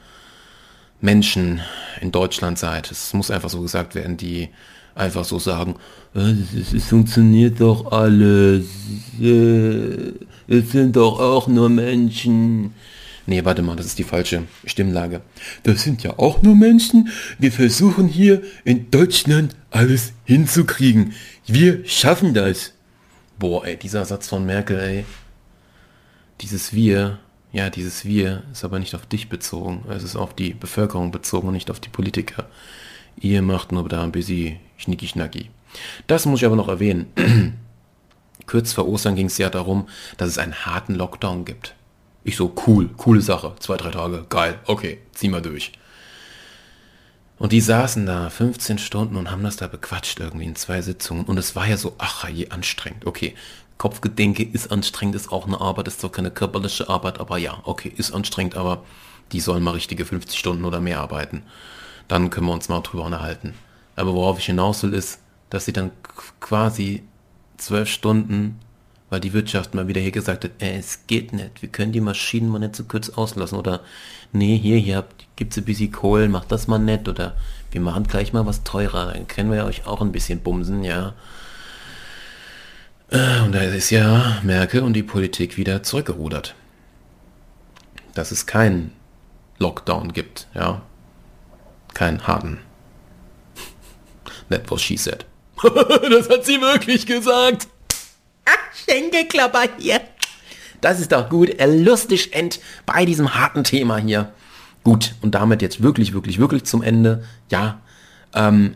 Menschen 0.99 1.61
in 2.01 2.11
Deutschland 2.11 2.57
seid. 2.57 2.91
Es 2.91 3.13
muss 3.13 3.31
einfach 3.31 3.49
so 3.49 3.61
gesagt 3.61 3.95
werden, 3.95 4.17
die 4.17 4.49
einfach 4.95 5.25
so 5.25 5.39
sagen, 5.39 5.75
äh, 6.15 6.33
es 6.75 6.85
funktioniert 6.85 7.61
doch 7.61 7.91
alles, 7.91 8.65
äh, 9.19 10.13
es 10.47 10.71
sind 10.71 10.95
doch 10.95 11.19
auch 11.19 11.47
nur 11.47 11.69
Menschen. 11.69 12.73
Nee, 13.27 13.43
warte 13.43 13.63
mal, 13.63 13.75
das 13.75 13.87
ist 13.87 13.97
die 13.97 14.03
falsche 14.03 14.43
Stimmlage. 14.65 15.21
Das 15.63 15.81
sind 15.81 16.03
ja 16.03 16.19
auch 16.19 16.43
nur 16.43 16.55
Menschen. 16.55 17.09
Wir 17.39 17.51
versuchen 17.51 18.07
hier 18.07 18.43
in 18.63 18.91
Deutschland 18.91 19.55
alles 19.71 20.13
hinzukriegen. 20.25 21.13
Wir 21.47 21.85
schaffen 21.87 22.33
das. 22.33 22.73
Boah, 23.39 23.65
ey, 23.65 23.77
dieser 23.77 24.05
Satz 24.05 24.27
von 24.27 24.45
Merkel, 24.45 24.79
ey. 24.79 25.05
Dieses 26.41 26.73
Wir, 26.73 27.19
ja, 27.51 27.69
dieses 27.69 28.05
Wir 28.05 28.43
ist 28.51 28.63
aber 28.63 28.77
nicht 28.77 28.93
auf 28.93 29.07
dich 29.07 29.27
bezogen. 29.27 29.85
Es 29.89 30.03
ist 30.03 30.15
auf 30.15 30.35
die 30.35 30.53
Bevölkerung 30.53 31.11
bezogen 31.11 31.47
und 31.47 31.53
nicht 31.53 31.71
auf 31.71 31.79
die 31.79 31.89
Politiker. 31.89 32.47
Ihr 33.19 33.41
macht 33.41 33.71
nur 33.71 33.87
da 33.89 34.03
ein 34.03 34.11
bisschen 34.11 34.59
schnicki-schnacki. 34.77 35.49
Das 36.05 36.25
muss 36.25 36.41
ich 36.41 36.45
aber 36.45 36.55
noch 36.55 36.67
erwähnen. 36.67 37.07
Kurz 38.45 38.73
vor 38.73 38.87
Ostern 38.87 39.15
ging 39.15 39.27
es 39.27 39.37
ja 39.39 39.49
darum, 39.49 39.87
dass 40.17 40.29
es 40.29 40.37
einen 40.37 40.65
harten 40.65 40.93
Lockdown 40.93 41.45
gibt. 41.45 41.75
Ich 42.25 42.35
so, 42.35 42.53
cool, 42.67 42.89
coole 42.97 43.21
Sache. 43.21 43.53
Zwei, 43.59 43.77
drei 43.77 43.91
Tage, 43.91 44.25
geil, 44.27 44.59
okay, 44.65 44.99
zieh 45.13 45.29
mal 45.29 45.41
durch. 45.41 45.71
Und 47.37 47.53
die 47.53 47.61
saßen 47.61 48.05
da 48.05 48.29
15 48.29 48.77
Stunden 48.77 49.15
und 49.15 49.31
haben 49.31 49.43
das 49.43 49.55
da 49.55 49.67
bequatscht 49.67 50.19
irgendwie 50.19 50.45
in 50.45 50.57
zwei 50.57 50.81
Sitzungen. 50.81 51.23
Und 51.23 51.37
es 51.37 51.55
war 51.55 51.67
ja 51.67 51.77
so, 51.77 51.95
ach 51.97 52.27
je, 52.27 52.49
anstrengend. 52.49 53.05
Okay, 53.05 53.35
Kopfgedenke 53.77 54.43
ist 54.43 54.71
anstrengend, 54.71 55.15
ist 55.15 55.31
auch 55.31 55.47
eine 55.47 55.61
Arbeit, 55.61 55.87
ist 55.87 56.03
doch 56.03 56.11
keine 56.11 56.31
körperliche 56.31 56.89
Arbeit, 56.89 57.21
aber 57.21 57.37
ja, 57.37 57.61
okay, 57.63 57.93
ist 57.95 58.11
anstrengend, 58.11 58.55
aber 58.55 58.83
die 59.31 59.39
sollen 59.39 59.63
mal 59.63 59.71
richtige 59.71 60.05
50 60.05 60.37
Stunden 60.37 60.65
oder 60.65 60.81
mehr 60.81 60.99
arbeiten 60.99 61.43
dann 62.07 62.29
können 62.29 62.47
wir 62.47 62.53
uns 62.53 62.69
mal 62.69 62.81
drüber 62.81 63.05
unterhalten. 63.05 63.53
Aber 63.95 64.13
worauf 64.13 64.39
ich 64.39 64.45
hinaus 64.45 64.83
will, 64.83 64.93
ist, 64.93 65.19
dass 65.49 65.65
sie 65.65 65.73
dann 65.73 65.91
quasi 66.39 67.03
zwölf 67.57 67.89
Stunden, 67.89 68.59
weil 69.15 69.21
die 69.21 69.31
Wirtschaft 69.31 69.73
mal 69.73 69.87
wieder 69.87 70.01
hier 70.01 70.11
gesagt 70.11 70.43
hat, 70.43 70.51
äh, 70.61 70.77
es 70.77 71.07
geht 71.07 71.31
nicht, 71.31 71.61
wir 71.61 71.69
können 71.69 71.93
die 71.93 72.01
Maschinen 72.01 72.49
mal 72.49 72.59
nicht 72.59 72.75
so 72.75 72.83
kurz 72.83 73.07
auslassen 73.11 73.57
oder 73.57 73.79
nee, 74.33 74.57
hier, 74.57 74.75
hier 74.75 75.05
gibt 75.37 75.53
es 75.53 75.57
ein 75.57 75.63
bisschen 75.63 75.93
Kohl, 75.93 76.27
macht 76.27 76.51
das 76.51 76.67
mal 76.67 76.79
nett 76.79 77.07
oder 77.07 77.37
wir 77.71 77.79
machen 77.79 78.07
gleich 78.07 78.33
mal 78.33 78.45
was 78.45 78.65
teurer, 78.65 79.13
dann 79.13 79.25
können 79.29 79.53
wir 79.53 79.63
euch 79.63 79.87
auch 79.87 80.01
ein 80.01 80.11
bisschen 80.11 80.41
bumsen, 80.41 80.83
ja. 80.83 81.13
Äh, 83.09 83.39
und 83.45 83.53
da 83.53 83.61
ist 83.61 83.89
ja 83.89 84.41
Merkel 84.43 84.81
und 84.81 84.91
die 84.91 85.03
Politik 85.03 85.55
wieder 85.55 85.81
zurückgerudert. 85.81 86.53
Dass 88.15 88.31
es 88.31 88.45
keinen 88.45 88.91
Lockdown 89.59 90.11
gibt, 90.11 90.49
ja 90.53 90.81
keinen 91.93 92.27
harten. 92.27 92.59
That 94.49 94.69
was 94.69 94.81
she 94.81 94.97
said. 94.97 95.23
das 95.63 96.29
hat 96.29 96.43
sie 96.43 96.59
wirklich 96.59 97.05
gesagt. 97.05 97.69
Schenkelklapper 99.15 99.63
hier. 99.79 100.01
Das 100.81 100.99
ist 100.99 101.11
doch 101.11 101.29
gut. 101.29 101.55
Lustig 101.65 102.33
end 102.33 102.59
bei 102.85 103.05
diesem 103.05 103.35
harten 103.35 103.63
Thema 103.63 103.97
hier. 103.97 104.31
Gut, 104.83 105.15
und 105.21 105.33
damit 105.33 105.61
jetzt 105.61 105.81
wirklich, 105.81 106.13
wirklich, 106.13 106.37
wirklich 106.37 106.65
zum 106.65 106.83
Ende. 106.83 107.23
Ja, 107.49 107.81
ähm, 108.33 108.75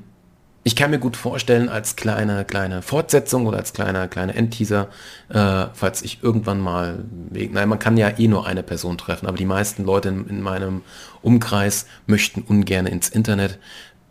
ich 0.64 0.76
kann 0.76 0.92
mir 0.92 1.00
gut 1.00 1.16
vorstellen, 1.16 1.70
als 1.70 1.96
kleine, 1.96 2.46
kleine 2.46 2.82
Fortsetzung 2.82 3.46
oder 3.48 3.58
als 3.58 3.74
kleiner, 3.74 4.08
kleiner 4.08 4.36
Endteaser, 4.36 4.90
äh, 5.30 5.66
falls 5.74 6.02
ich 6.02 6.22
irgendwann 6.22 6.60
mal, 6.60 7.06
nein, 7.32 7.70
man 7.70 7.80
kann 7.80 7.96
ja 7.96 8.10
eh 8.18 8.28
nur 8.28 8.46
eine 8.46 8.62
Person 8.62 8.98
treffen, 8.98 9.28
aber 9.28 9.38
die 9.38 9.46
meisten 9.46 9.86
Leute 9.86 10.10
in, 10.10 10.28
in 10.28 10.42
meinem 10.42 10.82
Umkreis 11.22 11.86
möchten 12.08 12.42
ungern 12.42 12.88
ins 12.88 13.10
Internet, 13.10 13.58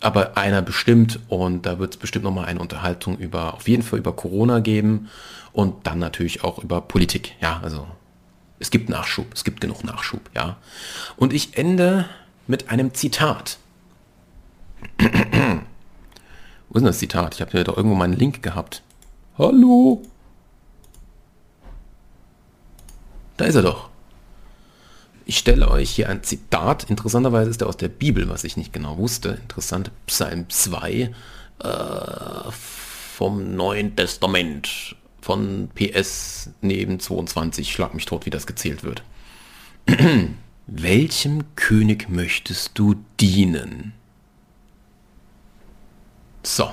aber 0.01 0.36
einer 0.36 0.62
bestimmt 0.62 1.18
und 1.28 1.66
da 1.66 1.78
wird 1.78 1.94
es 1.94 1.96
bestimmt 1.99 2.24
nochmal 2.24 2.46
eine 2.46 2.61
Unterhaltung 2.61 3.18
über, 3.18 3.55
auf 3.55 3.68
jeden 3.68 3.82
Fall 3.82 3.99
über 3.99 4.12
Corona 4.12 4.61
geben 4.61 5.09
und 5.53 5.86
dann 5.86 5.99
natürlich 5.99 6.44
auch 6.44 6.59
über 6.59 6.80
Politik, 6.80 7.34
ja, 7.40 7.61
also 7.62 7.86
es 8.61 8.70
gibt 8.70 8.88
Nachschub, 8.88 9.26
es 9.34 9.44
gibt 9.44 9.61
genug 9.61 9.84
Nachschub, 9.84 10.20
ja. 10.34 10.57
Und 11.16 11.32
ich 11.32 11.57
ende 11.57 12.07
mit 12.46 12.70
einem 12.70 12.94
Zitat. 12.94 13.59
Wo 14.99 16.74
ist 16.74 16.82
denn 16.82 16.84
das 16.84 16.99
Zitat? 16.99 17.34
Ich 17.34 17.40
habe 17.40 17.57
ja 17.57 17.64
doch 17.64 17.76
irgendwo 17.76 17.96
meinen 17.96 18.14
Link 18.14 18.42
gehabt. 18.42 18.82
Hallo? 19.38 20.03
Da 23.36 23.44
ist 23.44 23.55
er 23.55 23.62
doch. 23.62 23.88
Ich 25.29 25.37
stelle 25.37 25.70
euch 25.70 25.91
hier 25.91 26.09
ein 26.09 26.22
Zitat. 26.22 26.85
Interessanterweise 26.85 27.51
ist 27.51 27.61
er 27.61 27.66
aus 27.66 27.76
der 27.76 27.89
Bibel, 27.89 28.31
was 28.31 28.45
ich 28.45 28.57
nicht 28.57 28.72
genau 28.72 28.97
wusste. 28.97 29.39
Interessant. 29.43 29.91
Psalm 30.07 30.49
2 30.49 31.11
äh, 31.59 32.51
vom 32.51 33.55
Neuen 33.55 33.95
Testament. 33.95 34.97
Von 35.20 35.68
PS 35.74 36.49
neben 36.62 36.99
22. 36.99 37.70
Schlag 37.70 37.93
mich 37.93 38.07
tot, 38.07 38.24
wie 38.24 38.31
das 38.31 38.47
gezählt 38.47 38.85
wird. 38.85 39.03
Welchem 40.66 41.55
König 41.57 42.09
möchtest 42.09 42.70
du 42.79 42.95
dienen? 43.20 43.93
So. 46.43 46.72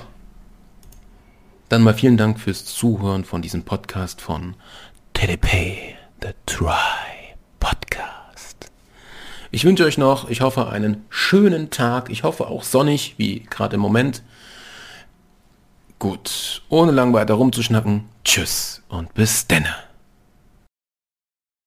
Dann 1.68 1.82
mal 1.82 1.92
vielen 1.92 2.16
Dank 2.16 2.40
fürs 2.40 2.64
Zuhören 2.64 3.26
von 3.26 3.42
diesem 3.42 3.64
Podcast 3.64 4.22
von 4.22 4.54
TDP, 5.12 5.94
The 6.22 6.30
Try 6.46 6.70
Podcast. 6.70 7.15
Ich 9.50 9.64
wünsche 9.64 9.84
euch 9.84 9.98
noch, 9.98 10.28
ich 10.28 10.40
hoffe, 10.40 10.68
einen 10.68 11.04
schönen 11.08 11.70
Tag. 11.70 12.10
Ich 12.10 12.24
hoffe 12.24 12.46
auch 12.48 12.62
sonnig, 12.62 13.14
wie 13.16 13.40
gerade 13.40 13.76
im 13.76 13.80
Moment. 13.80 14.22
Gut, 15.98 16.62
ohne 16.68 16.92
lang 16.92 17.12
weiter 17.14 17.34
rumzuschnacken. 17.34 18.04
Tschüss 18.24 18.82
und 18.88 19.14
bis 19.14 19.46
denne. 19.46 19.85